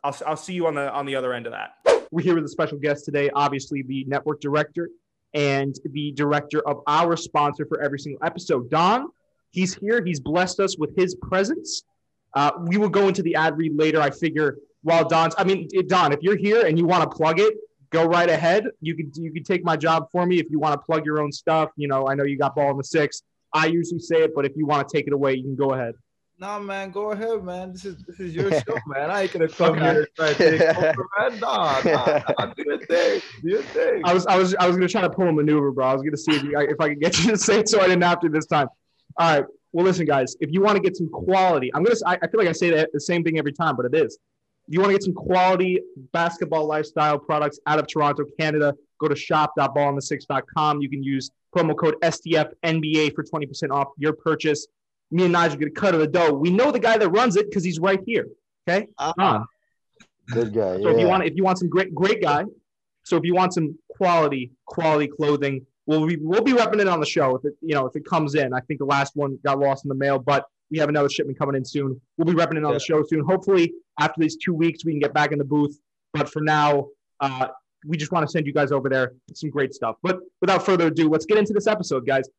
I'll 0.04 0.16
I'll 0.26 0.38
see 0.38 0.54
you 0.54 0.68
on 0.68 0.76
the 0.76 0.92
on 0.92 1.06
the 1.06 1.16
other 1.16 1.34
end 1.34 1.46
of 1.46 1.54
that. 1.54 1.76
We're 2.12 2.24
here 2.24 2.36
with 2.36 2.46
a 2.46 2.50
special 2.50 2.78
guest 2.78 3.06
today, 3.06 3.30
obviously 3.34 3.84
the 3.84 4.04
network 4.06 4.42
director 4.42 4.90
and 5.34 5.76
the 5.94 6.12
director 6.12 6.62
of 6.68 6.82
our 6.88 7.16
sponsor 7.16 7.66
for 7.66 7.82
every 7.82 8.00
single 8.00 8.24
episode, 8.26 8.70
Don. 8.70 9.08
He's 9.52 9.74
here. 9.74 10.04
He's 10.04 10.20
blessed 10.20 10.60
us 10.60 10.78
with 10.78 10.96
his 10.98 11.16
presence. 11.16 11.84
Uh, 12.34 12.52
we 12.68 12.78
will 12.78 12.90
go 12.90 13.08
into 13.08 13.22
the 13.22 13.36
ad 13.36 13.58
read 13.58 13.78
later. 13.78 14.02
I 14.02 14.10
figure 14.10 14.58
while 14.84 15.08
Don's, 15.08 15.36
I 15.38 15.44
mean, 15.44 15.68
Don, 15.88 16.12
if 16.12 16.20
you're 16.22 16.38
here 16.38 16.66
and 16.66 16.78
you 16.78 16.86
want 16.86 17.10
to 17.10 17.16
plug 17.16 17.40
it, 17.40 17.54
go 17.92 18.06
right 18.06 18.30
ahead. 18.30 18.66
You 18.82 18.96
can 18.96 19.12
you 19.16 19.32
can 19.32 19.44
take 19.44 19.64
my 19.64 19.78
job 19.78 20.08
for 20.12 20.26
me 20.26 20.40
if 20.40 20.48
you 20.50 20.60
want 20.60 20.74
to 20.74 20.86
plug 20.86 21.06
your 21.06 21.22
own 21.22 21.32
stuff. 21.32 21.70
You 21.76 21.88
know, 21.88 22.08
I 22.08 22.16
know 22.16 22.24
you 22.24 22.38
got 22.38 22.56
ball 22.56 22.72
in 22.72 22.78
the 22.78 22.84
six. 22.84 23.22
I 23.54 23.68
usually 23.68 24.00
say 24.00 24.24
it, 24.24 24.32
but 24.34 24.46
if 24.46 24.54
you 24.56 24.66
want 24.66 24.88
to 24.88 24.98
take 24.98 25.08
it 25.08 25.14
away, 25.14 25.36
you 25.36 25.44
can 25.44 25.56
go 25.56 25.74
ahead. 25.74 25.96
Nah, 26.42 26.58
man, 26.58 26.90
go 26.90 27.12
ahead, 27.12 27.44
man. 27.44 27.72
This 27.72 27.86
is 27.86 27.98
this 27.98 28.20
is 28.20 28.34
your 28.34 28.50
show, 28.62 28.76
man. 28.88 29.12
I 29.12 29.22
ain't 29.22 29.32
gonna 29.32 29.48
come 29.48 29.76
okay. 29.76 29.80
here 29.80 30.00
and 30.00 30.08
try 30.16 30.34
to 30.34 30.58
take 30.58 30.62
over, 30.76 31.08
man. 31.20 31.40
Nah, 31.40 31.82
nah, 31.86 32.22
nah, 32.40 32.46
do 32.48 32.64
your 32.66 32.80
thing. 32.80 33.22
Do 33.44 33.50
your 33.50 33.62
thing. 33.62 34.02
I 34.04 34.12
was 34.12 34.26
I 34.26 34.38
was 34.38 34.56
I 34.56 34.66
was 34.66 34.76
gonna 34.76 34.90
try 34.90 35.02
to 35.02 35.10
pull 35.12 35.28
a 35.28 35.32
maneuver, 35.32 35.72
bro. 35.72 35.86
I 35.86 35.94
was 35.94 36.02
gonna 36.02 36.18
see 36.18 36.32
if 36.32 36.42
you, 36.42 36.58
if 36.58 36.82
I 36.82 36.90
could 36.90 37.00
get 37.00 37.20
you 37.24 37.30
to 37.30 37.38
say 37.38 37.60
it, 37.60 37.70
so 37.70 37.80
I 37.80 37.84
didn't 37.84 38.02
have 38.02 38.22
to 38.22 38.30
this 38.30 38.48
time. 38.48 38.70
All 39.18 39.36
right. 39.36 39.46
Well, 39.72 39.86
listen, 39.86 40.08
guys. 40.08 40.36
If 40.42 40.52
you 40.52 40.64
want 40.64 40.78
to 40.78 40.82
get 40.82 40.98
some 40.98 41.10
quality, 41.10 41.72
I'm 41.76 41.84
gonna. 41.84 41.96
I, 42.08 42.18
I 42.24 42.28
feel 42.28 42.40
like 42.40 42.50
I 42.50 42.54
say 42.54 42.72
that 42.72 42.90
the 42.92 43.00
same 43.00 43.24
thing 43.24 43.38
every 43.38 43.54
time, 43.54 43.76
but 43.76 43.86
it 43.86 43.94
is. 43.94 44.18
If 44.68 44.74
you 44.74 44.80
want 44.80 44.90
to 44.90 44.96
get 44.96 45.04
some 45.04 45.14
quality 45.14 45.80
basketball 46.12 46.66
lifestyle 46.66 47.20
products 47.20 47.60
out 47.68 47.78
of 47.78 47.86
Toronto, 47.86 48.26
Canada, 48.40 48.74
go 49.00 49.08
to 49.08 49.16
shop.ballinthesix.com. 49.16 50.82
You 50.82 50.90
can 50.90 51.04
use 51.04 51.30
promo 51.56 51.78
code 51.78 51.98
STFNBA 52.02 53.14
for 53.14 53.24
20% 53.24 53.70
off 53.70 53.90
your 53.98 54.14
purchase. 54.14 54.66
Me 55.12 55.24
and 55.24 55.34
Nigel 55.34 55.58
get 55.58 55.68
a 55.68 55.72
cut 55.72 55.94
of 55.94 56.00
the 56.00 56.08
dough. 56.08 56.34
We 56.34 56.50
know 56.50 56.72
the 56.72 56.80
guy 56.80 56.98
that 56.98 57.10
runs 57.10 57.36
it 57.36 57.50
because 57.50 57.64
he's 57.64 57.80
right 57.80 58.00
here. 58.06 58.28
Okay. 58.68 58.88
Uh-huh. 58.98 59.44
Good 60.32 60.54
guy. 60.54 60.78
So 60.78 60.90
yeah. 60.90 60.94
if 60.96 61.00
you 61.00 61.08
want, 61.08 61.26
if 61.26 61.36
you 61.36 61.44
want 61.44 61.60
some 61.60 61.70
great, 61.70 61.94
great 61.94 62.22
guy. 62.22 62.46
So 63.04 63.18
if 63.18 63.24
you 63.26 63.34
want 63.34 63.54
some 63.54 63.78
quality, 63.90 64.52
quality 64.66 65.08
clothing, 65.08 65.66
we'll 65.86 66.06
be 66.06 66.18
we'll 66.22 66.44
be 66.44 66.54
repping 66.54 66.80
it 66.80 66.88
on 66.88 67.00
the 67.00 67.06
show 67.06 67.36
if 67.36 67.46
it 67.46 67.54
you 67.62 67.76
know 67.76 67.86
if 67.86 67.96
it 67.96 68.06
comes 68.06 68.36
in. 68.36 68.54
I 68.54 68.60
think 68.62 68.80
the 68.80 68.86
last 68.86 69.16
one 69.16 69.38
got 69.44 69.60
lost 69.60 69.86
in 69.86 69.90
the 69.90 69.96
mail, 69.96 70.20
but 70.20 70.46
we 70.70 70.78
have 70.78 70.90
another 70.90 71.10
shipment 71.10 71.38
coming 71.38 71.56
in 71.56 71.66
soon. 71.66 72.00
We'll 72.18 72.34
be 72.34 72.40
repping 72.40 72.58
it 72.58 72.64
on 72.64 72.72
yeah. 72.72 72.74
the 72.74 72.80
show 72.80 73.04
soon. 73.04 73.26
Hopefully, 73.26 73.74
after 74.00 74.22
these 74.22 74.38
two 74.38 74.54
weeks, 74.54 74.86
we 74.86 74.94
can 74.94 75.00
get 75.00 75.14
back 75.14 75.32
in 75.32 75.38
the 75.38 75.44
booth. 75.44 75.78
But 76.14 76.30
for 76.30 76.42
now, 76.42 76.88
uh, 77.20 77.48
we 77.86 77.98
just 77.98 78.12
want 78.12 78.26
to 78.26 78.32
send 78.32 78.48
you 78.48 78.54
guys 78.54 78.72
over 78.72 78.90
there 78.90 79.14
some 79.34 79.50
great 79.50 79.74
stuff. 79.74 79.98
But 80.02 80.20
without 80.40 80.66
further 80.66 80.88
ado, 80.88 81.10
let's 81.10 81.26
get 81.26 81.38
into 81.38 81.54
this 81.54 81.68
episode, 81.68 82.06
guys. 82.06 82.30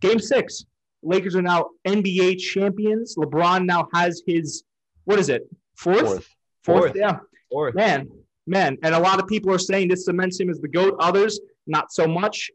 Game 0.00 0.18
six. 0.18 0.64
Lakers 1.04 1.36
are 1.36 1.42
now 1.42 1.70
NBA 1.86 2.38
champions. 2.38 3.16
LeBron 3.16 3.66
now 3.66 3.88
has 3.94 4.22
his 4.26 4.64
what 5.04 5.18
is 5.18 5.28
it? 5.28 5.42
Fourth? 5.76 6.00
Fourth. 6.00 6.08
Fourth. 6.08 6.28
Fourth. 6.62 6.92
Yeah. 6.96 7.18
Fourth. 7.50 7.74
Man, 7.74 8.08
man. 8.46 8.78
And 8.82 8.94
a 8.94 8.98
lot 8.98 9.20
of 9.20 9.28
people 9.28 9.52
are 9.52 9.58
saying 9.58 9.88
this 9.88 10.06
cements 10.06 10.40
him 10.40 10.50
as 10.50 10.60
the 10.60 10.68
GOAT. 10.68 10.96
Others 11.00 11.40
not 11.66 11.92
so 11.92 12.06
much. 12.06 12.50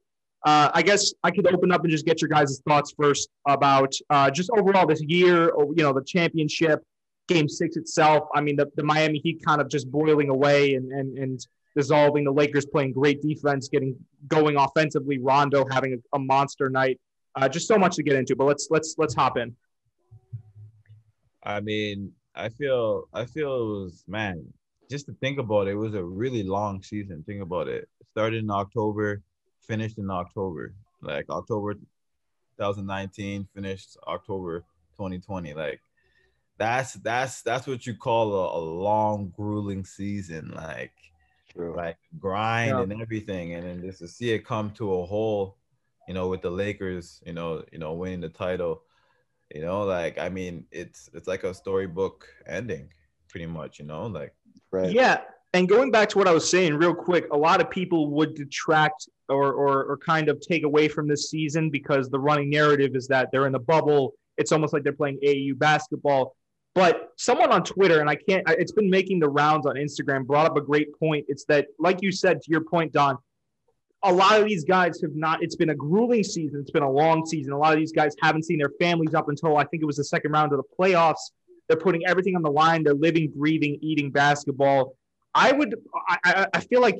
Uh, 0.45 0.71
I 0.73 0.81
guess 0.81 1.13
I 1.23 1.31
could 1.31 1.51
open 1.53 1.71
up 1.71 1.83
and 1.83 1.91
just 1.91 2.05
get 2.05 2.21
your 2.21 2.29
guys' 2.29 2.61
thoughts 2.67 2.93
first 2.97 3.29
about 3.47 3.93
uh, 4.09 4.31
just 4.31 4.49
overall 4.51 4.87
this 4.87 5.01
year, 5.01 5.49
or, 5.49 5.65
you 5.75 5.83
know, 5.83 5.91
the 5.91 6.03
championship, 6.03 6.81
game 7.27 7.49
six 7.49 7.75
itself. 7.75 8.27
I 8.33 8.41
mean, 8.41 8.55
the, 8.55 8.67
the 8.75 8.83
Miami 8.83 9.19
Heat 9.19 9.43
kind 9.45 9.59
of 9.59 9.69
just 9.69 9.91
boiling 9.91 10.29
away 10.29 10.75
and, 10.75 10.91
and, 10.91 11.17
and 11.17 11.45
dissolving. 11.75 12.23
The 12.23 12.31
Lakers 12.31 12.65
playing 12.65 12.93
great 12.93 13.21
defense, 13.21 13.67
getting 13.67 13.97
going 14.27 14.55
offensively. 14.55 15.17
Rondo 15.17 15.65
having 15.69 15.93
a, 15.93 16.17
a 16.17 16.19
monster 16.19 16.69
night. 16.69 16.99
Uh, 17.35 17.47
just 17.47 17.67
so 17.67 17.77
much 17.77 17.95
to 17.95 18.03
get 18.03 18.15
into, 18.15 18.35
but 18.35 18.45
let's 18.45 18.67
let's 18.69 18.95
let's 18.97 19.13
hop 19.13 19.37
in. 19.37 19.55
I 21.43 21.59
mean, 21.61 22.11
I 22.35 22.49
feel 22.49 23.07
I 23.13 23.25
feel 23.25 23.53
it 23.53 23.83
was 23.83 24.03
man. 24.07 24.45
Just 24.89 25.05
to 25.05 25.13
think 25.21 25.37
about 25.37 25.67
it, 25.67 25.71
it 25.71 25.75
was 25.75 25.93
a 25.93 26.03
really 26.03 26.41
long 26.41 26.81
season. 26.81 27.23
Think 27.23 27.43
about 27.43 27.67
it 27.67 27.87
started 28.11 28.43
in 28.43 28.51
October, 28.51 29.21
finished 29.61 29.97
in 29.97 30.09
October. 30.09 30.73
Like 31.01 31.29
October 31.29 31.75
2019, 32.57 33.47
finished 33.53 33.97
October 34.07 34.65
2020. 34.97 35.53
Like 35.53 35.81
that's 36.57 36.93
that's 36.95 37.41
that's 37.41 37.67
what 37.67 37.87
you 37.87 37.95
call 37.95 38.33
a, 38.33 38.59
a 38.59 38.61
long, 38.61 39.31
grueling 39.35 39.85
season. 39.85 40.51
Like 40.53 40.91
True. 41.53 41.73
like 41.75 41.97
grind 42.19 42.71
yeah. 42.71 42.81
and 42.81 43.01
everything, 43.01 43.53
and 43.53 43.65
then 43.65 43.81
just 43.81 43.99
to 43.99 44.07
see 44.07 44.31
it 44.31 44.45
come 44.45 44.71
to 44.71 44.93
a 44.95 45.05
whole, 45.05 45.55
you 46.09 46.13
know, 46.13 46.27
with 46.27 46.41
the 46.41 46.49
Lakers, 46.49 47.21
you 47.25 47.33
know, 47.33 47.63
you 47.71 47.79
know, 47.79 47.93
winning 47.93 48.19
the 48.19 48.29
title. 48.29 48.81
You 49.53 49.61
know, 49.61 49.83
like 49.83 50.17
I 50.17 50.27
mean, 50.27 50.65
it's 50.71 51.09
it's 51.13 51.27
like 51.27 51.43
a 51.45 51.53
storybook 51.53 52.27
ending, 52.45 52.89
pretty 53.29 53.45
much. 53.45 53.79
You 53.79 53.85
know, 53.85 54.07
like 54.07 54.33
right. 54.71 54.91
Yeah, 54.91 55.21
and 55.53 55.67
going 55.67 55.91
back 55.91 56.09
to 56.09 56.17
what 56.17 56.27
I 56.27 56.31
was 56.31 56.49
saying 56.49 56.75
real 56.75 56.93
quick, 56.93 57.27
a 57.31 57.37
lot 57.37 57.61
of 57.61 57.69
people 57.69 58.11
would 58.11 58.35
detract 58.35 59.09
or, 59.29 59.53
or, 59.53 59.83
or 59.85 59.97
kind 59.97 60.29
of 60.29 60.39
take 60.41 60.63
away 60.63 60.87
from 60.87 61.07
this 61.07 61.29
season 61.29 61.69
because 61.69 62.09
the 62.09 62.19
running 62.19 62.49
narrative 62.49 62.95
is 62.95 63.07
that 63.07 63.29
they're 63.31 63.47
in 63.47 63.53
the 63.53 63.59
bubble. 63.59 64.13
It's 64.37 64.51
almost 64.51 64.73
like 64.73 64.83
they're 64.83 64.93
playing 64.93 65.19
AAU 65.25 65.57
basketball. 65.57 66.35
But 66.75 67.09
someone 67.17 67.51
on 67.51 67.63
Twitter, 67.63 67.99
and 67.99 68.09
I 68.09 68.15
can't, 68.15 68.47
it's 68.47 68.71
been 68.71 68.89
making 68.89 69.19
the 69.19 69.29
rounds 69.29 69.65
on 69.65 69.75
Instagram, 69.75 70.25
brought 70.25 70.45
up 70.45 70.55
a 70.55 70.61
great 70.61 70.97
point. 70.99 71.25
It's 71.27 71.45
that, 71.45 71.67
like 71.79 72.01
you 72.01 72.11
said, 72.11 72.41
to 72.43 72.51
your 72.51 72.61
point, 72.61 72.93
Don, 72.93 73.17
a 74.03 74.11
lot 74.11 74.39
of 74.39 74.45
these 74.45 74.63
guys 74.63 75.01
have 75.01 75.15
not, 75.15 75.43
it's 75.43 75.55
been 75.55 75.71
a 75.71 75.75
grueling 75.75 76.23
season. 76.23 76.61
It's 76.61 76.71
been 76.71 76.83
a 76.83 76.91
long 76.91 77.25
season. 77.25 77.53
A 77.53 77.57
lot 77.57 77.73
of 77.73 77.79
these 77.79 77.91
guys 77.91 78.15
haven't 78.21 78.43
seen 78.43 78.57
their 78.59 78.71
families 78.79 79.13
up 79.13 79.27
until 79.29 79.57
I 79.57 79.65
think 79.65 79.83
it 79.83 79.85
was 79.85 79.97
the 79.97 80.05
second 80.05 80.31
round 80.31 80.53
of 80.53 80.59
the 80.59 80.75
playoffs. 80.79 81.31
They're 81.67 81.77
putting 81.77 82.05
everything 82.07 82.35
on 82.35 82.41
the 82.41 82.51
line. 82.51 82.83
They're 82.83 82.93
living, 82.93 83.31
breathing, 83.35 83.77
eating 83.81 84.09
basketball 84.09 84.95
I 85.35 85.51
would, 85.51 85.75
I, 86.23 86.47
I 86.53 86.59
feel 86.61 86.81
like 86.81 86.97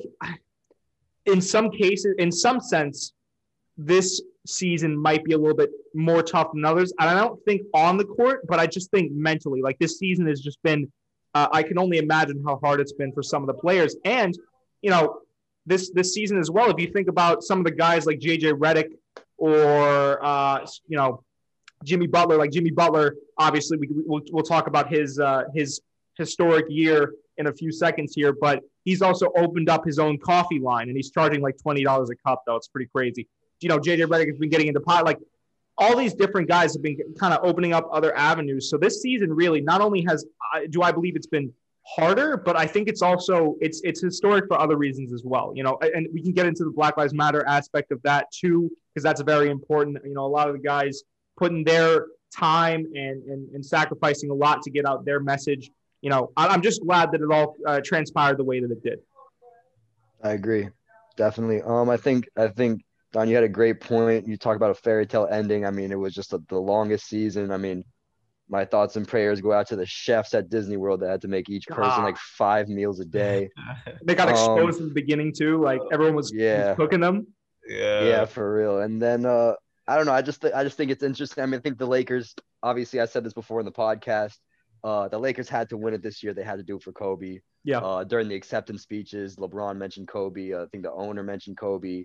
in 1.26 1.40
some 1.40 1.70
cases, 1.70 2.14
in 2.18 2.30
some 2.30 2.60
sense, 2.60 3.12
this 3.76 4.22
season 4.46 4.96
might 4.96 5.24
be 5.24 5.32
a 5.32 5.38
little 5.38 5.56
bit 5.56 5.70
more 5.94 6.22
tough 6.22 6.52
than 6.54 6.64
others. 6.64 6.92
And 6.98 7.10
I 7.10 7.14
don't 7.14 7.42
think 7.44 7.62
on 7.74 7.96
the 7.96 8.04
court, 8.04 8.46
but 8.46 8.58
I 8.58 8.66
just 8.66 8.90
think 8.90 9.12
mentally, 9.12 9.62
like 9.62 9.78
this 9.78 9.98
season 9.98 10.26
has 10.28 10.40
just 10.40 10.62
been. 10.62 10.90
Uh, 11.32 11.46
I 11.52 11.62
can 11.62 11.78
only 11.78 11.98
imagine 11.98 12.42
how 12.44 12.58
hard 12.60 12.80
it's 12.80 12.92
been 12.92 13.12
for 13.12 13.22
some 13.22 13.42
of 13.42 13.46
the 13.46 13.54
players, 13.54 13.94
and 14.04 14.36
you 14.82 14.90
know, 14.90 15.20
this 15.70 15.90
this 15.90 16.12
season 16.12 16.38
as 16.38 16.50
well. 16.50 16.70
If 16.70 16.80
you 16.80 16.88
think 16.88 17.08
about 17.08 17.42
some 17.42 17.58
of 17.58 17.64
the 17.64 17.70
guys 17.70 18.04
like 18.04 18.18
JJ 18.18 18.52
Redick 18.58 18.90
or 19.38 20.22
uh, 20.22 20.66
you 20.86 20.96
know 20.96 21.22
Jimmy 21.84 22.06
Butler, 22.06 22.36
like 22.36 22.50
Jimmy 22.50 22.70
Butler, 22.70 23.14
obviously 23.38 23.78
we 23.78 23.88
we'll, 23.90 24.20
we'll 24.32 24.44
talk 24.44 24.66
about 24.66 24.92
his 24.92 25.18
uh, 25.18 25.44
his 25.54 25.80
historic 26.18 26.66
year 26.68 27.14
in 27.38 27.46
a 27.46 27.52
few 27.52 27.72
seconds 27.72 28.12
here, 28.14 28.34
but 28.38 28.60
he's 28.84 29.00
also 29.00 29.30
opened 29.36 29.70
up 29.70 29.86
his 29.86 29.98
own 29.98 30.18
coffee 30.18 30.58
line 30.58 30.88
and 30.88 30.96
he's 30.96 31.10
charging 31.10 31.40
like 31.40 31.56
twenty 31.56 31.84
dollars 31.84 32.10
a 32.10 32.16
cup 32.16 32.42
though. 32.46 32.56
It's 32.56 32.68
pretty 32.68 32.90
crazy. 32.94 33.28
You 33.60 33.68
know, 33.68 33.78
JJ 33.78 34.06
Redick 34.06 34.28
has 34.28 34.38
been 34.38 34.50
getting 34.50 34.66
into 34.66 34.80
pot 34.80 35.04
like 35.04 35.18
all 35.78 35.96
these 35.96 36.12
different 36.12 36.46
guys 36.46 36.74
have 36.74 36.82
been 36.82 36.98
kind 37.18 37.32
of 37.32 37.40
opening 37.42 37.72
up 37.72 37.88
other 37.90 38.14
avenues. 38.14 38.68
So 38.68 38.76
this 38.76 39.00
season 39.00 39.32
really 39.32 39.62
not 39.62 39.80
only 39.80 40.04
has 40.08 40.26
do 40.68 40.82
I 40.82 40.92
believe 40.92 41.16
it's 41.16 41.28
been 41.28 41.52
harder, 41.82 42.36
but 42.36 42.56
I 42.56 42.66
think 42.66 42.88
it's 42.88 43.02
also 43.02 43.56
it's 43.60 43.80
it's 43.82 44.00
historic 44.00 44.46
for 44.48 44.60
other 44.60 44.76
reasons 44.76 45.12
as 45.12 45.22
well. 45.24 45.52
You 45.54 45.62
know, 45.62 45.78
and 45.82 46.06
we 46.12 46.22
can 46.22 46.32
get 46.32 46.46
into 46.46 46.64
the 46.64 46.70
Black 46.70 46.96
Lives 46.96 47.14
Matter 47.14 47.44
aspect 47.46 47.92
of 47.92 48.02
that 48.02 48.26
too, 48.32 48.70
because 48.92 49.02
that's 49.02 49.20
very 49.22 49.50
important. 49.50 49.98
You 50.04 50.14
know, 50.14 50.24
a 50.24 50.28
lot 50.28 50.48
of 50.48 50.54
the 50.54 50.62
guys 50.62 51.02
putting 51.36 51.64
their 51.64 52.06
time 52.36 52.86
and, 52.94 53.22
and, 53.24 53.48
and 53.54 53.64
sacrificing 53.64 54.30
a 54.30 54.34
lot 54.34 54.62
to 54.62 54.70
get 54.70 54.86
out 54.86 55.04
their 55.04 55.20
message. 55.20 55.70
You 56.00 56.10
know, 56.10 56.32
I, 56.36 56.52
am 56.54 56.62
just 56.62 56.82
glad 56.82 57.12
that 57.12 57.20
it 57.20 57.30
all 57.30 57.56
uh, 57.66 57.80
transpired 57.84 58.38
the 58.38 58.44
way 58.44 58.60
that 58.60 58.70
it 58.70 58.82
did. 58.82 59.00
I 60.22 60.32
agree, 60.32 60.68
definitely. 61.16 61.62
Um, 61.62 61.90
I 61.90 61.96
think 61.96 62.28
I 62.36 62.48
think 62.48 62.82
Don, 63.12 63.28
you 63.28 63.34
had 63.34 63.44
a 63.44 63.48
great 63.48 63.80
point. 63.80 64.28
You 64.28 64.36
talk 64.36 64.56
about 64.56 64.70
a 64.70 64.74
fairy 64.74 65.06
tale 65.06 65.26
ending. 65.30 65.66
I 65.66 65.70
mean, 65.70 65.90
it 65.90 65.98
was 65.98 66.14
just 66.14 66.32
a, 66.32 66.42
the 66.48 66.58
longest 66.58 67.08
season. 67.08 67.50
I 67.50 67.56
mean, 67.56 67.84
my 68.50 68.64
thoughts 68.64 68.96
and 68.96 69.06
prayers 69.06 69.40
go 69.40 69.52
out 69.52 69.68
to 69.68 69.76
the 69.76 69.86
chefs 69.86 70.34
at 70.34 70.50
Disney 70.50 70.76
World 70.76 71.00
that 71.00 71.08
had 71.08 71.22
to 71.22 71.28
make 71.28 71.48
each 71.48 71.66
person 71.68 72.02
like 72.02 72.18
five 72.18 72.68
meals 72.68 73.00
a 73.00 73.04
day. 73.04 73.48
they 74.04 74.14
got 74.14 74.28
exposed 74.28 74.78
um, 74.78 74.82
in 74.82 74.88
the 74.88 74.94
beginning 74.94 75.32
too. 75.32 75.62
Like 75.62 75.80
everyone 75.92 76.16
was, 76.16 76.32
yeah. 76.34 76.68
was 76.68 76.76
cooking 76.76 77.00
them. 77.00 77.28
Yeah. 77.66 78.04
Yeah, 78.04 78.24
for 78.24 78.54
real. 78.54 78.80
And 78.80 79.00
then 79.00 79.24
uh 79.24 79.54
I 79.90 79.96
don't 79.96 80.06
know. 80.06 80.12
I 80.12 80.22
just 80.22 80.40
th- 80.40 80.54
I 80.54 80.62
just 80.62 80.76
think 80.76 80.92
it's 80.92 81.02
interesting. 81.02 81.42
I 81.42 81.46
mean, 81.46 81.58
I 81.58 81.62
think 81.62 81.76
the 81.76 81.86
Lakers. 81.86 82.34
Obviously, 82.62 83.00
I 83.00 83.06
said 83.06 83.24
this 83.24 83.32
before 83.32 83.58
in 83.58 83.66
the 83.66 83.72
podcast. 83.72 84.36
Uh, 84.84 85.08
the 85.08 85.18
Lakers 85.18 85.48
had 85.48 85.68
to 85.70 85.76
win 85.76 85.94
it 85.94 86.02
this 86.02 86.22
year. 86.22 86.32
They 86.32 86.44
had 86.44 86.58
to 86.58 86.62
do 86.62 86.76
it 86.76 86.82
for 86.84 86.92
Kobe. 86.92 87.40
Yeah. 87.64 87.78
Uh, 87.78 88.04
during 88.04 88.28
the 88.28 88.36
acceptance 88.36 88.82
speeches, 88.82 89.34
LeBron 89.34 89.76
mentioned 89.76 90.06
Kobe. 90.06 90.52
Uh, 90.52 90.62
I 90.62 90.66
think 90.66 90.84
the 90.84 90.92
owner 90.92 91.24
mentioned 91.24 91.56
Kobe. 91.56 92.04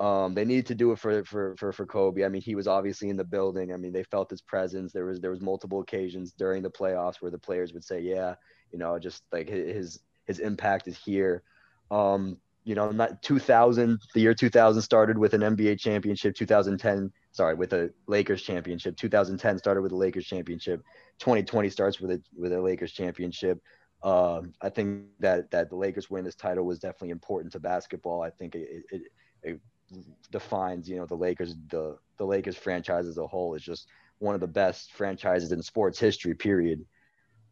Um, 0.00 0.34
they 0.34 0.44
needed 0.44 0.66
to 0.66 0.74
do 0.76 0.92
it 0.92 0.98
for, 0.98 1.24
for 1.24 1.56
for 1.56 1.72
for 1.72 1.84
Kobe. 1.84 2.24
I 2.24 2.28
mean, 2.28 2.42
he 2.42 2.54
was 2.54 2.68
obviously 2.68 3.08
in 3.08 3.16
the 3.16 3.24
building. 3.24 3.72
I 3.72 3.76
mean, 3.76 3.92
they 3.92 4.04
felt 4.04 4.30
his 4.30 4.42
presence. 4.42 4.92
There 4.92 5.06
was 5.06 5.20
there 5.20 5.32
was 5.32 5.40
multiple 5.40 5.80
occasions 5.80 6.32
during 6.32 6.62
the 6.62 6.70
playoffs 6.70 7.16
where 7.20 7.32
the 7.32 7.38
players 7.38 7.72
would 7.72 7.82
say, 7.82 8.00
"Yeah, 8.00 8.34
you 8.72 8.78
know, 8.78 8.98
just 8.98 9.24
like 9.32 9.48
his 9.48 10.00
his 10.26 10.38
impact 10.38 10.86
is 10.86 10.96
here." 10.96 11.42
Um, 11.90 12.38
you 12.64 12.74
know, 12.74 12.90
not 12.90 13.22
2000, 13.22 13.98
the 14.14 14.20
year 14.20 14.34
2000 14.34 14.82
started 14.82 15.16
with 15.16 15.32
an 15.32 15.40
NBA 15.40 15.80
championship. 15.80 16.34
2010, 16.34 17.10
sorry, 17.32 17.54
with 17.54 17.72
a 17.72 17.90
Lakers 18.06 18.42
championship. 18.42 18.94
2010 18.96 19.58
started 19.58 19.80
with 19.80 19.92
a 19.92 19.96
Lakers 19.96 20.26
championship. 20.26 20.82
2020 21.18 21.70
starts 21.70 21.98
with 21.98 22.10
a 22.10 22.22
with 22.36 22.52
a 22.52 22.60
Lakers 22.60 22.92
championship. 22.92 23.60
Uh, 24.02 24.42
I 24.60 24.68
think 24.68 25.06
that 25.18 25.50
that 25.50 25.70
the 25.70 25.76
Lakers 25.76 26.10
win 26.10 26.24
this 26.24 26.36
title 26.36 26.64
was 26.64 26.78
definitely 26.78 27.10
important 27.10 27.52
to 27.54 27.58
basketball. 27.58 28.22
I 28.22 28.30
think 28.30 28.54
it, 28.54 28.84
it, 28.92 29.02
it 29.42 29.60
defines, 30.30 30.88
you 30.88 30.96
know, 30.96 31.06
the 31.06 31.16
Lakers, 31.16 31.54
the 31.70 31.96
the 32.16 32.24
Lakers 32.24 32.56
franchise 32.56 33.06
as 33.06 33.18
a 33.18 33.26
whole 33.26 33.54
is 33.54 33.62
just 33.62 33.88
one 34.18 34.34
of 34.34 34.40
the 34.40 34.46
best 34.46 34.92
franchises 34.92 35.52
in 35.52 35.62
sports 35.62 35.98
history. 35.98 36.34
Period. 36.34 36.84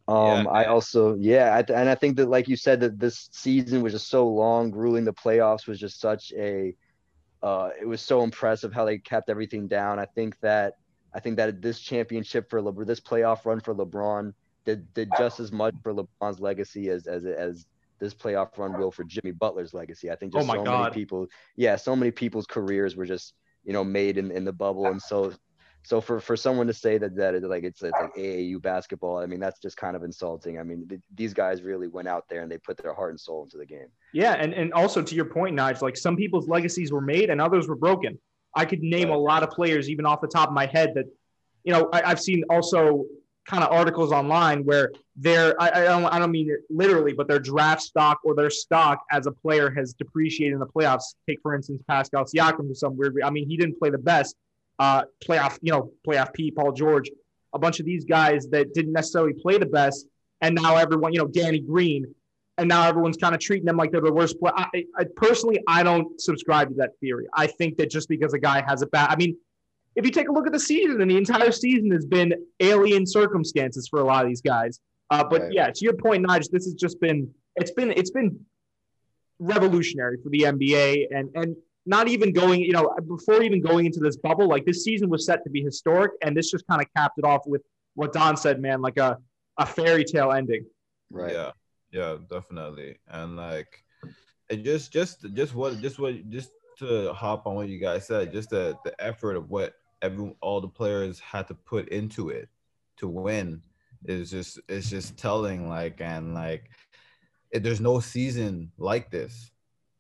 Um, 0.09 0.44
yeah, 0.44 0.51
I 0.51 0.64
also, 0.66 1.16
yeah, 1.16 1.55
I, 1.55 1.72
and 1.72 1.88
I 1.88 1.96
think 1.96 2.16
that, 2.16 2.29
like 2.29 2.46
you 2.46 2.57
said, 2.57 2.81
that 2.81 2.99
this 2.99 3.29
season 3.33 3.83
was 3.83 3.92
just 3.92 4.09
so 4.09 4.29
long. 4.29 4.70
Ruling 4.70 5.05
the 5.05 5.12
playoffs 5.12 5.66
was 5.66 5.81
just 5.81 6.01
such 6.01 6.33
a, 6.37 6.75
uh, 7.42 7.70
it 7.81 7.87
was 7.87 8.01
so 8.01 8.22
impressive 8.22 8.72
how 8.72 8.85
they 8.85 8.99
kept 8.99 9.29
everything 9.29 9.66
down. 9.66 9.99
I 9.99 10.05
think 10.05 10.38
that, 10.40 10.75
I 11.12 11.18
think 11.18 11.37
that 11.38 11.61
this 11.61 11.81
championship 11.81 12.49
for 12.51 12.61
LeBron, 12.61 12.87
this 12.87 13.01
playoff 13.01 13.44
run 13.44 13.59
for 13.61 13.75
LeBron, 13.75 14.33
did 14.64 14.92
did 14.94 15.11
just 15.16 15.40
as 15.40 15.51
much 15.51 15.75
for 15.83 15.94
LeBron's 15.94 16.40
legacy 16.40 16.88
as 16.88 17.07
as 17.07 17.25
as 17.25 17.66
this 17.98 18.14
playoff 18.14 18.56
run 18.59 18.78
will 18.78 18.90
for 18.90 19.04
Jimmy 19.04 19.32
Butler's 19.32 19.74
legacy. 19.74 20.11
I 20.11 20.16
think 20.16 20.32
oh 20.35 20.40
just 20.40 20.50
oh 20.50 20.54
so 20.54 20.64
God. 20.64 20.82
many 20.82 20.94
people, 20.94 21.26
yeah, 21.56 21.76
so 21.76 21.96
many 21.96 22.11
people's 22.11 22.46
careers 22.46 22.96
were 22.96 23.06
just 23.06 23.35
you 23.64 23.72
know 23.72 23.85
made 23.85 24.18
in, 24.18 24.30
in 24.30 24.44
the 24.44 24.52
bubble, 24.52 24.87
and 24.87 25.00
so 25.00 25.32
so 25.82 26.00
for 26.00 26.18
for 26.18 26.37
someone 26.37 26.66
to 26.66 26.74
say 26.74 26.98
that 26.98 27.14
that 27.16 27.40
like 27.44 27.62
it's 27.62 27.82
it's 27.82 27.92
like 28.00 28.14
AAU 28.16 28.61
basketball, 28.61 29.18
I 29.18 29.26
mean 29.26 29.40
that's 29.40 29.61
just 29.61 29.76
kind 29.76 29.94
of 29.94 30.02
insulting. 30.02 30.59
I 30.59 30.62
mean 30.62 30.87
th- 30.88 31.00
these 31.14 31.32
guys 31.32 31.62
really 31.62 31.88
went 31.88 32.09
out 32.09 32.24
there 32.28 32.42
and 32.42 32.50
they 32.50 32.59
put 32.59 32.76
their 32.76 32.92
heart 32.92 33.11
and 33.11 33.20
soul 33.20 33.44
into 33.44 33.56
the 33.56 33.66
game. 33.66 33.87
Yeah, 34.12 34.35
and 34.35 34.52
and 34.52 34.72
also 34.72 35.00
to 35.00 35.14
your 35.14 35.26
point, 35.26 35.56
Nige, 35.56 35.82
like 35.82 35.96
some 35.96 36.16
people's 36.16 36.48
legacies 36.48 36.90
were 36.90 37.00
made 37.00 37.30
and 37.30 37.40
others 37.40 37.68
were 37.68 37.76
broken. 37.76 38.18
I 38.56 38.64
could 38.64 38.80
name 38.80 39.11
a 39.11 39.16
lot 39.16 39.42
of 39.42 39.50
players 39.50 39.88
even 39.88 40.06
off 40.06 40.20
the 40.20 40.28
top 40.28 40.48
of 40.48 40.54
my 40.54 40.66
head 40.66 40.94
that, 40.94 41.04
you 41.62 41.72
know, 41.72 41.88
I, 41.92 42.02
I've 42.02 42.20
seen 42.20 42.42
also 42.48 43.04
kind 43.46 43.62
of 43.62 43.72
articles 43.72 44.12
online 44.12 44.64
where 44.64 44.92
their 45.14 45.61
I, 45.61 45.70
I, 45.70 45.85
don't 45.85 46.04
I 46.06 46.18
don't 46.18 46.30
mean 46.30 46.50
it 46.50 46.61
literally, 46.68 47.12
but 47.12 47.28
their 47.28 47.38
draft 47.38 47.82
stock 47.82 48.18
or 48.24 48.35
their 48.35 48.50
stock 48.50 49.04
as 49.11 49.26
a 49.26 49.32
player 49.32 49.70
has 49.70 49.94
depreciated 49.94 50.54
in 50.54 50.59
the 50.59 50.66
playoffs. 50.66 51.14
Take 51.28 51.40
for 51.42 51.54
instance 51.54 51.82
Pascal 51.88 52.24
Siakam 52.24 52.68
for 52.68 52.74
some 52.74 52.96
weird. 52.96 53.16
I 53.24 53.30
mean, 53.30 53.48
he 53.48 53.56
didn't 53.56 53.78
play 53.78 53.90
the 53.90 53.98
best. 53.98 54.37
Uh, 54.78 55.04
playoff, 55.26 55.59
you 55.62 55.72
know, 55.72 55.90
playoff 56.06 56.35
P, 56.35 56.50
Paul 56.50 56.72
George, 56.72 57.11
a 57.54 57.59
bunch 57.59 57.80
of 57.80 57.87
these 57.87 58.04
guys 58.04 58.46
that 58.50 58.74
didn't 58.74 58.92
necessarily 58.92 59.32
play 59.32 59.56
the 59.56 59.64
best, 59.64 60.06
and 60.42 60.54
now 60.54 60.76
everyone, 60.76 61.14
you 61.14 61.18
know, 61.18 61.26
Danny 61.26 61.61
Green, 61.61 62.14
and 62.59 62.68
now 62.68 62.87
everyone's 62.87 63.16
kind 63.16 63.35
of 63.35 63.40
treating 63.40 63.64
them 63.64 63.78
like 63.78 63.90
they're 63.90 64.02
the 64.02 64.12
worst 64.12 64.38
player. 64.38 64.52
I, 64.54 64.85
I, 64.98 65.04
personally, 65.16 65.62
I 65.66 65.82
don't 65.82 66.20
subscribe 66.20 66.68
to 66.68 66.74
that 66.74 66.90
theory. 67.00 67.26
I 67.32 67.46
think 67.46 67.78
that 67.78 67.90
just 67.90 68.09
because 68.09 68.35
a 68.35 68.38
guy 68.38 68.62
has 68.66 68.82
a 68.82 68.87
bad, 68.87 69.11
I 69.11 69.16
mean, 69.16 69.37
if 69.96 70.04
you 70.04 70.11
take 70.11 70.28
a 70.28 70.32
look 70.32 70.46
at 70.46 70.52
the 70.52 70.61
season, 70.61 71.00
and 71.00 71.11
the 71.11 71.16
entire 71.16 71.50
season 71.50 71.90
has 71.90 72.04
been 72.04 72.35
alien 72.61 73.06
circumstances 73.06 73.88
for 73.88 74.00
a 74.00 74.04
lot 74.04 74.24
of 74.24 74.28
these 74.28 74.42
guys. 74.42 74.78
Uh, 75.11 75.24
but 75.24 75.42
right. 75.42 75.52
yeah, 75.52 75.70
to 75.70 75.85
your 75.85 75.94
point, 75.94 76.26
Nige, 76.26 76.50
this 76.50 76.64
has 76.64 76.74
just 76.74 77.00
been 77.00 77.30
it's 77.56 77.70
been 77.70 77.92
it's 77.92 78.11
been 78.11 78.38
revolutionary 79.38 80.18
for 80.22 80.28
the 80.30 80.40
NBA, 80.40 81.06
and 81.11 81.30
and 81.35 81.56
not 81.87 82.09
even 82.09 82.32
going, 82.32 82.61
you 82.61 82.72
know, 82.72 82.94
before 83.09 83.42
even 83.42 83.62
going 83.62 83.87
into 83.87 84.00
this 84.00 84.16
bubble, 84.16 84.48
like 84.48 84.64
this 84.64 84.85
season 84.85 85.09
was 85.09 85.24
set 85.24 85.42
to 85.44 85.50
be 85.50 85.62
historic, 85.62 86.12
and 86.22 86.37
this 86.37 86.50
just 86.50 86.66
kind 86.68 86.82
of 86.82 86.88
capped 86.96 87.18
it 87.18 87.24
off 87.24 87.42
with 87.46 87.62
what 87.94 88.12
Don 88.12 88.37
said, 88.37 88.61
man, 88.61 88.82
like 88.82 88.98
a 88.98 89.18
a 89.59 89.66
fairy 89.66 90.04
tale 90.04 90.32
ending. 90.32 90.66
Right. 91.11 91.32
Yeah. 91.32 91.52
Yeah, 91.92 92.16
definitely, 92.28 92.98
and 93.09 93.37
like 93.37 93.82
it 94.50 94.64
just 94.64 94.92
just 94.92 95.24
just 95.35 95.54
what 95.54 95.80
just 95.80 95.98
what 95.98 96.28
just 96.28 96.50
to 96.78 97.12
hop 97.14 97.46
on 97.46 97.54
what 97.54 97.68
you 97.68 97.78
guys 97.78 98.06
said, 98.06 98.32
just 98.32 98.50
the 98.50 98.76
the 98.85 98.94
effort 99.02 99.37
of 99.37 99.48
what 99.48 99.74
every 100.07 100.35
all 100.40 100.61
the 100.61 100.69
players 100.69 101.19
had 101.19 101.49
to 101.49 101.55
put 101.55 101.88
into 101.88 102.29
it 102.31 102.49
to 102.97 103.09
win 103.09 103.61
is 104.05 104.31
just 104.31 104.61
it's 104.69 104.88
just 104.88 105.16
telling 105.16 105.69
like 105.69 106.01
and 106.01 106.35
like 106.35 106.71
it, 107.51 107.62
there's 107.62 107.81
no 107.81 107.99
season 108.01 108.71
like 108.79 109.11
this 109.11 109.51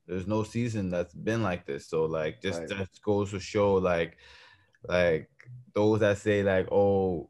there's 0.06 0.26
no 0.26 0.42
season 0.44 0.90
that's 0.90 1.14
been 1.14 1.42
like 1.42 1.66
this 1.66 1.88
so 1.88 2.04
like 2.04 2.40
just 2.40 2.60
right. 2.60 2.68
that 2.68 2.88
goes 3.04 3.30
to 3.30 3.40
show 3.40 3.74
like 3.74 4.16
like 4.88 5.28
those 5.74 6.00
that 6.00 6.18
say 6.18 6.42
like 6.42 6.70
oh 6.70 7.28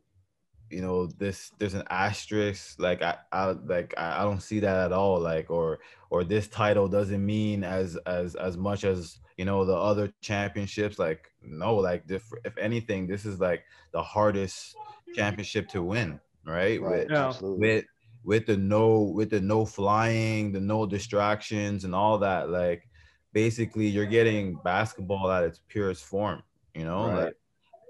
you 0.71 0.83
know 0.83 1.07
this 1.07 1.53
there's 1.59 1.75
an 1.75 1.85
asterisk 1.91 2.79
like 2.79 3.01
i, 3.03 3.17
I 3.33 3.53
like 3.67 3.95
I, 3.97 4.21
I 4.21 4.23
don't 4.25 4.43
see 4.43 4.61
that 4.61 4.77
at 4.87 4.93
all 4.93 5.19
like 5.21 5.51
or 5.51 5.79
or 6.11 6.25
this 6.25 6.49
title 6.49 6.89
doesn't 6.89 7.25
mean 7.25 7.65
as 7.65 7.97
as 8.05 8.35
as 8.35 8.57
much 8.57 8.85
as 8.85 9.19
you 9.37 9.45
know 9.45 9.65
the 9.65 9.75
other 9.75 10.13
championships 10.21 10.99
like 10.99 11.31
no 11.43 11.77
like 11.77 12.05
if, 12.09 12.25
if 12.45 12.57
anything 12.59 13.07
this 13.07 13.25
is 13.25 13.39
like 13.39 13.65
the 13.93 14.03
hardest 14.03 14.75
championship 15.15 15.69
to 15.69 15.83
win 15.83 16.21
right, 16.47 16.81
right. 16.81 17.01
With, 17.01 17.11
yeah. 17.11 17.33
with 17.41 17.85
with 18.25 18.47
the 18.47 18.57
no 18.57 19.01
with 19.03 19.31
the 19.31 19.41
no 19.41 19.65
flying 19.65 20.53
the 20.53 20.61
no 20.61 20.87
distractions 20.87 21.85
and 21.85 21.95
all 21.95 22.19
that 22.19 22.51
like 22.51 22.89
basically 23.33 23.87
you're 23.87 24.07
getting 24.07 24.59
basketball 24.65 25.31
at 25.31 25.45
its 25.45 25.61
purest 25.69 26.05
form 26.05 26.43
you 26.75 26.85
know? 26.85 27.09
Right. 27.09 27.25
like 27.25 27.35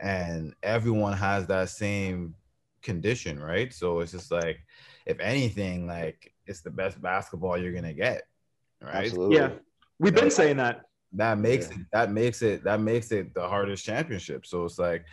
and 0.03 0.55
everyone 0.63 1.15
has 1.15 1.47
that 1.47 1.71
same 1.71 2.35
condition 2.83 3.41
right? 3.41 3.73
So 3.73 4.01
it's 4.01 4.13
just 4.13 4.31
like 4.31 4.59
if 5.07 5.19
anything 5.21 5.87
like 5.87 6.33
it's 6.47 6.61
the 6.61 6.71
best 6.71 7.01
basketball 7.01 7.57
you're 7.57 7.73
gonna 7.73 7.95
get 7.95 8.23
right? 8.83 9.07
Absolutely. 9.07 9.37
yeah. 9.37 9.51
We've 9.99 10.15
been 10.15 10.31
saying 10.31 10.59
that 10.59 10.86
that 11.13 11.39
makes 11.39 11.69
yeah. 11.69 11.75
it 11.75 11.87
that 11.93 12.11
makes 12.13 12.43
it 12.43 12.65
that 12.65 12.81
makes 12.81 13.13
it 13.13 13.35
the 13.35 13.47
hardest 13.47 13.85
championship. 13.85 14.47
So 14.47 14.65
it's 14.65 14.79
like, 14.79 15.05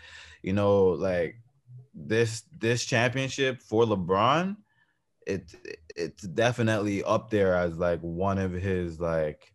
you 0.42 0.54
know, 0.54 0.90
like 0.90 1.36
this 1.94 2.44
this 2.60 2.86
championship 2.86 3.62
for 3.62 3.86
LeBron, 3.86 4.56
it's 5.28 5.56
it's 5.96 6.24
definitely 6.24 7.04
up 7.04 7.30
there 7.30 7.56
as 7.56 7.78
like 7.78 8.00
one 8.02 8.38
of 8.38 8.52
his 8.52 9.00
like 9.00 9.54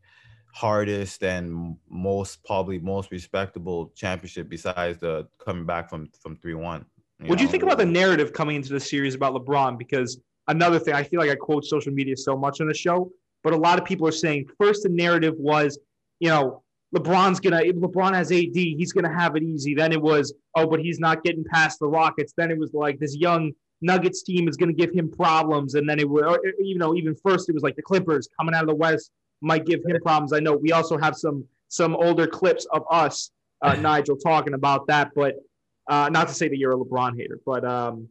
hardest 0.54 1.22
and 1.22 1.76
most 1.88 2.44
probably 2.44 2.78
most 2.78 3.10
respectable 3.10 3.92
championship 3.94 4.48
besides 4.48 4.98
the 4.98 5.28
coming 5.44 5.66
back 5.66 5.90
from 5.90 6.08
from 6.20 6.36
three 6.36 6.54
one. 6.54 6.84
What 7.26 7.38
do 7.38 7.44
you 7.44 7.50
think 7.50 7.64
about 7.64 7.78
the 7.78 7.86
narrative 7.86 8.32
coming 8.32 8.56
into 8.56 8.72
the 8.72 8.80
series 8.80 9.14
about 9.16 9.34
LeBron? 9.34 9.76
Because 9.76 10.20
another 10.46 10.78
thing, 10.78 10.94
I 10.94 11.02
feel 11.02 11.18
like 11.18 11.30
I 11.30 11.34
quote 11.34 11.64
social 11.64 11.92
media 11.92 12.16
so 12.16 12.36
much 12.36 12.60
on 12.60 12.68
the 12.68 12.74
show, 12.74 13.10
but 13.42 13.52
a 13.52 13.56
lot 13.56 13.78
of 13.78 13.84
people 13.84 14.06
are 14.06 14.12
saying 14.12 14.46
first 14.56 14.84
the 14.84 14.88
narrative 14.88 15.34
was, 15.36 15.78
you 16.20 16.28
know, 16.28 16.62
LeBron's 16.94 17.40
gonna 17.40 17.60
if 17.62 17.76
LeBron 17.76 18.14
has 18.14 18.32
AD, 18.32 18.54
he's 18.54 18.92
gonna 18.92 19.12
have 19.12 19.36
it 19.36 19.42
easy. 19.42 19.74
Then 19.74 19.92
it 19.92 20.00
was, 20.00 20.32
oh, 20.54 20.66
but 20.66 20.80
he's 20.80 20.98
not 20.98 21.22
getting 21.22 21.44
past 21.44 21.78
the 21.78 21.86
Rockets. 21.86 22.32
Then 22.36 22.50
it 22.50 22.58
was 22.58 22.72
like 22.72 22.98
this 22.98 23.16
young 23.16 23.52
Nuggets 23.80 24.22
team 24.22 24.48
is 24.48 24.56
gonna 24.56 24.72
give 24.72 24.92
him 24.92 25.10
problems. 25.10 25.74
And 25.74 25.88
then 25.88 25.98
it 25.98 26.08
was, 26.08 26.38
you 26.58 26.78
know, 26.78 26.94
even 26.94 27.14
first 27.16 27.48
it 27.48 27.54
was 27.54 27.62
like 27.62 27.76
the 27.76 27.82
Clippers 27.82 28.28
coming 28.38 28.54
out 28.54 28.62
of 28.62 28.68
the 28.68 28.74
West 28.74 29.10
might 29.40 29.66
give 29.66 29.80
him 29.86 29.98
problems. 30.02 30.32
I 30.32 30.40
know 30.40 30.56
we 30.56 30.72
also 30.72 30.98
have 30.98 31.14
some 31.14 31.44
some 31.68 31.94
older 31.94 32.26
clips 32.26 32.66
of 32.72 32.82
us, 32.90 33.30
uh, 33.62 33.74
Nigel, 33.80 34.16
talking 34.16 34.54
about 34.54 34.86
that, 34.86 35.10
but 35.14 35.34
uh, 35.88 36.08
not 36.10 36.28
to 36.28 36.34
say 36.34 36.48
that 36.48 36.58
you're 36.58 36.72
a 36.72 36.76
LeBron 36.76 37.16
hater, 37.16 37.40
but 37.46 37.64
um, 37.64 38.08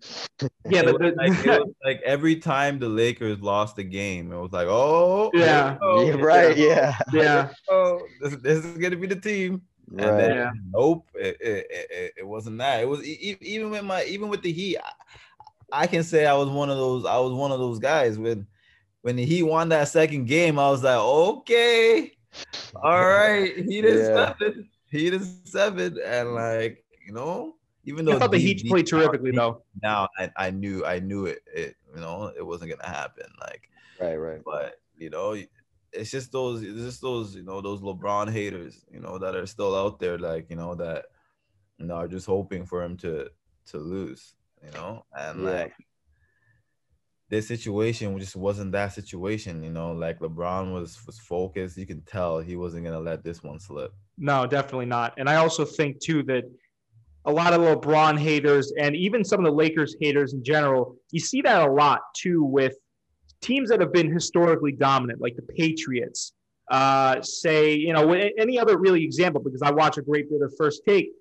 yeah, 0.68 0.82
the, 0.82 0.94
the, 0.98 1.14
like, 1.16 1.46
was 1.46 1.74
like 1.86 2.02
every 2.04 2.36
time 2.36 2.80
the 2.80 2.90
Lakers 2.90 3.40
lost 3.40 3.78
a 3.78 3.84
game, 3.84 4.32
it 4.32 4.38
was 4.38 4.52
like, 4.52 4.68
oh, 4.68 5.30
yeah, 5.34 5.78
oh, 5.82 6.06
yeah 6.06 6.14
right, 6.20 6.58
yeah, 6.58 6.98
yeah. 7.14 7.50
oh, 7.70 8.02
this, 8.22 8.36
this, 8.38 8.66
is 8.66 8.78
gonna 8.78 8.98
be 8.98 9.08
the 9.08 9.16
team. 9.16 9.62
Right. 9.90 10.08
And 10.08 10.20
then, 10.20 10.36
yeah. 10.36 10.52
nope, 10.72 11.08
it, 11.14 11.38
it, 11.40 11.68
it, 11.70 12.14
it, 12.18 12.28
wasn't 12.28 12.58
that. 12.58 12.82
It 12.82 12.90
was 12.90 13.04
even 13.06 13.70
with 13.70 13.84
my 13.84 14.04
even 14.06 14.28
with 14.28 14.42
the 14.42 14.52
Heat. 14.52 14.80
I, 14.80 15.84
I 15.84 15.88
can 15.88 16.04
say 16.04 16.26
I 16.26 16.34
was 16.34 16.50
one 16.50 16.70
of 16.70 16.78
those. 16.78 17.06
I 17.06 17.20
was 17.20 17.32
one 17.32 17.52
of 17.52 17.60
those 17.60 17.80
guys 17.80 18.18
when 18.18 18.48
when 19.02 19.16
the 19.16 19.26
Heat 19.26 19.44
won 19.44 19.70
that 19.70 19.88
second 19.88 20.26
game. 20.26 20.58
I 20.58 20.70
was 20.70 20.84
like, 20.84 20.98
okay, 20.98 22.12
all 22.76 23.06
right, 23.06 23.56
Heat 23.56 23.86
is 23.86 24.10
yeah. 24.10 24.34
seven, 24.40 24.70
Heat 24.92 25.14
is 25.14 25.38
seven, 25.46 26.00
and 26.04 26.34
like 26.34 26.84
you 27.06 27.14
know 27.14 27.57
even 27.88 28.06
though 28.06 28.16
I 28.16 28.20
thought 28.20 28.32
the 28.32 28.38
Heat 28.38 28.64
played 28.68 28.86
terrifically 28.86 29.32
though. 29.32 29.64
Now 29.82 30.10
I, 30.20 30.30
I 30.36 30.50
knew 30.52 30.86
I 30.86 31.00
knew 31.00 31.26
it, 31.26 31.40
it 31.54 31.76
you 31.96 32.02
know 32.02 32.32
it 32.38 32.46
wasn't 32.46 32.72
gonna 32.72 32.88
happen 32.88 33.26
like 33.42 33.70
right 34.00 34.16
right. 34.16 34.42
but 34.46 34.80
you 34.98 35.10
know 35.10 35.36
it's 35.94 36.12
just 36.12 36.32
those 36.32 36.62
it's 36.62 36.80
just 36.80 37.02
those 37.02 37.36
you 37.36 37.44
know 37.44 37.62
those 37.62 37.82
LeBron 37.82 38.32
haters 38.32 38.86
you 38.92 39.00
know 39.00 39.18
that 39.18 39.36
are 39.36 39.48
still 39.48 39.76
out 39.76 40.00
there 40.00 40.18
like 40.18 40.50
you 40.50 40.56
know 40.56 40.76
that 40.76 41.06
you 41.80 41.86
know 41.88 41.96
are 41.96 42.08
just 42.08 42.28
hoping 42.28 42.66
for 42.66 42.84
him 42.84 42.98
to 42.98 43.30
to 43.68 43.78
lose 43.78 44.36
you 44.64 44.72
know? 44.72 45.06
And 45.14 45.44
yeah. 45.44 45.50
like 45.50 45.74
this 47.30 47.48
situation 47.48 48.18
just 48.20 48.36
wasn't 48.36 48.72
that 48.74 48.94
situation 48.94 49.64
you 49.64 49.72
know? 49.72 49.92
Like 49.92 50.20
LeBron 50.20 50.74
was 50.74 51.06
was 51.06 51.20
focused. 51.20 51.78
You 51.78 51.86
can 51.86 52.02
tell 52.02 52.40
he 52.40 52.56
wasn't 52.56 52.86
gonna 52.86 53.00
let 53.00 53.24
this 53.24 53.44
one 53.44 53.60
slip. 53.60 53.94
No 54.18 54.46
definitely 54.46 54.86
not. 54.86 55.14
And 55.18 55.30
I 55.30 55.36
also 55.36 55.66
think 55.66 56.00
too 56.00 56.24
that 56.24 56.44
a 57.28 57.32
lot 57.32 57.54
of 57.54 57.62
LeBron 57.62 58.18
haters 58.18 58.74
and 58.80 58.96
even 58.96 59.24
some 59.24 59.40
of 59.40 59.46
the 59.46 59.52
Lakers 59.52 59.96
haters 60.00 60.34
in 60.34 60.44
general. 60.44 60.96
You 61.12 61.20
see 61.20 61.42
that 61.42 61.68
a 61.68 61.72
lot 61.72 62.02
too 62.16 62.44
with 62.44 62.76
teams 63.42 63.70
that 63.70 63.82
have 63.82 63.94
been 63.94 64.12
historically 64.12 64.72
dominant, 64.72 65.22
like 65.22 65.36
the 65.36 65.44
Patriots. 65.44 66.34
Uh, 66.70 67.22
say, 67.22 67.74
you 67.76 67.94
know, 67.94 68.12
any 68.12 68.60
other 68.60 68.78
really 68.78 69.02
example, 69.02 69.42
because 69.42 69.62
I 69.62 69.72
watch 69.72 69.98
a 69.98 70.02
great 70.02 70.30
bit 70.30 70.42
of 70.42 70.54
First 70.58 70.82
Take, 70.86 71.12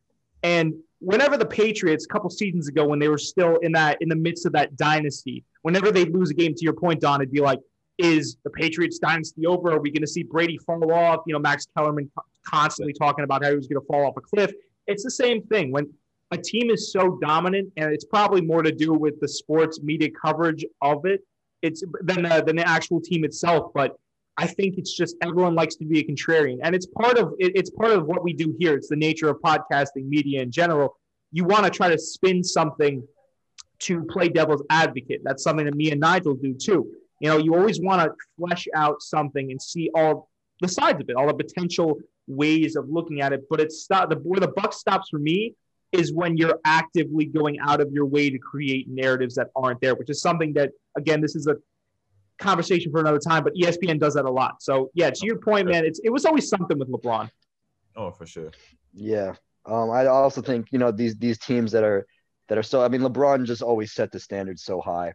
and 0.43 0.75
whenever 0.99 1.37
the 1.37 1.47
Patriots, 1.47 2.05
a 2.05 2.09
couple 2.09 2.31
seasons 2.31 2.67
ago, 2.67 2.85
when 2.85 2.99
they 2.99 3.09
were 3.09 3.19
still 3.19 3.57
in 3.59 3.71
that 3.73 3.99
in 4.01 4.09
the 4.09 4.17
midst 4.17 4.45
of 4.47 4.53
that 4.53 4.77
dynasty, 4.77 5.45
whenever 5.63 5.93
they 5.93 6.05
lose 6.05 6.31
a 6.31 6.35
game, 6.35 6.55
to 6.55 6.65
your 6.65 6.73
point, 6.73 7.01
Don, 7.01 7.21
it'd 7.21 7.33
be 7.33 7.41
like, 7.41 7.61
is 7.99 8.37
the 8.45 8.51
Patriots 8.51 8.99
dynasty 8.99 9.47
over? 9.47 9.73
Are 9.73 9.81
we 9.81 9.91
going 9.91 10.03
to 10.03 10.09
see 10.09 10.23
Brady 10.23 10.59
fall 10.59 10.93
off? 10.93 11.21
You 11.27 11.35
know, 11.35 11.39
Max 11.39 11.67
Kellerman 11.77 12.11
constantly 12.45 12.93
talking 12.93 13.25
about 13.25 13.45
how 13.45 13.51
he 13.51 13.57
was 13.57 13.67
going 13.67 13.81
to 13.81 13.87
fall 13.87 14.07
off 14.07 14.17
a 14.17 14.21
cliff. 14.21 14.53
It's 14.87 15.05
the 15.05 15.11
same 15.11 15.43
thing 15.43 15.73
when 15.73 15.93
a 16.31 16.37
team 16.37 16.71
is 16.71 16.93
so 16.93 17.19
dominant, 17.23 17.73
and 17.77 17.93
it's 17.93 18.05
probably 18.05 18.41
more 18.41 18.63
to 18.63 18.73
do 18.73 18.93
with 18.93 19.21
the 19.21 19.29
sports 19.29 19.81
media 19.83 20.09
coverage 20.11 20.65
of 20.83 21.05
it. 21.07 21.21
It's 21.63 21.83
than 22.03 22.23
the, 22.23 22.43
than 22.45 22.57
the 22.57 22.69
actual 22.69 23.01
team 23.01 23.25
itself, 23.25 23.73
but 23.75 23.97
I 24.37 24.47
think 24.47 24.77
it's 24.77 24.95
just 24.95 25.17
everyone 25.23 25.55
likes 25.55 25.77
to 25.77 25.85
be 25.87 26.01
a 26.01 26.05
contrarian, 26.05 26.59
and 26.63 26.75
it's 26.75 26.87
part 26.87 27.19
of 27.19 27.35
it, 27.39 27.53
it's 27.55 27.71
part 27.71 27.93
of 27.93 28.07
what 28.07 28.23
we 28.23 28.33
do 28.33 28.55
here. 28.59 28.75
It's 28.75 28.89
the 28.89 28.97
nature 28.97 29.29
of 29.29 29.39
podcasting, 29.41 30.09
media 30.09 30.43
in 30.43 30.51
general. 30.51 30.99
You 31.33 31.45
want 31.45 31.65
to 31.65 31.71
try 31.71 31.89
to 31.89 31.99
spin 31.99 32.45
something 32.45 33.03
to 33.81 34.05
play 34.05 34.29
devil's 34.29 34.63
advocate. 34.71 35.23
That's 35.25 35.43
something 35.43 35.67
that 35.67 35.75
me 35.75 35.91
and 35.91 36.01
Nigel 36.01 36.35
do 36.35 36.55
too. 36.55 36.87
You 37.21 37.31
know, 37.31 37.39
you 37.39 37.55
always 37.55 37.81
want 37.81 38.03
to 38.03 38.15
flesh 38.39 38.67
out 38.75 39.01
something 39.01 39.51
and 39.51 39.61
see 39.61 39.91
all 39.95 40.29
the 40.61 40.69
sides 40.69 41.01
of 41.01 41.09
it, 41.09 41.17
all 41.17 41.27
the 41.27 41.35
potential 41.35 41.99
ways 42.27 42.77
of 42.77 42.89
looking 42.89 43.21
at 43.21 43.33
it. 43.33 43.45
But 43.49 43.61
it's 43.61 43.83
stop 43.83 44.11
the 44.11 44.17
where 44.17 44.41
the 44.41 44.49
buck 44.49 44.73
stops 44.73 45.09
for 45.11 45.19
me 45.19 45.55
is 45.93 46.13
when 46.13 46.37
you're 46.37 46.59
actively 46.65 47.25
going 47.25 47.59
out 47.61 47.81
of 47.81 47.91
your 47.93 48.07
way 48.07 48.31
to 48.31 48.39
create 48.39 48.89
narratives 48.89 49.35
that 49.37 49.49
aren't 49.55 49.81
there, 49.81 49.95
which 49.95 50.11
is 50.11 50.21
something 50.21 50.53
that 50.55 50.71
again, 50.97 51.21
this 51.21 51.37
is 51.37 51.47
a 51.47 51.57
conversation 52.39 52.93
for 52.93 53.01
another 53.01 53.19
time, 53.19 53.43
but 53.43 53.55
ESPN 53.55 53.99
does 53.99 54.15
that 54.15 54.25
a 54.25 54.31
lot. 54.31 54.63
So 54.63 54.91
yeah, 54.95 55.11
to 55.11 55.27
your 55.27 55.39
point, 55.39 55.69
man, 55.69 55.85
it's 55.85 56.01
it 56.01 56.11
was 56.11 56.25
always 56.25 56.49
something 56.49 56.79
with 56.79 56.91
LeBron. 56.91 57.31
Oh, 57.95 58.11
for 58.11 58.27
sure. 58.27 58.51
Yeah. 58.93 59.35
Um, 59.65 59.91
I 59.91 60.07
also 60.07 60.43
think, 60.43 60.69
you 60.71 60.79
know, 60.79 60.91
these 60.91 61.17
these 61.17 61.39
teams 61.39 61.73
that 61.73 61.85
are 61.85 62.07
that 62.49 62.59
are 62.59 62.63
so 62.63 62.83
I 62.83 62.89
mean, 62.89 63.01
LeBron 63.01 63.47
just 63.47 63.63
always 63.63 63.93
set 63.93 64.13
the 64.13 64.21
standard 64.21 64.59
so 64.59 64.81
high. 64.81 65.15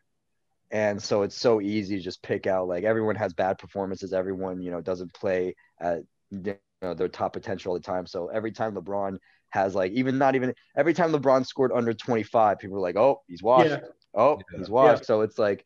And 0.71 1.03
so 1.03 1.23
it's 1.23 1.35
so 1.35 1.59
easy 1.59 1.97
to 1.97 2.01
just 2.01 2.23
pick 2.23 2.47
out 2.47 2.67
like 2.67 2.85
everyone 2.85 3.17
has 3.17 3.33
bad 3.33 3.57
performances, 3.57 4.13
everyone, 4.13 4.61
you 4.61 4.71
know, 4.71 4.79
doesn't 4.79 5.13
play 5.13 5.55
at 5.81 5.99
you 6.29 6.55
know, 6.81 6.93
their 6.93 7.07
top 7.07 7.33
potential 7.33 7.71
all 7.71 7.77
the 7.77 7.83
time. 7.83 8.05
So 8.05 8.27
every 8.27 8.51
time 8.51 8.75
LeBron 8.75 9.17
has 9.49 9.75
like 9.75 9.91
even 9.91 10.17
not 10.17 10.35
even 10.35 10.53
every 10.75 10.93
time 10.93 11.11
LeBron 11.11 11.45
scored 11.45 11.71
under 11.73 11.93
25, 11.93 12.59
people 12.59 12.75
were 12.75 12.81
like, 12.81 12.97
"Oh, 12.97 13.21
he's 13.27 13.43
washed. 13.43 13.69
Yeah. 13.69 13.79
Oh, 14.13 14.37
yeah. 14.37 14.57
he's 14.57 14.69
washed." 14.69 15.01
Yeah. 15.01 15.05
So 15.05 15.21
it's 15.21 15.37
like, 15.37 15.65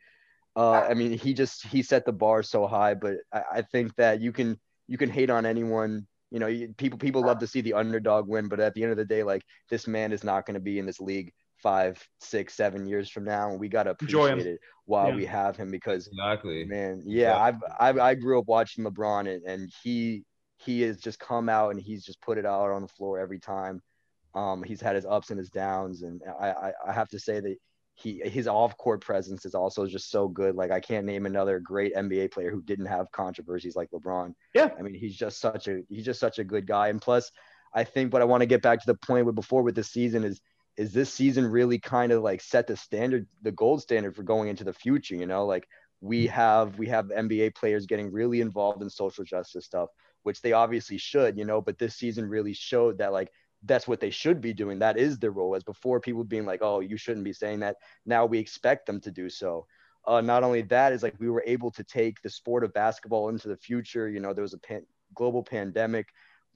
uh, 0.56 0.82
I 0.82 0.94
mean, 0.94 1.12
he 1.12 1.34
just 1.34 1.66
he 1.68 1.82
set 1.84 2.06
the 2.06 2.14
bar 2.14 2.44
so 2.44 2.68
high. 2.68 2.94
But 2.94 3.18
I, 3.32 3.44
I 3.56 3.62
think 3.62 3.96
that 3.96 4.22
you 4.22 4.32
can 4.32 4.60
you 4.88 4.98
can 4.98 5.10
hate 5.10 5.30
on 5.30 5.46
anyone. 5.46 6.08
You 6.32 6.40
know, 6.40 6.68
people 6.78 7.00
people 7.00 7.22
love 7.22 7.40
to 7.40 7.48
see 7.48 7.62
the 7.62 7.74
underdog 7.74 8.28
win, 8.28 8.48
but 8.48 8.60
at 8.60 8.74
the 8.74 8.84
end 8.84 8.92
of 8.92 8.98
the 8.98 9.06
day, 9.06 9.24
like 9.24 9.44
this 9.70 9.88
man 9.88 10.12
is 10.12 10.24
not 10.24 10.46
going 10.46 10.56
to 10.56 10.60
be 10.60 10.80
in 10.80 10.86
this 10.86 11.00
league 11.00 11.32
five, 11.62 12.04
six, 12.20 12.54
seven 12.54 12.86
years 12.86 13.10
from 13.10 13.24
now, 13.24 13.50
and 13.50 13.60
we 13.60 13.70
gotta 13.70 13.92
appreciate 13.92 14.40
it 14.40 14.60
while 14.86 15.10
yeah. 15.10 15.16
we 15.16 15.26
have 15.26 15.56
him 15.56 15.72
because 15.72 16.08
exactly, 16.08 16.66
man, 16.66 17.02
yeah, 17.06 17.38
I've, 17.38 17.56
I've 17.80 17.98
I 17.98 18.16
grew 18.16 18.38
up 18.40 18.48
watching 18.48 18.84
LeBron, 18.84 19.34
and, 19.34 19.44
and 19.46 19.72
he 19.84 20.26
he 20.58 20.82
has 20.82 20.98
just 20.98 21.20
come 21.20 21.50
out 21.50 21.72
and 21.72 21.80
he's 21.80 22.04
just 22.04 22.22
put 22.22 22.38
it 22.38 22.46
out 22.46 22.72
on 22.72 22.82
the 22.82 22.88
floor 22.88 23.20
every 23.20 23.40
time. 23.40 23.82
Um, 24.34 24.64
he's 24.64 24.82
had 24.82 24.96
his 24.96 25.06
ups 25.06 25.30
and 25.30 25.40
his 25.40 25.50
downs, 25.50 26.02
and 26.02 26.22
I, 26.40 26.50
I, 26.50 26.74
I 26.88 26.94
have 26.94 27.10
to 27.10 27.20
say 27.20 27.40
that 27.40 27.56
he 27.94 28.22
his 28.26 28.48
off 28.48 28.78
court 28.78 29.00
presence 29.00 29.46
is 29.46 29.56
also 29.56 29.86
just 29.86 30.12
so 30.12 30.28
good. 30.28 30.56
Like 30.56 30.72
I 30.72 30.82
can't 30.82 31.06
name 31.06 31.26
another 31.26 31.60
great 31.60 31.96
NBA 31.96 32.32
player 32.32 32.52
who 32.52 32.62
didn't 32.62 32.88
have 32.88 33.12
controversies 33.12 33.76
like 33.76 33.90
LeBron. 33.92 34.34
Yeah, 34.54 34.70
I 34.78 34.82
mean 34.82 34.94
he's 34.94 35.16
just 35.16 35.40
such 35.40 35.70
a 35.70 35.82
he's 35.90 36.04
just 36.04 36.20
such 36.20 36.38
a 36.38 36.44
good 36.44 36.68
guy. 36.68 36.90
And 36.90 37.02
plus, 37.02 37.32
I 37.74 37.86
think 37.86 38.12
what 38.12 38.22
I 38.22 38.26
want 38.26 38.42
to 38.42 38.48
get 38.48 38.62
back 38.62 38.80
to 38.80 38.88
the 38.88 38.96
point 38.96 39.26
with 39.26 39.36
before 39.36 39.64
with 39.64 39.76
this 39.76 39.92
season 39.92 40.26
is 40.26 40.42
is 40.76 40.92
this 40.92 41.14
season 41.14 41.46
really 41.46 41.80
kind 41.80 42.12
of 42.12 42.22
like 42.22 42.42
set 42.42 42.68
the 42.68 42.76
standard, 42.76 43.28
the 43.42 43.52
gold 43.54 43.82
standard 43.82 44.14
for 44.14 44.24
going 44.24 44.50
into 44.50 44.66
the 44.66 44.74
future. 44.74 45.16
You 45.16 45.26
know, 45.26 45.46
like 45.46 45.66
we 46.02 46.28
have 46.28 46.78
we 46.78 46.88
have 46.88 47.06
NBA 47.06 47.56
players 47.56 47.86
getting 47.86 48.12
really 48.12 48.42
involved 48.42 48.82
in 48.82 48.90
social 48.90 49.24
justice 49.24 49.66
stuff 49.66 49.90
which 50.26 50.42
they 50.42 50.54
obviously 50.54 50.98
should, 50.98 51.38
you 51.38 51.46
know, 51.46 51.62
but 51.62 51.78
this 51.78 51.96
season 51.96 52.28
really 52.28 52.54
showed 52.54 52.98
that 52.98 53.14
like 53.14 53.32
that's 53.64 53.88
what 53.88 54.00
they 54.00 54.10
should 54.10 54.42
be 54.42 54.54
doing. 54.54 54.80
That 54.80 54.98
is 54.98 55.20
their 55.20 55.30
role. 55.30 55.56
As 55.56 55.64
before, 55.64 56.00
people 56.00 56.24
being 56.24 56.46
like, 56.46 56.62
"Oh, 56.64 56.80
you 56.80 56.98
shouldn't 56.98 57.24
be 57.24 57.34
saying 57.34 57.60
that." 57.60 57.78
Now 58.08 58.26
we 58.26 58.40
expect 58.40 58.88
them 58.88 59.00
to 59.02 59.12
do 59.12 59.30
so. 59.30 59.68
Uh, 60.08 60.22
not 60.22 60.44
only 60.44 60.64
that 60.64 60.94
is 60.94 61.04
like 61.04 61.16
we 61.20 61.30
were 61.30 61.44
able 61.46 61.70
to 61.72 61.84
take 61.84 62.22
the 62.22 62.30
sport 62.30 62.64
of 62.64 62.74
basketball 62.74 63.30
into 63.30 63.48
the 63.48 63.58
future. 63.58 64.10
You 64.10 64.20
know, 64.20 64.34
there 64.34 64.42
was 64.42 64.54
a 64.54 64.60
pan- 64.60 64.88
global 65.14 65.44
pandemic. 65.44 66.08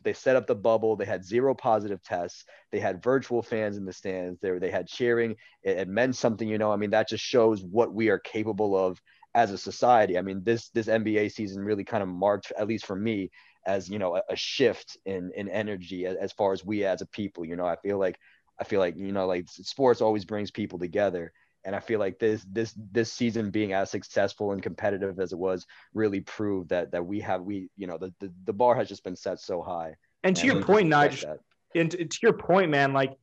They 0.01 0.13
set 0.13 0.35
up 0.35 0.47
the 0.47 0.55
bubble. 0.55 0.95
They 0.95 1.05
had 1.05 1.23
zero 1.23 1.53
positive 1.53 2.01
tests. 2.01 2.45
They 2.71 2.79
had 2.79 3.03
virtual 3.03 3.43
fans 3.43 3.77
in 3.77 3.85
the 3.85 3.93
stands. 3.93 4.39
There, 4.39 4.59
they 4.59 4.71
had 4.71 4.87
cheering. 4.87 5.35
It, 5.61 5.77
it 5.77 5.87
meant 5.87 6.15
something. 6.15 6.47
You 6.47 6.57
know, 6.57 6.71
I 6.71 6.75
mean, 6.77 6.91
that 6.91 7.09
just 7.09 7.23
shows 7.23 7.63
what 7.63 7.93
we 7.93 8.09
are 8.09 8.19
capable 8.19 8.75
of 8.75 8.99
as 9.35 9.51
a 9.51 9.57
society. 9.57 10.17
I 10.17 10.21
mean, 10.21 10.43
this 10.43 10.69
this 10.69 10.87
NBA 10.87 11.31
season 11.31 11.63
really 11.63 11.83
kind 11.83 12.03
of 12.03 12.09
marked, 12.09 12.51
at 12.57 12.67
least 12.67 12.85
for 12.85 12.95
me, 12.95 13.31
as 13.65 13.89
you 13.89 13.99
know 13.99 14.15
a, 14.15 14.21
a 14.29 14.35
shift 14.35 14.97
in 15.05 15.31
in 15.35 15.49
energy 15.49 16.05
as, 16.05 16.17
as, 16.17 16.31
far 16.31 16.53
as 16.53 16.65
we 16.65 16.85
as 16.85 17.01
a 17.01 17.05
people 17.07 17.45
you 17.45 17.55
know? 17.55 17.65
I 17.65 17.75
feel 17.77 17.97
like 17.97 18.17
i 18.59 18.63
feel 18.63 18.79
like 18.79 18.95
you 18.97 19.11
know 19.11 19.25
like 19.25 19.45
sports 19.49 20.01
always 20.01 20.25
brings 20.25 20.51
people 20.51 20.79
together. 20.79 21.31
And 21.65 21.75
i 21.75 21.79
feel 21.79 21.99
like 21.99 22.19
this 22.19 22.45
this 22.49 22.73
this 22.91 23.11
season 23.11 23.51
being 23.51 23.73
as 23.73 23.91
successful 23.91 24.53
and 24.53 24.63
competitive 24.63 25.19
as 25.19 25.33
it 25.33 25.37
was 25.37 25.65
really 25.93 26.21
proved 26.21 26.69
that 26.69 26.91
that 26.91 27.05
we 27.05 27.19
have 27.19 27.41
we 27.41 27.69
you 27.75 27.85
know 27.85 27.97
the 27.97 28.13
the, 28.19 28.31
the 28.45 28.53
bar 28.53 28.75
has 28.75 28.87
just 28.87 29.03
been 29.03 29.15
set 29.15 29.39
so 29.39 29.61
high. 29.61 29.95
And 30.23 30.35
to 30.35 30.41
and 30.41 30.53
your 30.53 30.63
point 30.63 30.87
Nigel, 30.87 31.37
and 31.75 31.91
to, 31.91 32.05
to 32.05 32.19
your 32.21 32.33
point 32.33 32.71
man 32.71 32.93
like 32.93 33.17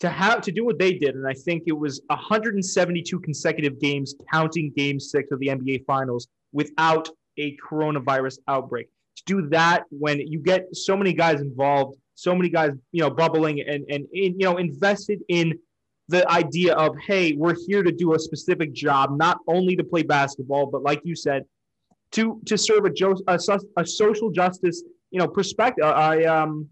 to 0.00 0.08
have 0.08 0.40
to 0.42 0.52
do 0.52 0.64
what 0.64 0.78
they 0.78 0.94
did 0.94 1.14
and 1.14 1.26
i 1.26 1.32
think 1.32 1.64
it 1.66 1.72
was 1.72 2.00
172 2.08 3.20
consecutive 3.20 3.80
games 3.80 4.14
counting 4.32 4.72
game 4.76 4.98
six 4.98 5.30
of 5.30 5.38
the 5.38 5.48
nba 5.48 5.84
finals 5.86 6.28
without 6.52 7.08
a 7.38 7.56
coronavirus 7.56 8.38
outbreak. 8.48 8.88
To 9.16 9.22
do 9.26 9.48
that 9.48 9.84
when 9.90 10.20
you 10.20 10.40
get 10.40 10.74
so 10.74 10.96
many 10.96 11.12
guys 11.12 11.40
involved, 11.40 11.96
so 12.14 12.34
many 12.34 12.48
guys, 12.48 12.72
you 12.92 13.02
know, 13.02 13.10
bubbling 13.10 13.60
and 13.60 13.84
and, 13.88 14.06
and 14.12 14.40
you 14.40 14.44
know 14.44 14.56
invested 14.56 15.20
in 15.28 15.58
the 16.08 16.28
idea 16.30 16.74
of 16.74 16.96
hey, 17.06 17.32
we're 17.32 17.56
here 17.66 17.82
to 17.82 17.92
do 17.92 18.14
a 18.14 18.18
specific 18.18 18.72
job, 18.72 19.16
not 19.16 19.38
only 19.46 19.76
to 19.76 19.84
play 19.84 20.02
basketball, 20.02 20.66
but 20.66 20.82
like 20.82 21.00
you 21.04 21.14
said, 21.14 21.44
to 22.12 22.40
to 22.46 22.58
serve 22.58 22.84
a, 22.84 22.90
jo- 22.90 23.22
a, 23.28 23.38
a 23.76 23.86
social 23.86 24.30
justice, 24.30 24.82
you 25.10 25.18
know, 25.18 25.28
perspective, 25.28 25.84
I 25.84 26.24
um, 26.24 26.68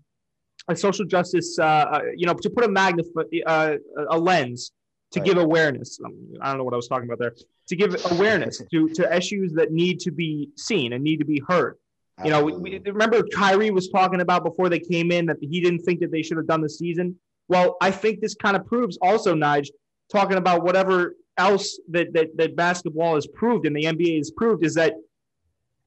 a 0.69 0.77
social 0.77 1.05
justice, 1.05 1.59
uh, 1.59 1.65
uh, 1.65 2.01
you 2.17 2.27
know, 2.27 2.35
to 2.35 2.51
put 2.51 2.65
a 2.65 2.69
magnify 2.69 3.23
uh, 3.47 3.77
a 4.11 4.19
lens 4.19 4.73
to 5.13 5.21
right. 5.21 5.27
give 5.27 5.39
awareness. 5.39 5.99
Um, 6.05 6.17
I 6.41 6.49
don't 6.49 6.59
know 6.59 6.65
what 6.65 6.75
I 6.75 6.77
was 6.77 6.89
talking 6.89 7.09
about 7.09 7.19
there. 7.19 7.35
To 7.69 7.77
give 7.77 7.95
awareness 8.13 8.63
to 8.73 8.89
to 8.91 9.17
issues 9.17 9.53
that 9.55 9.73
need 9.73 10.01
to 10.01 10.11
be 10.11 10.51
seen 10.57 10.93
and 10.93 11.03
need 11.03 11.19
to 11.19 11.25
be 11.25 11.43
heard. 11.49 11.77
You 12.25 12.31
know, 12.31 12.45
we, 12.45 12.53
we, 12.53 12.79
remember 12.79 13.23
Kyrie 13.35 13.71
was 13.71 13.89
talking 13.89 14.21
about 14.21 14.45
before 14.45 14.69
they 14.69 14.79
came 14.79 15.11
in 15.11 15.27
that 15.27 15.39
he 15.41 15.61
didn't 15.61 15.81
think 15.81 16.01
that 16.01 16.13
they 16.13 16.23
should 16.23 16.37
have 16.37 16.47
done 16.47 16.61
the 16.61 16.69
season. 16.69 17.17
Well, 17.49 17.77
I 17.81 17.91
think 17.91 18.21
this 18.21 18.35
kind 18.35 18.55
of 18.57 18.65
proves 18.67 18.97
also, 19.03 19.35
Nige, 19.35 19.69
talking 20.11 20.37
about 20.37 20.63
whatever 20.63 21.17
else 21.39 21.81
that, 21.89 22.13
that, 22.13 22.37
that 22.37 22.55
basketball 22.55 23.15
has 23.15 23.27
proved 23.27 23.67
and 23.67 23.75
the 23.75 23.85
NBA 23.85 24.19
has 24.19 24.31
proved 24.31 24.65
is 24.65 24.75
that 24.75 24.95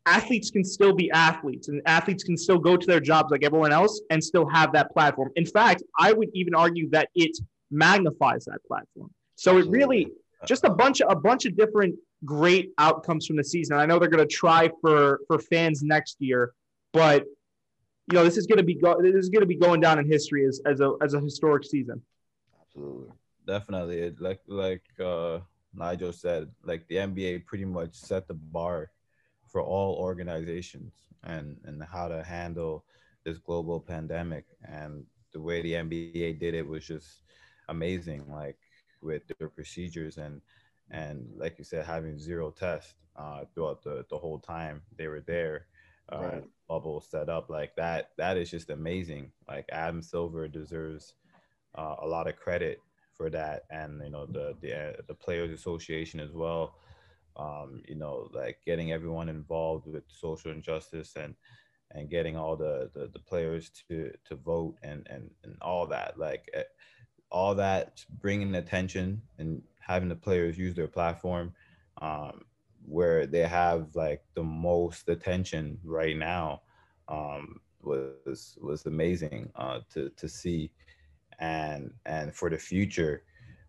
athletes 0.06 0.52
can 0.52 0.64
still 0.64 0.94
be 0.94 1.10
athletes 1.12 1.68
and 1.68 1.82
athletes 1.86 2.24
can 2.24 2.38
still 2.38 2.60
go 2.60 2.78
to 2.78 2.86
their 2.86 3.00
jobs 3.00 3.32
like 3.32 3.44
everyone 3.44 3.72
else 3.72 4.02
and 4.10 4.24
still 4.24 4.48
have 4.48 4.72
that 4.74 4.92
platform. 4.92 5.32
In 5.36 5.46
fact, 5.46 5.84
I 6.00 6.14
would 6.14 6.30
even 6.34 6.54
argue 6.54 6.90
that 6.92 7.10
it 7.16 7.38
magnifies 7.72 8.46
that 8.46 8.60
platform. 8.68 9.12
So 9.36 9.58
it 9.58 9.68
really 9.68 10.12
just 10.46 10.64
a 10.64 10.70
bunch 10.70 11.02
of 11.02 11.12
a 11.12 11.16
bunch 11.16 11.46
of 11.46 11.58
different 11.58 11.96
great 12.24 12.72
outcomes 12.78 13.26
from 13.26 13.36
the 13.36 13.44
season. 13.44 13.78
I 13.78 13.86
know 13.86 14.00
they're 14.00 14.10
going 14.10 14.28
to 14.28 14.34
try 14.34 14.70
for 14.82 15.20
for 15.28 15.40
fans 15.40 15.82
next 15.84 16.18
year, 16.20 16.54
but 16.94 17.26
you 18.12 18.16
know 18.16 18.24
this 18.24 18.38
is 18.38 18.46
going 18.48 18.58
to 18.58 18.64
be 18.64 18.76
go- 18.76 19.02
this 19.02 19.16
is 19.16 19.30
going 19.30 19.42
to 19.42 19.48
be 19.48 19.58
going 19.58 19.82
down 19.82 20.00
in 20.00 20.10
history 20.10 20.46
as 20.46 20.62
as 20.66 20.80
a 20.80 20.94
as 21.02 21.14
a 21.14 21.20
historic 21.20 21.66
season. 21.66 22.02
Absolutely, 22.62 23.12
definitely. 23.48 24.12
Like 24.20 24.42
like 24.48 24.84
uh, 25.04 25.40
Nigel 25.74 26.14
said, 26.14 26.50
like 26.64 26.88
the 26.88 26.96
NBA 26.96 27.46
pretty 27.46 27.66
much 27.66 27.96
set 27.96 28.28
the 28.28 28.34
bar 28.34 28.92
for 29.56 29.62
all 29.62 29.96
organizations 29.96 30.92
and 31.24 31.56
and 31.64 31.82
how 31.82 32.10
to 32.10 32.22
handle 32.22 32.84
this 33.24 33.38
global 33.38 33.80
pandemic 33.80 34.44
and 34.68 35.06
the 35.32 35.40
way 35.40 35.62
the 35.62 35.76
NBA 35.76 36.38
did 36.42 36.54
it 36.54 36.68
was 36.68 36.86
just 36.86 37.22
amazing. 37.70 38.30
Like 38.30 38.58
with 39.02 39.22
their 39.40 39.48
procedures 39.48 40.18
and 40.18 40.42
and 40.92 41.26
like 41.38 41.58
you 41.58 41.64
said, 41.64 41.86
having 41.86 42.20
zero 42.20 42.52
tests 42.52 42.96
uh, 43.16 43.46
throughout 43.54 43.82
the, 43.82 44.04
the 44.10 44.18
whole 44.18 44.40
time 44.40 44.82
they 44.98 45.08
were 45.08 45.22
there, 45.22 45.68
uh, 46.12 46.18
right. 46.34 46.44
bubble 46.68 47.00
set 47.00 47.30
up 47.30 47.50
like 47.50 47.78
that. 47.78 48.10
That 48.18 48.36
is 48.36 48.52
just 48.52 48.70
amazing. 48.70 49.32
Like 49.48 49.70
Adam 49.72 50.02
Silver 50.02 50.50
deserves 50.50 51.14
uh, 51.76 51.96
a 52.02 52.06
lot 52.06 52.28
of 52.28 52.36
credit 52.36 52.82
for 53.14 53.30
that, 53.30 53.64
and 53.70 54.02
you 54.04 54.10
know 54.10 54.26
the 54.26 54.54
the 54.60 54.78
uh, 54.78 54.94
the 55.08 55.16
Players 55.16 55.52
Association 55.52 56.20
as 56.20 56.34
well. 56.34 56.76
Um, 57.38 57.82
you 57.88 57.96
know, 57.96 58.30
like 58.34 58.60
getting 58.66 58.92
everyone 58.92 59.30
involved 59.30 59.88
with 59.88 60.04
social 60.08 60.52
injustice 60.52 61.16
and 61.16 61.36
and 61.92 62.10
getting 62.10 62.36
all 62.36 62.56
the, 62.56 62.90
the, 62.94 63.08
the 63.14 63.20
players 63.20 63.70
to 63.70 64.12
to 64.26 64.36
vote 64.36 64.76
and 64.84 65.08
and 65.10 65.30
and 65.44 65.56
all 65.62 65.88
that. 65.88 66.18
Like 66.18 66.50
eh, 66.54 66.64
all 67.32 67.56
that 67.56 68.04
bringing 68.22 68.56
attention 68.56 69.22
and 69.38 69.62
having 69.80 70.10
the 70.10 70.16
players 70.16 70.58
use 70.58 70.76
their 70.76 70.88
platform 70.88 71.54
um, 72.02 72.46
where 72.86 73.26
they 73.26 73.42
have 73.48 73.96
like 73.96 74.22
the 74.36 74.44
most 74.44 75.10
attention 75.10 75.78
right 75.84 76.18
now 76.18 76.62
um, 77.08 77.60
was 77.82 78.58
was 78.62 78.86
amazing 78.86 79.50
uh, 79.56 79.80
to 79.92 80.10
to 80.18 80.28
see, 80.28 80.72
and 81.40 81.92
and 82.06 82.34
for 82.34 82.50
the 82.50 82.58
future, 82.58 83.24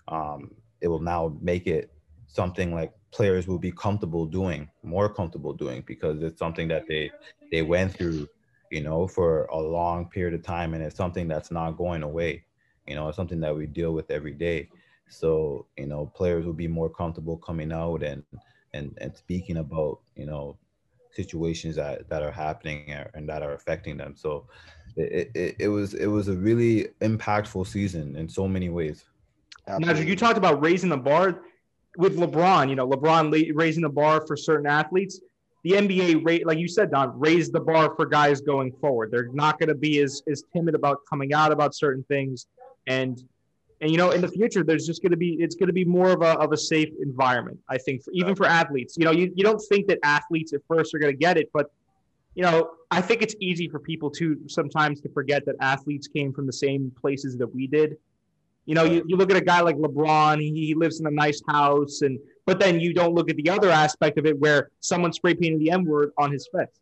um, 0.08 0.54
it 0.80 0.88
will 0.88 1.00
now 1.00 1.36
make 1.40 1.66
it 1.66 1.92
something 2.26 2.74
like 2.74 2.92
players 3.10 3.46
will 3.46 3.58
be 3.58 3.72
comfortable 3.72 4.26
doing, 4.26 4.68
more 4.82 5.08
comfortable 5.08 5.52
doing 5.52 5.82
because 5.86 6.22
it's 6.22 6.38
something 6.38 6.68
that 6.68 6.86
they 6.88 7.10
they 7.50 7.62
went 7.62 7.94
through, 7.94 8.28
you 8.70 8.82
know, 8.82 9.06
for 9.06 9.44
a 9.46 9.58
long 9.58 10.08
period 10.08 10.34
of 10.34 10.42
time, 10.42 10.74
and 10.74 10.82
it's 10.82 10.96
something 10.96 11.28
that's 11.28 11.50
not 11.50 11.72
going 11.72 12.02
away. 12.02 12.44
You 12.86 12.94
know, 12.94 13.08
it's 13.08 13.16
something 13.16 13.40
that 13.40 13.56
we 13.56 13.66
deal 13.66 13.92
with 13.92 14.10
every 14.10 14.32
day. 14.32 14.68
So, 15.08 15.66
you 15.76 15.86
know, 15.86 16.06
players 16.14 16.44
will 16.44 16.52
be 16.52 16.68
more 16.68 16.90
comfortable 16.90 17.36
coming 17.36 17.72
out 17.72 18.02
and 18.02 18.22
and 18.74 18.96
and 19.00 19.16
speaking 19.16 19.58
about, 19.58 20.00
you 20.14 20.26
know, 20.26 20.56
situations 21.12 21.76
that 21.76 22.08
that 22.08 22.22
are 22.22 22.32
happening 22.32 22.92
and 23.14 23.28
that 23.28 23.42
are 23.42 23.54
affecting 23.54 23.96
them. 23.96 24.14
So, 24.16 24.46
it, 24.96 25.30
it, 25.34 25.56
it 25.58 25.68
was 25.68 25.94
it 25.94 26.06
was 26.06 26.28
a 26.28 26.34
really 26.34 26.88
impactful 27.00 27.66
season 27.66 28.16
in 28.16 28.28
so 28.28 28.48
many 28.48 28.68
ways. 28.68 29.04
Magic, 29.78 30.06
you 30.06 30.16
talked 30.16 30.38
about 30.38 30.62
raising 30.62 30.90
the 30.90 30.96
bar 30.96 31.42
with 31.96 32.18
LeBron. 32.18 32.68
You 32.68 32.76
know, 32.76 32.88
LeBron 32.88 33.52
raising 33.54 33.82
the 33.82 33.88
bar 33.88 34.26
for 34.26 34.36
certain 34.36 34.66
athletes. 34.66 35.20
The 35.64 35.72
NBA, 35.72 36.44
like 36.44 36.58
you 36.58 36.68
said, 36.68 36.92
Don, 36.92 37.18
raised 37.18 37.52
the 37.52 37.60
bar 37.60 37.94
for 37.96 38.06
guys 38.06 38.40
going 38.40 38.72
forward. 38.72 39.10
They're 39.10 39.30
not 39.32 39.58
going 39.58 39.68
to 39.68 39.74
be 39.74 40.00
as 40.00 40.22
as 40.30 40.44
timid 40.52 40.74
about 40.74 41.00
coming 41.08 41.32
out 41.34 41.50
about 41.50 41.74
certain 41.74 42.04
things, 42.04 42.46
and 42.86 43.22
and 43.80 43.90
you 43.90 43.96
know 43.96 44.10
in 44.10 44.20
the 44.20 44.28
future 44.28 44.64
there's 44.64 44.86
just 44.86 45.02
going 45.02 45.10
to 45.10 45.16
be 45.16 45.34
it's 45.40 45.54
going 45.54 45.66
to 45.66 45.72
be 45.72 45.84
more 45.84 46.10
of 46.10 46.22
a, 46.22 46.38
of 46.38 46.52
a 46.52 46.56
safe 46.56 46.88
environment 47.02 47.58
i 47.68 47.76
think 47.76 48.02
for, 48.02 48.10
even 48.12 48.34
for 48.34 48.46
athletes 48.46 48.96
you 48.96 49.04
know 49.04 49.10
you, 49.10 49.32
you 49.34 49.44
don't 49.44 49.60
think 49.68 49.86
that 49.86 49.98
athletes 50.02 50.52
at 50.52 50.60
first 50.68 50.94
are 50.94 50.98
going 50.98 51.12
to 51.12 51.18
get 51.18 51.36
it 51.36 51.50
but 51.52 51.70
you 52.34 52.42
know 52.42 52.70
i 52.90 53.00
think 53.00 53.22
it's 53.22 53.34
easy 53.40 53.68
for 53.68 53.78
people 53.78 54.10
to 54.10 54.38
sometimes 54.46 55.00
to 55.00 55.08
forget 55.10 55.44
that 55.44 55.56
athletes 55.60 56.08
came 56.08 56.32
from 56.32 56.46
the 56.46 56.52
same 56.52 56.92
places 57.00 57.36
that 57.36 57.52
we 57.54 57.66
did 57.66 57.96
you 58.66 58.74
know 58.74 58.84
you, 58.84 59.02
you 59.06 59.16
look 59.16 59.30
at 59.30 59.36
a 59.36 59.44
guy 59.44 59.60
like 59.60 59.76
lebron 59.76 60.40
he, 60.40 60.66
he 60.66 60.74
lives 60.74 61.00
in 61.00 61.06
a 61.06 61.10
nice 61.10 61.40
house 61.48 62.02
and 62.02 62.18
but 62.44 62.60
then 62.60 62.78
you 62.78 62.92
don't 62.92 63.14
look 63.14 63.30
at 63.30 63.36
the 63.36 63.48
other 63.48 63.70
aspect 63.70 64.18
of 64.18 64.26
it 64.26 64.38
where 64.38 64.70
someone 64.80 65.12
spray 65.12 65.34
painted 65.34 65.60
the 65.60 65.70
m 65.70 65.84
word 65.84 66.10
on 66.18 66.30
his 66.30 66.48
face 66.54 66.80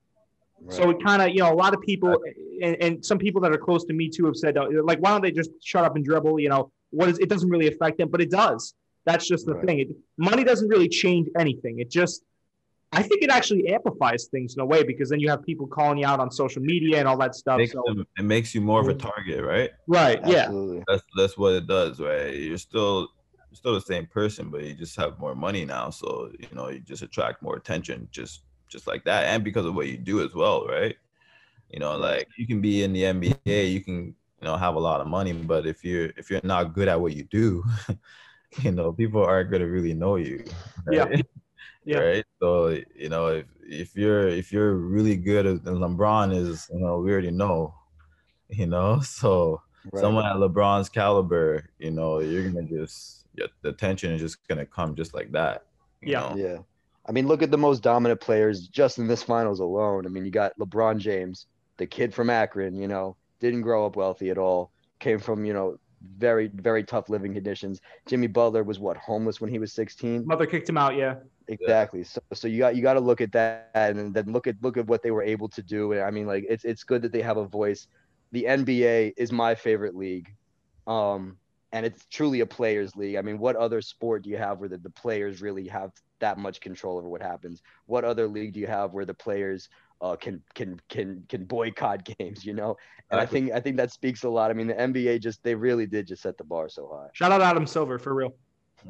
Right. 0.64 0.76
So 0.76 0.91
it 0.91 1.05
kind 1.05 1.20
of, 1.20 1.28
you 1.28 1.41
know, 1.41 1.53
a 1.53 1.55
lot 1.55 1.74
of 1.74 1.82
people 1.82 2.16
and, 2.62 2.76
and, 2.80 3.05
some 3.05 3.18
people 3.18 3.41
that 3.43 3.53
are 3.53 3.59
close 3.59 3.85
to 3.85 3.93
me 3.93 4.09
too 4.09 4.24
have 4.24 4.37
said, 4.37 4.57
uh, 4.57 4.66
like, 4.82 4.99
why 5.01 5.11
don't 5.11 5.20
they 5.20 5.30
just 5.30 5.51
shut 5.62 5.85
up 5.85 5.95
and 5.95 6.05
dribble? 6.05 6.41
You 6.41 6.49
know, 6.49 6.72
what 6.91 7.09
is 7.09 7.18
it 7.18 7.28
doesn't 7.28 7.51
really 7.51 7.66
affect 7.66 7.99
them, 7.99 8.09
but 8.09 8.22
it 8.22 8.30
does. 8.30 8.74
That's 9.05 9.28
just 9.28 9.45
the 9.45 9.55
right. 9.55 9.66
thing. 9.66 9.78
It, 9.80 9.89
money 10.16 10.45
doesn't 10.45 10.68
really 10.68 10.89
change 10.89 11.28
anything. 11.39 11.80
It 11.80 11.91
just, 11.91 12.22
I 12.95 13.03
think 13.03 13.22
it 13.22 13.30
actually 13.30 13.68
amplifies 13.68 14.26
things 14.30 14.55
in 14.55 14.61
a 14.61 14.66
way 14.66 14.82
because 14.82 15.11
then 15.11 15.20
you 15.20 15.28
have 15.28 15.42
people 15.42 15.66
calling 15.66 15.99
you 15.99 16.07
out 16.07 16.20
on 16.20 16.30
social 16.30 16.62
media 16.62 16.99
and 16.99 17.09
all 17.09 17.16
that 17.18 17.34
stuff. 17.34 17.59
Makes 17.59 17.72
so 17.72 17.82
them, 17.86 18.07
it 18.18 18.24
makes 18.24 18.55
you 18.55 18.61
more 18.61 18.80
of 18.80 18.88
a 18.88 18.95
target, 18.95 19.45
right? 19.45 19.70
Right. 19.86 20.20
Absolutely. 20.22 20.78
Yeah. 20.78 20.84
That's 20.88 21.03
that's 21.16 21.38
what 21.38 21.55
it 21.55 21.66
does, 21.66 22.01
right? 22.01 22.34
You're 22.34 22.59
still 22.59 23.09
you're 23.51 23.57
still 23.57 23.74
the 23.74 23.80
same 23.80 24.07
person, 24.07 24.51
but 24.51 24.62
you 24.64 24.74
just 24.74 24.97
have 24.97 25.18
more 25.18 25.34
money 25.34 25.64
now, 25.64 25.90
so 25.90 26.30
you 26.38 26.49
know 26.53 26.68
you 26.68 26.80
just 26.80 27.03
attract 27.03 27.42
more 27.42 27.57
attention, 27.57 28.09
just 28.11 28.42
just 28.68 28.86
like 28.86 29.05
that, 29.05 29.24
and 29.24 29.45
because 29.45 29.66
of 29.66 29.74
what 29.74 29.88
you 29.88 29.97
do 29.97 30.24
as 30.24 30.34
well, 30.34 30.66
right? 30.66 30.97
You 31.70 31.80
know, 31.80 31.97
like 31.97 32.28
you 32.38 32.47
can 32.47 32.61
be 32.61 32.82
in 32.82 32.92
the 32.92 33.03
NBA, 33.03 33.72
you 33.72 33.80
can 33.82 34.14
you 34.45 34.51
know 34.51 34.57
have 34.57 34.74
a 34.74 34.80
lot 34.80 35.01
of 35.01 35.07
money 35.07 35.32
but 35.32 35.66
if 35.66 35.82
you're 35.82 36.11
if 36.18 36.30
you're 36.30 36.40
not 36.45 36.74
good 36.74 36.86
at 36.86 37.01
what 37.01 37.16
you 37.16 37.24
do 37.24 37.64
you 38.62 38.70
know 38.70 38.92
people 38.92 39.24
aren't 39.24 39.51
going 39.51 39.62
to 39.62 39.68
really 39.68 39.95
know 39.95 40.16
you 40.16 40.45
right? 40.84 41.11
yeah 41.11 41.22
yeah. 41.85 41.99
right? 41.99 42.24
So 42.41 42.78
you 42.97 43.09
know 43.09 43.28
if 43.28 43.47
if 43.62 43.97
you're 43.97 44.28
if 44.28 44.53
you're 44.53 44.74
really 44.74 45.16
good 45.16 45.47
as 45.47 45.61
lebron 45.61 46.35
is 46.35 46.68
you 46.72 46.80
know 46.80 46.99
we 46.99 47.12
already 47.12 47.30
know 47.30 47.74
you 48.49 48.66
know? 48.66 49.01
So 49.01 49.62
right. 49.93 50.01
someone 50.01 50.26
at 50.26 50.37
lebron's 50.37 50.89
caliber 50.89 51.70
you 51.78 51.91
know 51.91 52.20
you're 52.20 52.49
gonna 52.49 52.66
just 52.66 53.26
yeah, 53.35 53.47
the 53.62 53.70
attention 53.70 54.12
is 54.12 54.20
just 54.20 54.47
gonna 54.49 54.66
come 54.66 54.95
just 54.95 55.14
like 55.14 55.32
that 55.32 55.66
yeah. 56.03 56.20
know? 56.20 56.35
yeah. 56.37 56.59
I 57.07 57.12
mean 57.12 57.26
look 57.26 57.43
at 57.43 57.51
the 57.51 57.59
most 57.59 57.82
dominant 57.82 58.20
players 58.20 58.68
just 58.68 58.99
in 58.99 59.07
this 59.07 59.22
finals 59.22 59.61
alone. 59.61 60.07
I 60.07 60.09
mean 60.09 60.24
you 60.24 60.30
got 60.30 60.59
lebron 60.59 60.99
james 60.99 61.47
the 61.76 61.87
kid 61.87 62.14
from 62.14 62.30
akron 62.30 62.74
you 62.74 62.89
know 62.89 63.16
didn't 63.45 63.62
grow 63.62 63.85
up 63.85 63.97
wealthy 63.97 64.30
at 64.30 64.39
all, 64.39 64.70
came 65.01 65.18
from, 65.18 65.45
you 65.45 65.53
know, 65.53 65.78
very, 66.18 66.48
very 66.48 66.84
tough 66.84 67.09
living 67.09 67.34
conditions. 67.34 67.80
Jimmy 68.07 68.26
Butler 68.26 68.62
was 68.62 68.78
what, 68.78 68.96
homeless 68.96 69.40
when 69.40 69.50
he 69.50 69.59
was 69.59 69.72
16? 69.72 70.26
Mother 70.26 70.46
kicked 70.46 70.68
him 70.68 70.76
out, 70.76 70.96
yeah. 70.96 71.16
Exactly. 71.48 72.05
So, 72.05 72.20
so 72.32 72.48
you 72.48 72.59
got 72.59 72.74
you 72.76 72.82
got 72.82 72.94
to 72.94 73.00
look 73.00 73.20
at 73.20 73.32
that 73.32 73.70
and 73.74 74.14
then 74.14 74.32
look 74.32 74.46
at 74.46 74.57
look 74.62 74.76
at 74.76 74.86
what 74.86 75.02
they 75.02 75.11
were 75.11 75.22
able 75.22 75.48
to 75.50 75.62
do. 75.62 76.00
I 76.00 76.11
mean, 76.11 76.26
like 76.26 76.46
it's 76.48 76.64
it's 76.64 76.84
good 76.84 77.02
that 77.02 77.12
they 77.12 77.22
have 77.22 77.36
a 77.36 77.44
voice. 77.44 77.86
The 78.32 78.44
NBA 78.44 79.14
is 79.16 79.30
my 79.30 79.55
favorite 79.55 79.94
league, 79.94 80.34
um, 80.86 81.36
and 81.72 81.84
it's 81.84 82.07
truly 82.07 82.40
a 82.40 82.46
players' 82.46 82.96
league. 82.96 83.16
I 83.16 83.22
mean, 83.22 83.38
what 83.38 83.57
other 83.57 83.82
sport 83.82 84.22
do 84.22 84.30
you 84.30 84.38
have 84.38 84.59
where 84.59 84.68
the, 84.68 84.78
the 84.78 84.90
players 84.90 85.42
really 85.42 85.68
have 85.68 85.92
that 86.20 86.38
much 86.38 86.61
control 86.61 86.96
over 86.96 87.09
what 87.09 87.22
happens? 87.22 87.62
What 87.86 88.05
other 88.05 88.26
league 88.26 88.55
do 88.55 88.61
you 88.61 88.66
have 88.66 88.92
where 88.92 89.05
the 89.05 89.14
players 89.14 89.68
uh, 90.05 90.16
can 90.16 90.42
can 90.55 90.78
can 90.90 91.24
can 91.30 91.44
boycott 91.44 92.05
games, 92.18 92.44
you 92.44 92.52
know. 92.52 92.76
And 93.11 93.18
I 93.18 93.24
think 93.24 93.52
I 93.52 93.61
think 93.61 93.78
that 93.78 93.90
speaks 93.90 94.22
a 94.24 94.28
lot. 94.28 94.50
I 94.50 94.55
mean, 94.55 94.66
the 94.66 94.74
NBA 94.74 95.18
just 95.18 95.42
they 95.42 95.55
really 95.55 95.86
did 95.86 96.07
just 96.07 96.22
set 96.22 96.36
the 96.36 96.44
bar 96.44 96.68
so 96.68 96.90
high. 96.92 97.09
Shout 97.14 97.32
out 97.32 97.40
Adam 97.40 97.66
Silver 97.66 97.98
for 97.98 98.14
real. 98.14 98.34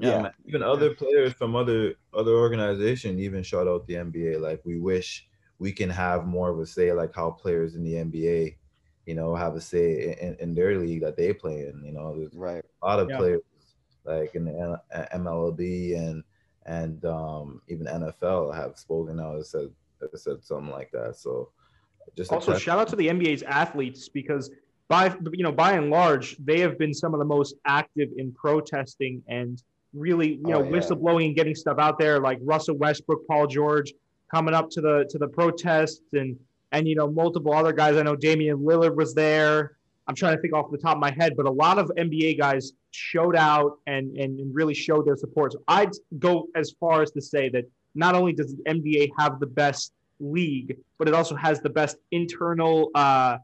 Yeah, 0.00 0.22
yeah. 0.22 0.30
even 0.46 0.62
other 0.64 0.92
players 0.94 1.32
from 1.34 1.54
other 1.54 1.94
other 2.12 2.32
organization 2.32 3.20
even 3.20 3.44
shout 3.44 3.68
out 3.68 3.86
the 3.86 3.94
NBA. 3.94 4.40
Like 4.40 4.60
we 4.64 4.80
wish 4.80 5.28
we 5.60 5.70
can 5.70 5.88
have 5.88 6.26
more 6.26 6.50
of 6.50 6.58
a 6.58 6.66
say, 6.66 6.92
like 6.92 7.14
how 7.14 7.30
players 7.30 7.76
in 7.76 7.84
the 7.84 7.94
NBA, 7.94 8.56
you 9.06 9.14
know, 9.14 9.36
have 9.36 9.54
a 9.54 9.60
say 9.60 10.16
in, 10.20 10.36
in 10.40 10.52
their 10.52 10.76
league 10.80 11.02
that 11.02 11.16
they 11.16 11.32
play 11.32 11.68
in. 11.68 11.80
You 11.84 11.92
know, 11.92 12.18
there's 12.18 12.34
Right. 12.34 12.64
a 12.82 12.86
lot 12.86 12.98
of 12.98 13.08
Yeah. 13.08 13.18
players 13.18 13.42
like 14.04 14.34
in 14.34 14.46
the 14.46 14.80
MLB 15.12 15.94
and 15.96 16.24
and 16.66 17.04
um, 17.04 17.62
even 17.68 17.86
NFL 17.86 18.52
have 18.52 18.76
spoken 18.78 19.20
out 19.20 19.36
and 19.36 19.46
said 19.46 19.70
have 20.12 20.20
said 20.20 20.42
something 20.42 20.70
like 20.70 20.90
that. 20.92 21.16
So 21.16 21.50
just 22.16 22.32
Also, 22.32 22.57
shout 22.59 22.78
out 22.78 22.88
to 22.88 22.96
the 22.96 23.09
NBA's 23.09 23.42
athletes 23.42 24.09
because 24.09 24.50
by 24.88 25.14
you 25.32 25.42
know 25.42 25.52
by 25.52 25.72
and 25.72 25.90
large 25.90 26.36
they 26.38 26.61
have 26.61 26.78
been 26.78 26.92
some 26.92 27.14
of 27.14 27.18
the 27.18 27.24
most 27.24 27.55
active 27.66 28.11
in 28.18 28.32
protesting 28.32 29.22
and 29.28 29.62
really 29.94 30.34
you 30.34 30.48
know 30.48 30.61
Oh, 30.61 30.64
yeah. 30.64 30.70
whistleblowing 30.70 31.26
and 31.26 31.36
getting 31.36 31.55
stuff 31.55 31.78
out 31.78 31.98
there. 31.98 32.20
Like 32.20 32.38
Russell 32.42 32.76
Westbrook, 32.76 33.26
Paul 33.26 33.46
George 33.46 33.92
coming 34.30 34.55
up 34.55 34.68
to 34.70 34.80
the 34.80 35.07
to 35.11 35.18
the 35.18 35.28
protests 35.28 36.02
and 36.12 36.36
and 36.72 36.86
you 36.88 36.94
know 36.96 37.11
multiple 37.11 37.52
other 37.55 37.72
guys. 37.72 37.96
I 37.96 38.02
know 38.02 38.16
Damian 38.16 38.59
Lillard 38.59 38.96
was 38.96 39.14
there. 39.14 39.76
I'm 40.07 40.14
trying 40.14 40.36
to 40.36 40.42
think 40.42 40.52
off 40.52 40.70
the 40.70 40.76
top 40.76 40.96
of 40.96 41.00
my 41.00 41.12
head, 41.12 41.32
but 41.34 41.46
a 41.46 41.50
lot 41.50 41.78
of 41.78 41.90
NBA 41.96 42.38
guys 42.38 42.72
showed 42.90 43.36
out 43.36 43.78
and 43.86 44.14
and, 44.18 44.38
and 44.38 44.55
really 44.55 44.74
showed 44.74 45.07
their 45.07 45.16
support. 45.16 45.52
So 45.52 45.62
I'd 45.68 45.92
go 46.18 46.48
as 46.55 46.72
far 46.78 47.00
as 47.00 47.11
to 47.12 47.22
say 47.22 47.48
that 47.50 47.64
not 47.95 48.14
only 48.14 48.32
does 48.32 48.55
the 48.57 48.62
NBA 48.64 49.11
have 49.18 49.40
the 49.40 49.47
best 49.47 49.92
league, 50.20 50.76
but 50.99 51.09
it 51.09 51.14
also 51.14 51.34
has 51.36 51.61
the 51.61 51.70
best 51.70 51.97
internal. 52.11 52.90
Uh, 52.95 53.38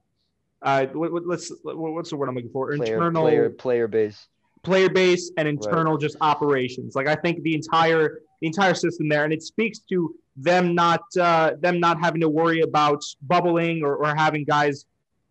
uh, 0.62 0.86
what, 0.86 1.12
what, 1.12 1.26
let's 1.26 1.51
what, 1.62 1.76
what's 1.76 2.11
the 2.11 2.16
word 2.16 2.28
I'm 2.28 2.34
looking 2.34 2.51
for? 2.51 2.74
Player, 2.76 2.94
internal 2.94 3.22
player, 3.22 3.51
player 3.51 3.88
base. 3.88 4.28
player 4.62 4.90
base 4.90 5.30
and 5.36 5.48
internal 5.48 5.96
just 5.96 6.16
operations. 6.20 6.94
Like 6.94 7.07
I 7.09 7.14
think 7.14 7.42
the 7.42 7.55
entire 7.55 8.20
the 8.40 8.46
entire 8.46 8.74
system 8.74 9.09
there, 9.09 9.24
and 9.24 9.32
it 9.32 9.42
speaks 9.42 9.78
to 9.90 10.14
them 10.36 10.74
not 10.74 11.03
uh, 11.18 11.53
them 11.61 11.80
not 11.80 12.01
having 12.01 12.20
to 12.20 12.28
worry 12.28 12.61
about 12.61 13.03
bubbling 13.22 13.82
or, 13.82 13.96
or 13.96 14.14
having 14.14 14.44
guys, 14.44 14.86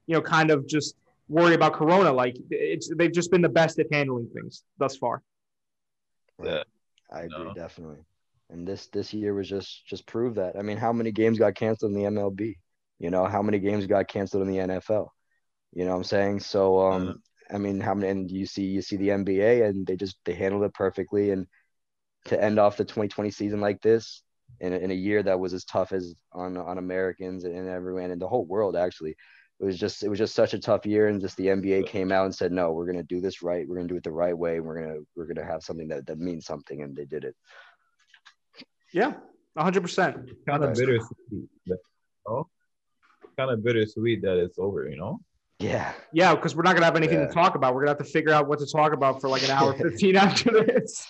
you 0.08 0.16
know, 0.16 0.22
kind 0.22 0.52
of 0.52 0.68
just 0.68 0.96
worry 1.28 1.54
about 1.54 1.74
Corona. 1.74 2.12
Like 2.12 2.38
it's 2.50 2.90
they've 2.96 3.12
just 3.12 3.32
been 3.32 3.42
the 3.42 3.50
best 3.50 3.80
at 3.80 3.88
handling 3.92 4.28
things 4.34 4.64
thus 4.78 4.98
far. 4.98 5.22
Yeah. 6.44 6.64
I 7.12 7.22
agree, 7.22 7.44
No. 7.46 7.54
definitely. 7.54 7.98
And 8.50 8.68
this 8.68 8.88
this 8.88 9.14
year 9.14 9.34
was 9.34 9.48
just 9.48 9.86
just 9.88 10.08
prove 10.08 10.36
that. 10.36 10.56
I 10.58 10.62
mean, 10.64 10.78
how 10.78 10.92
many 10.94 11.12
games 11.12 11.38
got 11.40 11.56
canceled 11.56 11.92
in 11.94 11.98
the 11.98 12.10
MLB? 12.10 12.56
You 13.00 13.10
know, 13.12 13.26
how 13.26 13.42
many 13.42 13.60
games 13.60 13.86
got 13.86 14.08
canceled 14.08 14.48
in 14.48 14.50
the 14.54 14.58
NFL? 14.60 15.08
You 15.74 15.86
know 15.86 15.92
what 15.92 15.98
I'm 15.98 16.04
saying? 16.04 16.40
So 16.42 16.80
um 16.80 17.22
I 17.52 17.58
mean, 17.58 17.80
how 17.80 17.94
many 17.94 18.10
and 18.10 18.32
you 18.32 18.46
see 18.46 18.64
you 18.66 18.82
see 18.82 18.98
the 18.98 19.10
NBA 19.10 19.68
and 19.68 19.86
they 19.86 19.96
just 19.96 20.18
they 20.26 20.34
handled 20.34 20.64
it 20.64 20.74
perfectly 20.74 21.32
and 21.32 21.48
to 22.26 22.42
end 22.42 22.60
off 22.60 22.78
the 22.78 22.86
2020 22.86 23.32
season 23.32 23.62
like 23.62 23.82
this 23.82 24.24
in 24.60 24.74
a, 24.74 24.78
in 24.78 24.92
a 24.92 24.96
year 24.96 25.24
that 25.24 25.40
was 25.40 25.54
as 25.54 25.66
tough 25.66 25.92
as 25.94 26.16
on 26.34 26.58
on 26.58 26.78
Americans 26.78 27.44
and 27.44 27.70
everyone 27.70 28.12
and 28.12 28.22
the 28.22 28.28
whole 28.28 28.46
world 28.46 28.76
actually 28.76 29.16
it 29.60 29.66
was 29.66 29.78
just 29.78 30.04
it 30.04 30.10
was 30.10 30.20
just 30.20 30.36
such 30.36 30.54
a 30.54 30.60
tough 30.60 30.86
year 30.86 31.08
and 31.08 31.22
just 31.22 31.38
the 31.38 31.48
NBA 31.48 31.86
came 31.88 32.12
out 32.12 32.26
and 32.26 32.36
said 32.36 32.52
no 32.52 32.72
we're 32.72 32.86
gonna 32.86 33.04
do 33.04 33.22
this 33.22 33.42
right 33.42 33.68
we're 33.68 33.76
gonna 33.76 33.88
do 33.88 33.96
it 33.96 34.04
the 34.04 34.12
right 34.12 34.38
way 34.38 34.60
we're 34.60 34.82
gonna 34.82 35.00
we're 35.16 35.26
gonna 35.26 35.46
have 35.46 35.64
something 35.64 35.88
that, 35.90 36.06
that 36.08 36.20
means 36.20 36.46
something 36.46 36.82
and 36.82 36.96
they 36.96 37.06
did 37.06 37.24
it 37.24 37.36
Yeah, 38.94 39.14
100. 39.54 39.82
percent 39.82 40.16
kind 40.48 40.64
of 40.64 40.74
bittersweet. 40.76 41.50
that- 41.68 41.78
Oh, 42.28 42.48
kind 43.38 43.52
of 43.52 43.64
bittersweet 43.64 44.22
that 44.24 44.38
it's 44.38 44.60
over. 44.60 44.88
You 44.90 44.98
know. 44.98 45.20
yeah 45.60 45.94
Yeah, 46.14 46.36
because 46.36 46.56
we're 46.56 46.64
not 46.64 46.74
gonna 46.76 46.86
have 46.86 46.96
anything 46.96 47.20
Yeah. 47.20 47.28
to 47.28 47.34
talk 47.34 47.56
about. 47.56 47.74
We're 47.74 47.82
gonna 47.82 47.92
have 47.98 48.06
to 48.06 48.12
figure 48.12 48.32
out 48.34 48.48
what 48.48 48.60
to 48.60 48.68
talk 48.68 48.94
about 48.94 49.20
for 49.22 49.30
like 49.30 49.44
an 49.44 49.52
hour 49.52 49.74
15 49.78 50.16
after 50.16 50.52
this. 50.52 51.08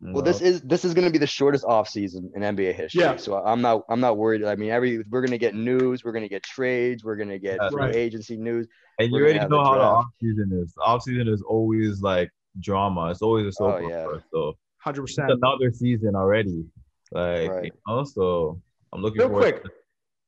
Well 0.00 0.14
know? 0.14 0.20
this 0.22 0.40
is 0.40 0.60
this 0.62 0.84
is 0.84 0.94
gonna 0.94 1.10
be 1.10 1.18
the 1.18 1.26
shortest 1.28 1.64
off 1.64 1.88
season 1.88 2.30
in 2.34 2.42
NBA 2.42 2.74
history 2.74 3.02
Yeah. 3.02 3.16
so 3.16 3.36
I'm 3.36 3.60
not 3.60 3.82
I'm 3.88 4.00
not 4.00 4.16
worried 4.18 4.42
I 4.44 4.56
mean 4.56 4.70
every 4.70 5.04
we're 5.10 5.22
gonna 5.24 5.38
get 5.38 5.54
news 5.54 6.02
we're 6.04 6.10
gonna 6.12 6.28
get 6.28 6.42
trades 6.42 7.04
we're 7.04 7.14
gonna 7.16 7.38
get 7.38 7.58
free 7.70 7.82
right. 7.82 7.94
agency 7.94 8.36
news 8.36 8.66
and 8.98 9.08
you 9.08 9.12
we're 9.14 9.28
gonna 9.28 9.38
already 9.46 9.50
know 9.50 9.62
how 9.64 9.70
the 9.72 9.78
draft. 9.78 9.94
off 9.94 10.04
season 10.20 10.60
is. 10.62 10.74
Off 10.84 11.02
season 11.02 11.28
is 11.28 11.42
always 11.42 12.02
like 12.02 12.30
drama. 12.60 13.10
It's 13.10 13.22
always 13.22 13.44
a 13.46 13.48
oh, 13.48 13.50
soap 13.50 13.80
Oh, 13.84 13.88
yeah. 13.88 14.04
opera. 14.04 14.24
So 14.32 14.38
100. 14.84 15.02
it's 15.04 15.14
percent 15.14 15.30
another 15.30 15.70
season 15.72 16.16
already. 16.16 16.64
Like 17.12 17.50
Right. 17.50 17.64
you 17.64 17.70
know, 17.86 18.04
so 18.04 18.60
I'm 18.92 19.02
looking 19.02 19.20
Real 19.20 19.30
quick, 19.30 19.62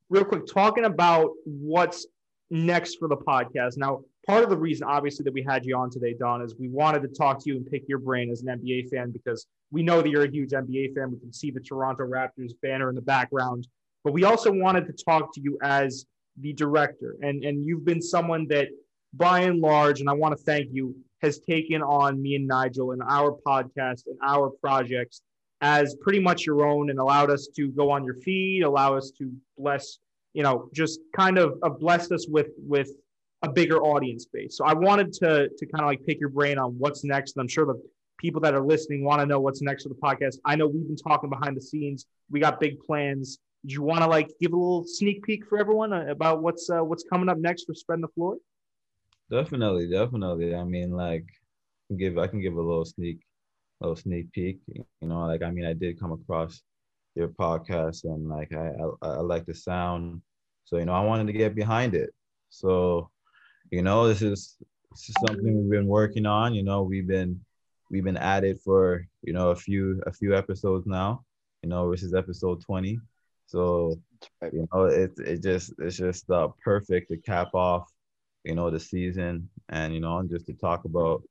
real 0.09 0.25
quick, 0.25 0.45
talking 0.45 0.85
about 0.85 1.31
what's 1.45 2.05
next 2.49 2.95
for 2.95 3.07
the 3.07 3.17
podcast. 3.17 3.77
Now, 3.77 4.01
part 4.27 4.43
of 4.43 4.49
the 4.49 4.57
reason, 4.57 4.87
obviously, 4.87 5.23
that 5.23 5.33
we 5.33 5.43
had 5.43 5.65
you 5.65 5.75
on 5.77 5.89
today, 5.89 6.15
Don, 6.17 6.41
is 6.41 6.55
we 6.57 6.69
wanted 6.69 7.01
to 7.01 7.07
talk 7.07 7.43
to 7.43 7.49
you 7.49 7.57
and 7.57 7.65
pick 7.65 7.83
your 7.87 7.99
brain 7.99 8.29
as 8.31 8.43
an 8.43 8.59
NBA 8.59 8.89
fan 8.89 9.11
because 9.11 9.47
we 9.71 9.83
know 9.83 10.01
that 10.01 10.09
you're 10.09 10.25
a 10.25 10.31
huge 10.31 10.51
NBA 10.51 10.93
fan. 10.95 11.11
We 11.11 11.19
can 11.19 11.33
see 11.33 11.51
the 11.51 11.59
Toronto 11.59 12.03
Raptors 12.03 12.51
banner 12.61 12.89
in 12.89 12.95
the 12.95 13.01
background, 13.01 13.67
but 14.03 14.13
we 14.13 14.23
also 14.23 14.51
wanted 14.51 14.85
to 14.87 14.93
talk 14.93 15.33
to 15.33 15.41
you 15.41 15.57
as 15.63 16.05
the 16.39 16.53
director, 16.53 17.15
and 17.21 17.43
and 17.43 17.65
you've 17.65 17.85
been 17.85 18.01
someone 18.01 18.45
that, 18.49 18.67
by 19.13 19.41
and 19.41 19.59
large, 19.59 20.01
and 20.01 20.09
I 20.09 20.13
want 20.13 20.37
to 20.37 20.43
thank 20.43 20.67
you, 20.71 20.95
has 21.21 21.39
taken 21.39 21.81
on 21.81 22.21
me 22.21 22.35
and 22.35 22.47
Nigel 22.47 22.91
and 22.91 23.01
our 23.01 23.31
podcast 23.31 24.05
and 24.07 24.17
our 24.23 24.49
projects 24.49 25.21
as 25.65 25.95
pretty 25.95 26.19
much 26.19 26.45
your 26.45 26.63
own 26.63 26.91
and 26.91 26.99
allowed 26.99 27.31
us 27.31 27.47
to 27.55 27.69
go 27.69 27.89
on 27.89 28.03
your 28.05 28.13
feed, 28.13 28.61
allow 28.61 28.95
us 28.95 29.11
to 29.17 29.31
bless, 29.57 29.97
you 30.33 30.43
know, 30.43 30.69
just 30.75 30.99
kind 31.15 31.39
of 31.39 31.59
blessed 31.79 32.11
us 32.11 32.27
with 32.27 32.51
with 32.59 32.89
a 33.41 33.49
bigger 33.49 33.79
audience 33.81 34.27
base. 34.31 34.55
So 34.57 34.63
I 34.63 34.73
wanted 34.73 35.11
to 35.21 35.49
to 35.49 35.65
kind 35.65 35.81
of 35.81 35.87
like 35.87 36.05
pick 36.05 36.19
your 36.19 36.29
brain 36.29 36.59
on 36.59 36.75
what's 36.77 37.03
next. 37.03 37.35
And 37.35 37.41
I'm 37.41 37.47
sure 37.47 37.65
the 37.65 37.81
people 38.19 38.39
that 38.41 38.53
are 38.53 38.65
listening 38.73 39.03
want 39.03 39.21
to 39.21 39.25
know 39.25 39.39
what's 39.39 39.63
next 39.63 39.83
for 39.83 39.89
the 39.89 39.95
podcast. 39.95 40.35
I 40.45 40.55
know 40.55 40.67
we've 40.67 40.87
been 40.87 40.95
talking 40.95 41.31
behind 41.31 41.57
the 41.57 41.61
scenes. 41.61 42.05
We 42.29 42.39
got 42.39 42.59
big 42.59 42.79
plans. 42.79 43.39
Do 43.65 43.73
you 43.73 43.81
want 43.81 44.01
to 44.03 44.07
like 44.07 44.29
give 44.39 44.53
a 44.53 44.55
little 44.55 44.85
sneak 44.85 45.23
peek 45.23 45.47
for 45.47 45.57
everyone 45.57 45.91
uh, 45.93 46.05
about 46.09 46.43
what's 46.43 46.69
uh, 46.69 46.83
what's 46.89 47.05
coming 47.11 47.27
up 47.27 47.39
next 47.39 47.65
for 47.65 47.73
spreading 47.73 48.03
the 48.03 48.09
floor? 48.09 48.37
Definitely, 49.31 49.89
definitely. 49.89 50.53
I 50.53 50.63
mean, 50.63 50.91
like, 50.91 51.25
give 51.97 52.19
I 52.19 52.27
can 52.27 52.39
give 52.39 52.53
a 52.53 52.61
little 52.61 52.85
sneak, 52.85 53.17
little 53.85 54.01
sneak 54.01 54.31
peek. 54.31 54.59
You 54.67 54.85
know, 55.01 55.25
like 55.25 55.43
I 55.43 55.51
mean, 55.51 55.65
I 55.65 55.73
did 55.73 55.99
come 55.99 56.11
across 56.11 56.61
your 57.15 57.29
podcast, 57.29 58.03
and 58.03 58.27
like 58.29 58.53
I 58.53 58.71
I, 59.01 59.07
I 59.07 59.21
like 59.21 59.45
the 59.45 59.53
sound, 59.53 60.21
so 60.65 60.77
you 60.77 60.85
know, 60.85 60.93
I 60.93 61.01
wanted 61.01 61.27
to 61.27 61.33
get 61.33 61.55
behind 61.55 61.95
it. 61.95 62.13
So, 62.49 63.09
you 63.71 63.81
know, 63.81 64.07
this 64.07 64.21
is 64.21 64.57
this 64.91 65.09
is 65.09 65.15
something 65.27 65.61
we've 65.61 65.71
been 65.71 65.87
working 65.87 66.25
on. 66.25 66.53
You 66.53 66.63
know, 66.63 66.83
we've 66.83 67.07
been 67.07 67.39
we've 67.91 68.03
been 68.03 68.17
at 68.17 68.43
it 68.43 68.59
for 68.63 69.05
you 69.23 69.33
know 69.33 69.49
a 69.51 69.55
few 69.55 70.01
a 70.05 70.13
few 70.13 70.35
episodes 70.35 70.85
now. 70.87 71.23
You 71.63 71.69
know, 71.69 71.91
this 71.91 72.03
is 72.03 72.13
episode 72.13 72.61
twenty. 72.61 72.99
So 73.47 73.99
you 74.51 74.67
know, 74.73 74.85
it 74.85 75.13
it 75.19 75.43
just 75.43 75.73
it's 75.79 75.97
just 75.97 76.29
uh, 76.29 76.49
perfect 76.63 77.09
to 77.09 77.17
cap 77.17 77.53
off 77.53 77.89
you 78.45 78.53
know, 78.53 78.69
the 78.69 78.79
season 78.79 79.49
and, 79.69 79.93
you 79.93 79.99
know, 79.99 80.19
and 80.19 80.29
just 80.29 80.45
to 80.45 80.53
talk 80.53 80.85
about, 80.85 81.23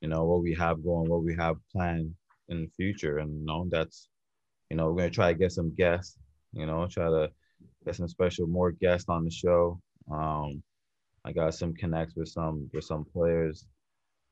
you 0.00 0.08
know, 0.08 0.24
what 0.24 0.42
we 0.42 0.54
have 0.54 0.82
going, 0.82 1.08
what 1.08 1.24
we 1.24 1.34
have 1.36 1.56
planned 1.72 2.14
in 2.48 2.62
the 2.62 2.70
future. 2.76 3.18
And, 3.18 3.40
you 3.40 3.46
know, 3.46 3.66
that's, 3.70 4.08
you 4.70 4.76
know, 4.76 4.92
we're 4.92 5.08
to 5.08 5.14
try 5.14 5.32
to 5.32 5.38
get 5.38 5.52
some 5.52 5.74
guests, 5.74 6.16
you 6.52 6.66
know, 6.66 6.86
try 6.86 7.06
to 7.06 7.30
get 7.84 7.96
some 7.96 8.08
special, 8.08 8.46
more 8.46 8.72
guests 8.72 9.08
on 9.08 9.24
the 9.24 9.30
show. 9.30 9.80
Um, 10.10 10.62
I 11.24 11.32
got 11.32 11.54
some 11.54 11.74
connects 11.74 12.14
with 12.16 12.28
some, 12.28 12.70
with 12.72 12.84
some 12.84 13.04
players. 13.04 13.66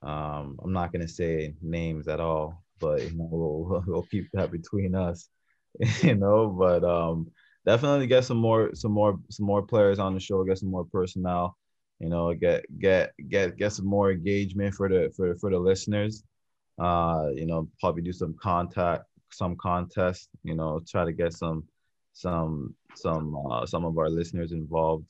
Um, 0.03 0.59
I'm 0.63 0.73
not 0.73 0.93
to 0.93 1.09
say 1.09 1.55
names 1.63 2.07
at 2.07 2.21
all, 2.21 2.63
but, 2.79 3.03
you 3.03 3.17
know, 3.17 3.29
we'll, 3.31 3.85
we'll 3.87 4.03
keep 4.03 4.29
that 4.35 4.53
between 4.53 4.95
us, 4.95 5.29
you 6.03 6.15
know, 6.15 6.49
but, 6.49 6.85
um, 6.85 7.29
definitely 7.65 8.07
get 8.07 8.25
some 8.25 8.37
more, 8.37 8.71
some 8.75 8.93
more, 8.93 9.19
some 9.31 9.47
more 9.47 9.63
players 9.63 9.99
on 9.99 10.15
the 10.15 10.21
show, 10.21 10.45
get 10.45 10.59
some 10.59 10.71
more 10.71 10.85
personnel 10.85 11.57
you 12.01 12.09
know 12.09 12.35
get 12.35 12.65
get 12.79 13.13
get 13.29 13.57
get 13.57 13.73
some 13.73 13.87
more 13.87 14.11
engagement 14.11 14.75
for 14.75 14.89
the 14.89 15.13
for 15.17 15.35
for 15.37 15.51
the 15.51 15.59
listeners. 15.59 16.23
Uh 16.79 17.29
you 17.35 17.47
know 17.47 17.69
probably 17.81 18.03
do 18.03 18.13
some 18.13 18.35
contact 18.41 19.05
some 19.33 19.57
contest 19.57 20.29
you 20.45 20.55
know 20.55 20.81
try 20.87 21.05
to 21.05 21.13
get 21.13 21.33
some 21.33 21.65
some 22.13 22.75
some 22.95 23.37
uh, 23.51 23.67
some 23.67 23.85
of 23.85 23.97
our 23.99 24.11
listeners 24.11 24.53
involved. 24.53 25.05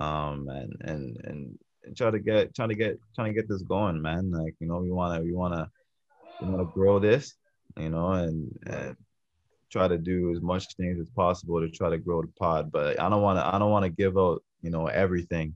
Um 0.00 0.48
and 0.48 0.72
and 0.80 1.16
and, 1.24 1.58
try 1.94 2.10
to 2.10 2.18
get 2.18 2.54
trying 2.54 2.70
to 2.70 2.74
get 2.74 2.98
trying 3.14 3.32
to 3.32 3.38
get 3.38 3.48
this 3.48 3.62
going 3.62 4.00
man. 4.00 4.30
Like 4.30 4.54
you 4.58 4.66
know 4.66 4.78
we 4.78 4.90
want 4.90 5.16
to 5.16 5.22
we 5.22 5.34
want 5.34 5.54
to 5.54 5.68
we 6.40 6.48
want 6.48 6.62
to 6.62 6.72
grow 6.72 6.98
this 6.98 7.34
you 7.78 7.90
know 7.90 8.12
and, 8.12 8.50
and 8.66 8.96
try 9.70 9.86
to 9.88 9.98
do 9.98 10.32
as 10.32 10.40
much 10.40 10.74
things 10.76 10.98
as 10.98 11.10
possible 11.10 11.60
to 11.60 11.68
try 11.68 11.90
to 11.90 11.98
grow 11.98 12.22
the 12.22 12.28
pod. 12.38 12.72
But 12.72 12.98
i 13.00 13.08
don't 13.08 13.22
want 13.22 13.38
to 13.38 13.46
i 13.54 13.58
don't 13.58 13.70
want 13.70 13.84
to 13.84 13.90
give 13.90 14.16
out 14.16 14.42
you 14.62 14.70
know 14.70 14.86
everything 14.86 15.54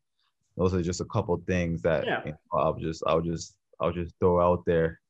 those 0.58 0.74
are 0.74 0.82
just 0.82 1.00
a 1.00 1.04
couple 1.06 1.36
things 1.46 1.80
that 1.82 2.04
Yeah. 2.06 2.22
you 2.26 2.32
know, 2.32 2.58
I'll 2.58 2.74
just 2.74 3.02
I'll 3.06 3.20
just 3.22 3.56
I'll 3.80 3.92
just 3.92 4.12
throw 4.18 4.40
out 4.40 4.64
there, 4.66 5.00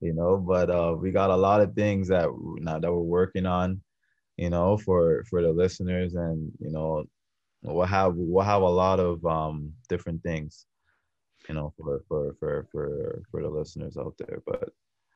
you 0.00 0.14
know. 0.14 0.36
But 0.38 0.70
uh, 0.70 0.96
we 0.98 1.10
got 1.12 1.30
a 1.30 1.36
lot 1.36 1.60
of 1.60 1.74
things 1.74 2.08
that 2.08 2.28
now 2.68 2.78
that 2.78 2.92
we're 2.92 2.98
working 3.20 3.46
on, 3.46 3.80
you 4.36 4.50
know, 4.50 4.76
for 4.78 5.24
for 5.30 5.42
the 5.42 5.52
listeners, 5.52 6.14
and 6.14 6.50
you 6.58 6.70
know, 6.70 7.04
we'll 7.62 7.86
have 7.86 8.14
we'll 8.16 8.44
have 8.44 8.62
a 8.62 8.76
lot 8.84 8.98
of 9.00 9.24
um 9.26 9.72
different 9.88 10.22
things, 10.22 10.66
you 11.48 11.54
know, 11.54 11.72
for 11.76 12.02
for 12.08 12.34
for 12.40 12.66
for 12.72 13.22
for 13.30 13.42
the 13.42 13.48
listeners 13.48 13.96
out 13.96 14.14
there. 14.18 14.42
But 14.46 14.70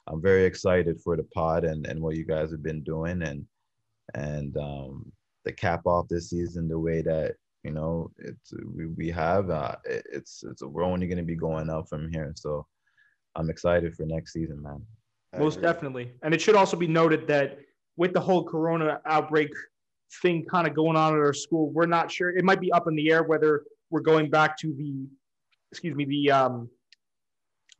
I'm 0.07 0.20
very 0.22 0.45
excited 0.45 1.01
for 1.01 1.16
the 1.16 1.24
pod 1.34 1.64
and 1.64 1.86
and 1.86 2.01
what 2.01 2.16
you 2.16 2.24
guys 2.24 2.51
have 2.51 2.62
been 2.62 2.82
doing, 2.82 3.22
and 3.22 3.47
and 4.14 4.57
um 4.59 5.11
to 5.47 5.53
cap 5.53 5.86
off 5.86 6.09
this 6.09 6.28
season 6.30 6.68
the 6.68 6.78
way 6.78 7.01
that 7.03 7.34
you 7.64 7.70
know 7.72 8.11
it's 8.18 8.52
we, 8.74 8.86
we 8.86 9.11
have 9.11 9.50
uh, 9.50 9.76
it, 9.84 10.06
it's 10.12 10.44
it's 10.48 10.62
we're 10.62 10.84
only 10.84 11.06
going 11.06 11.18
to 11.18 11.24
be 11.24 11.36
going 11.36 11.70
up 11.70 11.88
from 11.88 12.11
here. 12.12 12.32
So 12.36 12.66
i'm 13.36 13.50
excited 13.50 13.94
for 13.94 14.06
next 14.06 14.32
season 14.32 14.62
man. 14.62 14.82
Most 15.38 15.61
definitely. 15.61 16.12
And 16.22 16.32
it 16.32 16.40
should 16.40 16.56
also 16.56 16.76
be 16.76 16.86
noted 16.86 17.26
that 17.28 17.59
with 17.96 18.14
the 18.14 18.20
whole 18.20 18.42
corona 18.42 19.00
outbreak 19.04 19.50
thing 20.22 20.44
kind 20.46 20.66
of 20.66 20.74
going 20.74 20.96
on 20.96 21.12
at 21.12 21.18
our 21.18 21.34
school 21.34 21.70
we're 21.70 21.84
not 21.84 22.11
sure 22.11 22.30
it 22.30 22.42
might 22.42 22.61
be 22.61 22.72
up 22.72 22.88
in 22.88 22.96
the 22.96 23.11
air 23.11 23.22
whether 23.22 23.64
we're 23.90 24.00
going 24.00 24.30
back 24.30 24.56
to 24.56 24.72
the 24.74 25.06
excuse 25.70 25.94
me 25.94 26.06
the 26.06 26.30
um 26.30 26.70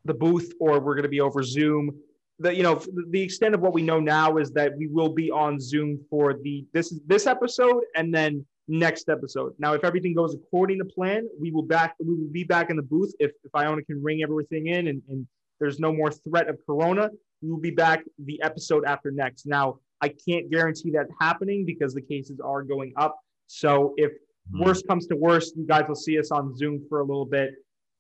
the 0.05 0.15
booth 0.15 0.53
or 0.59 0.81
we're 0.81 0.95
going 0.95 1.05
to 1.05 1.09
be 1.09 1.21
over 1.21 1.43
zoom. 1.43 1.95
The 2.41 2.55
you 2.55 2.63
know 2.63 2.81
the 3.11 3.21
extent 3.21 3.55
of 3.55 3.61
what 3.61 3.73
we 3.73 3.83
know 3.83 4.01
now 4.01 4.37
is 4.37 4.51
that 4.53 4.77
we 4.77 4.87
will 4.87 5.09
be 5.09 5.31
on 5.31 5.61
zoom 5.61 5.99
for 6.11 6.35
the 6.35 6.67
this 6.73 6.93
is 6.93 7.01
this 7.07 7.27
episode 7.27 7.83
and 7.97 8.15
then 8.15 8.47
next 8.69 9.09
episode. 9.09 9.55
Now, 9.59 9.73
if 9.73 9.85
everything 9.85 10.15
goes 10.15 10.35
according 10.35 10.79
to 10.79 10.85
plan, 10.85 11.29
we 11.41 11.51
will 11.51 11.63
back 11.63 11.95
we 11.99 12.15
will 12.15 12.31
be 12.31 12.45
back 12.45 12.71
in 12.71 12.77
the 12.77 12.83
booth 12.83 13.13
if 13.19 13.33
if 13.45 13.55
Iona 13.55 13.83
can 13.83 14.03
ring 14.03 14.23
everything 14.23 14.69
in 14.69 14.89
and, 14.89 15.03
and 15.09 15.27
there's 15.59 15.81
no 15.81 15.93
more 15.93 16.11
threat 16.11 16.49
of 16.49 16.59
corona. 16.67 17.11
We 17.43 17.51
will 17.51 17.61
be 17.61 17.71
back 17.71 18.05
the 18.25 18.41
episode 18.43 18.85
after 18.85 19.11
next. 19.11 19.47
Now, 19.47 19.79
I 20.01 20.09
can't 20.09 20.51
guarantee 20.51 20.91
that 20.93 21.07
happening 21.21 21.65
because 21.65 21.95
the 21.95 22.03
cases 22.03 22.41
are 22.41 22.63
going 22.63 22.93
up. 22.97 23.19
So 23.47 23.95
if 23.97 24.13
mm-hmm. 24.13 24.65
worst 24.65 24.87
comes 24.87 25.07
to 25.09 25.17
worst, 25.17 25.57
you 25.57 25.67
guys 25.67 25.85
will 25.89 25.97
see 25.97 26.19
us 26.19 26.31
on 26.31 26.57
Zoom 26.57 26.85
for 26.89 27.01
a 27.01 27.05
little 27.05 27.27
bit 27.27 27.55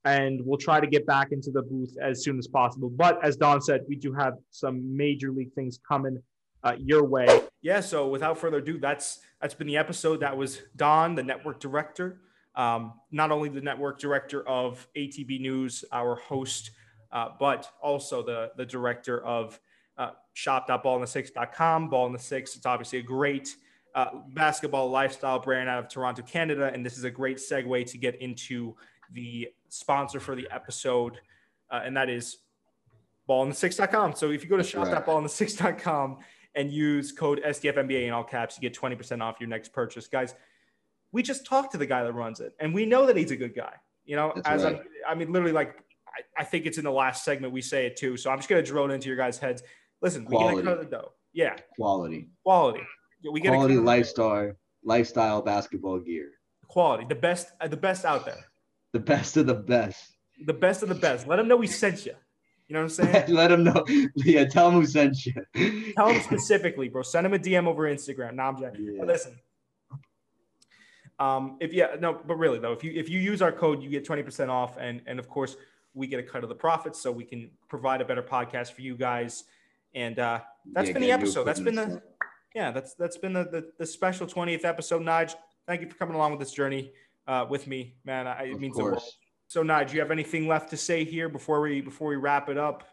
and 0.04 0.40
we'll 0.44 0.58
try 0.58 0.80
to 0.80 0.86
get 0.86 1.06
back 1.06 1.32
into 1.32 1.50
the 1.50 1.62
booth 1.62 1.94
as 2.02 2.22
soon 2.22 2.38
as 2.38 2.46
possible. 2.46 2.90
But 2.90 3.22
as 3.24 3.36
Don 3.36 3.60
said, 3.60 3.82
we 3.88 3.96
do 3.96 4.12
have 4.14 4.34
some 4.50 4.96
major 4.96 5.32
league 5.32 5.52
things 5.54 5.78
coming 5.86 6.18
uh, 6.62 6.74
your 6.78 7.04
way. 7.04 7.26
Yeah. 7.60 7.80
So 7.80 8.08
without 8.08 8.38
further 8.38 8.58
ado, 8.58 8.78
that's 8.78 9.20
that's 9.40 9.54
been 9.54 9.66
the 9.66 9.76
episode. 9.76 10.20
That 10.20 10.36
was 10.36 10.62
Don, 10.76 11.14
the 11.14 11.22
network 11.22 11.60
director, 11.60 12.20
um, 12.54 12.94
not 13.10 13.30
only 13.30 13.48
the 13.48 13.60
network 13.60 13.98
director 13.98 14.46
of 14.48 14.86
ATB 14.96 15.40
News, 15.40 15.84
our 15.92 16.16
host, 16.16 16.70
uh, 17.12 17.30
but 17.38 17.70
also 17.82 18.22
the 18.22 18.52
the 18.56 18.66
director 18.66 19.24
of 19.24 19.58
uh, 19.96 20.10
shop.ballinthesix.com. 20.34 21.88
Ball 21.90 22.06
in 22.06 22.12
the 22.12 22.18
Six. 22.18 22.56
It's 22.56 22.66
obviously 22.66 23.00
a 23.00 23.02
great 23.02 23.54
uh, 23.94 24.10
basketball 24.28 24.90
lifestyle 24.90 25.40
brand 25.40 25.68
out 25.68 25.78
of 25.82 25.88
Toronto, 25.88 26.22
Canada, 26.22 26.70
and 26.72 26.84
this 26.86 26.96
is 26.96 27.04
a 27.04 27.10
great 27.10 27.38
segue 27.38 27.90
to 27.90 27.98
get 27.98 28.14
into 28.22 28.76
the 29.12 29.48
sponsor 29.68 30.20
for 30.20 30.36
the 30.36 30.46
episode, 30.50 31.18
uh, 31.70 31.80
and 31.84 31.96
that 31.96 32.08
is 32.08 32.38
ballinthesix.com. 33.28 34.14
So 34.14 34.30
if 34.30 34.44
you 34.44 34.48
go 34.48 34.56
to 34.56 34.62
shop.ballinthesix.com 34.62 36.18
and 36.58 36.72
use 36.72 37.12
code 37.12 37.40
SDFMBA 37.46 38.08
in 38.08 38.12
all 38.12 38.24
caps, 38.24 38.58
you 38.60 38.68
get 38.68 38.78
20% 38.78 39.22
off 39.22 39.36
your 39.38 39.48
next 39.48 39.72
purchase. 39.72 40.08
Guys, 40.08 40.34
we 41.12 41.22
just 41.22 41.46
talked 41.46 41.70
to 41.72 41.78
the 41.78 41.86
guy 41.86 42.02
that 42.02 42.12
runs 42.12 42.40
it, 42.40 42.52
and 42.58 42.74
we 42.74 42.84
know 42.84 43.06
that 43.06 43.16
he's 43.16 43.30
a 43.30 43.36
good 43.36 43.54
guy. 43.54 43.74
You 44.04 44.16
know, 44.16 44.32
That's 44.34 44.48
as 44.48 44.64
right. 44.64 44.82
I, 45.06 45.12
I 45.12 45.14
mean, 45.14 45.32
literally, 45.32 45.52
like, 45.52 45.76
I, 46.08 46.42
I, 46.42 46.44
think 46.44 46.66
it's 46.66 46.76
in 46.76 46.84
the 46.84 46.90
last 46.90 47.24
segment 47.24 47.52
we 47.52 47.62
say 47.62 47.86
it 47.86 47.96
too. 47.96 48.16
So 48.16 48.30
I'm 48.30 48.38
just 48.38 48.48
going 48.48 48.64
to 48.64 48.84
it 48.84 48.90
into 48.90 49.06
your 49.06 49.16
guys' 49.16 49.38
heads. 49.38 49.62
Listen, 50.02 50.24
Quality. 50.24 50.56
we 50.56 50.62
get 50.62 50.68
a 50.68 50.74
cut 50.74 50.84
of 50.84 50.90
the 50.90 50.96
dough. 50.96 51.12
Yeah. 51.32 51.56
Quality. 51.76 52.28
Quality. 52.44 52.80
We 53.30 53.40
get 53.40 53.50
Quality 53.50 53.76
lifestyle, 53.76 54.52
lifestyle 54.82 55.42
basketball 55.42 56.00
gear. 56.00 56.30
Quality. 56.66 57.04
The 57.08 57.14
best, 57.14 57.52
uh, 57.60 57.68
the 57.68 57.76
best 57.76 58.04
out 58.04 58.24
there. 58.24 58.46
The 58.92 59.00
best 59.00 59.36
of 59.36 59.46
the 59.46 59.54
best. 59.54 60.16
The 60.44 60.54
best 60.54 60.82
of 60.82 60.88
the 60.88 60.94
best. 60.94 61.28
Let 61.28 61.36
them 61.36 61.46
know 61.46 61.56
we 61.56 61.66
sent 61.66 62.06
you. 62.06 62.14
You 62.68 62.74
know 62.74 62.82
what 62.82 62.98
I'm 62.98 63.06
saying? 63.12 63.34
Let 63.34 63.48
them 63.48 63.64
know. 63.64 63.84
Yeah, 64.14 64.44
tell 64.44 64.70
them 64.70 64.80
who 64.80 64.86
sent 64.86 65.26
you. 65.26 65.32
tell 65.94 66.08
them 66.08 66.20
specifically, 66.24 66.88
bro. 66.88 67.02
Send 67.02 67.24
them 67.24 67.34
a 67.34 67.38
DM 67.38 67.66
over 67.66 67.82
Instagram. 67.84 68.34
Nah, 68.34 68.48
I'm 68.48 68.58
joking. 68.58 68.96
Yeah. 68.96 69.04
listen. 69.04 69.38
Um, 71.18 71.56
if 71.60 71.72
yeah, 71.72 71.96
no, 71.98 72.20
but 72.24 72.36
really 72.36 72.58
though, 72.60 72.72
if 72.72 72.84
you 72.84 72.92
if 72.94 73.08
you 73.08 73.18
use 73.18 73.42
our 73.42 73.50
code, 73.50 73.82
you 73.82 73.90
get 73.90 74.06
20% 74.06 74.48
off, 74.48 74.76
and 74.78 75.00
and 75.06 75.18
of 75.18 75.28
course 75.28 75.56
we 75.94 76.06
get 76.06 76.20
a 76.20 76.22
cut 76.22 76.44
of 76.44 76.48
the 76.48 76.54
profits, 76.54 77.00
so 77.00 77.10
we 77.10 77.24
can 77.24 77.50
provide 77.68 78.00
a 78.00 78.04
better 78.04 78.22
podcast 78.22 78.72
for 78.72 78.82
you 78.82 78.96
guys. 78.96 79.44
And 79.94 80.18
uh, 80.18 80.40
that's 80.72 80.88
yeah, 80.88 80.92
been 80.92 81.02
the 81.02 81.10
episode. 81.10 81.44
That's 81.44 81.60
been 81.60 81.74
the 81.74 82.02
yeah, 82.54 82.70
that's 82.70 82.94
that's 82.94 83.16
been 83.16 83.32
the, 83.32 83.44
the, 83.44 83.72
the 83.78 83.86
special 83.86 84.26
20th 84.26 84.64
episode. 84.64 85.02
Nige, 85.02 85.34
thank 85.66 85.80
you 85.80 85.88
for 85.88 85.96
coming 85.96 86.14
along 86.14 86.32
with 86.32 86.40
this 86.40 86.52
journey 86.52 86.92
uh, 87.26 87.46
with 87.48 87.66
me, 87.66 87.96
man. 88.04 88.26
I, 88.26 88.44
it 88.44 88.52
of 88.52 88.60
means 88.60 88.76
course. 88.76 88.84
the 88.86 88.92
world. 88.92 89.02
So, 89.48 89.62
Nige, 89.62 89.88
do 89.88 89.94
you 89.94 90.00
have 90.00 90.10
anything 90.10 90.46
left 90.46 90.68
to 90.70 90.76
say 90.76 91.04
here 91.04 91.30
before 91.30 91.62
we 91.62 91.80
before 91.80 92.08
we 92.08 92.16
wrap 92.16 92.50
it 92.50 92.58
up? 92.58 92.84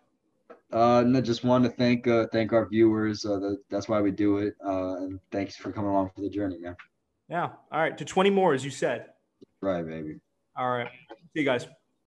Uh, 0.72 1.04
no, 1.06 1.20
just 1.20 1.44
want 1.44 1.66
to 1.66 1.70
thank 1.70 2.08
uh, 2.08 2.28
thank 2.32 2.54
our 2.54 2.66
viewers. 2.68 3.26
Uh, 3.26 3.40
the, 3.40 3.58
that's 3.70 3.90
why 3.90 4.00
we 4.00 4.10
do 4.10 4.38
it. 4.38 4.56
Uh, 4.66 4.96
and 4.96 5.20
thanks 5.32 5.58
for 5.58 5.72
coming 5.72 5.92
along 5.92 6.12
for 6.16 6.22
the 6.22 6.30
journey, 6.30 6.58
man. 6.58 6.76
Yeah. 7.30 7.50
All 7.72 7.82
right. 7.82 7.98
To 7.98 8.06
20 8.06 8.30
more, 8.30 8.54
as 8.54 8.64
you 8.64 8.72
said. 8.72 9.08
Right, 9.62 9.86
baby. 9.86 10.20
All 10.58 10.70
right. 10.70 10.88
See 11.34 11.42
you 11.42 11.44
guys. 11.44 11.68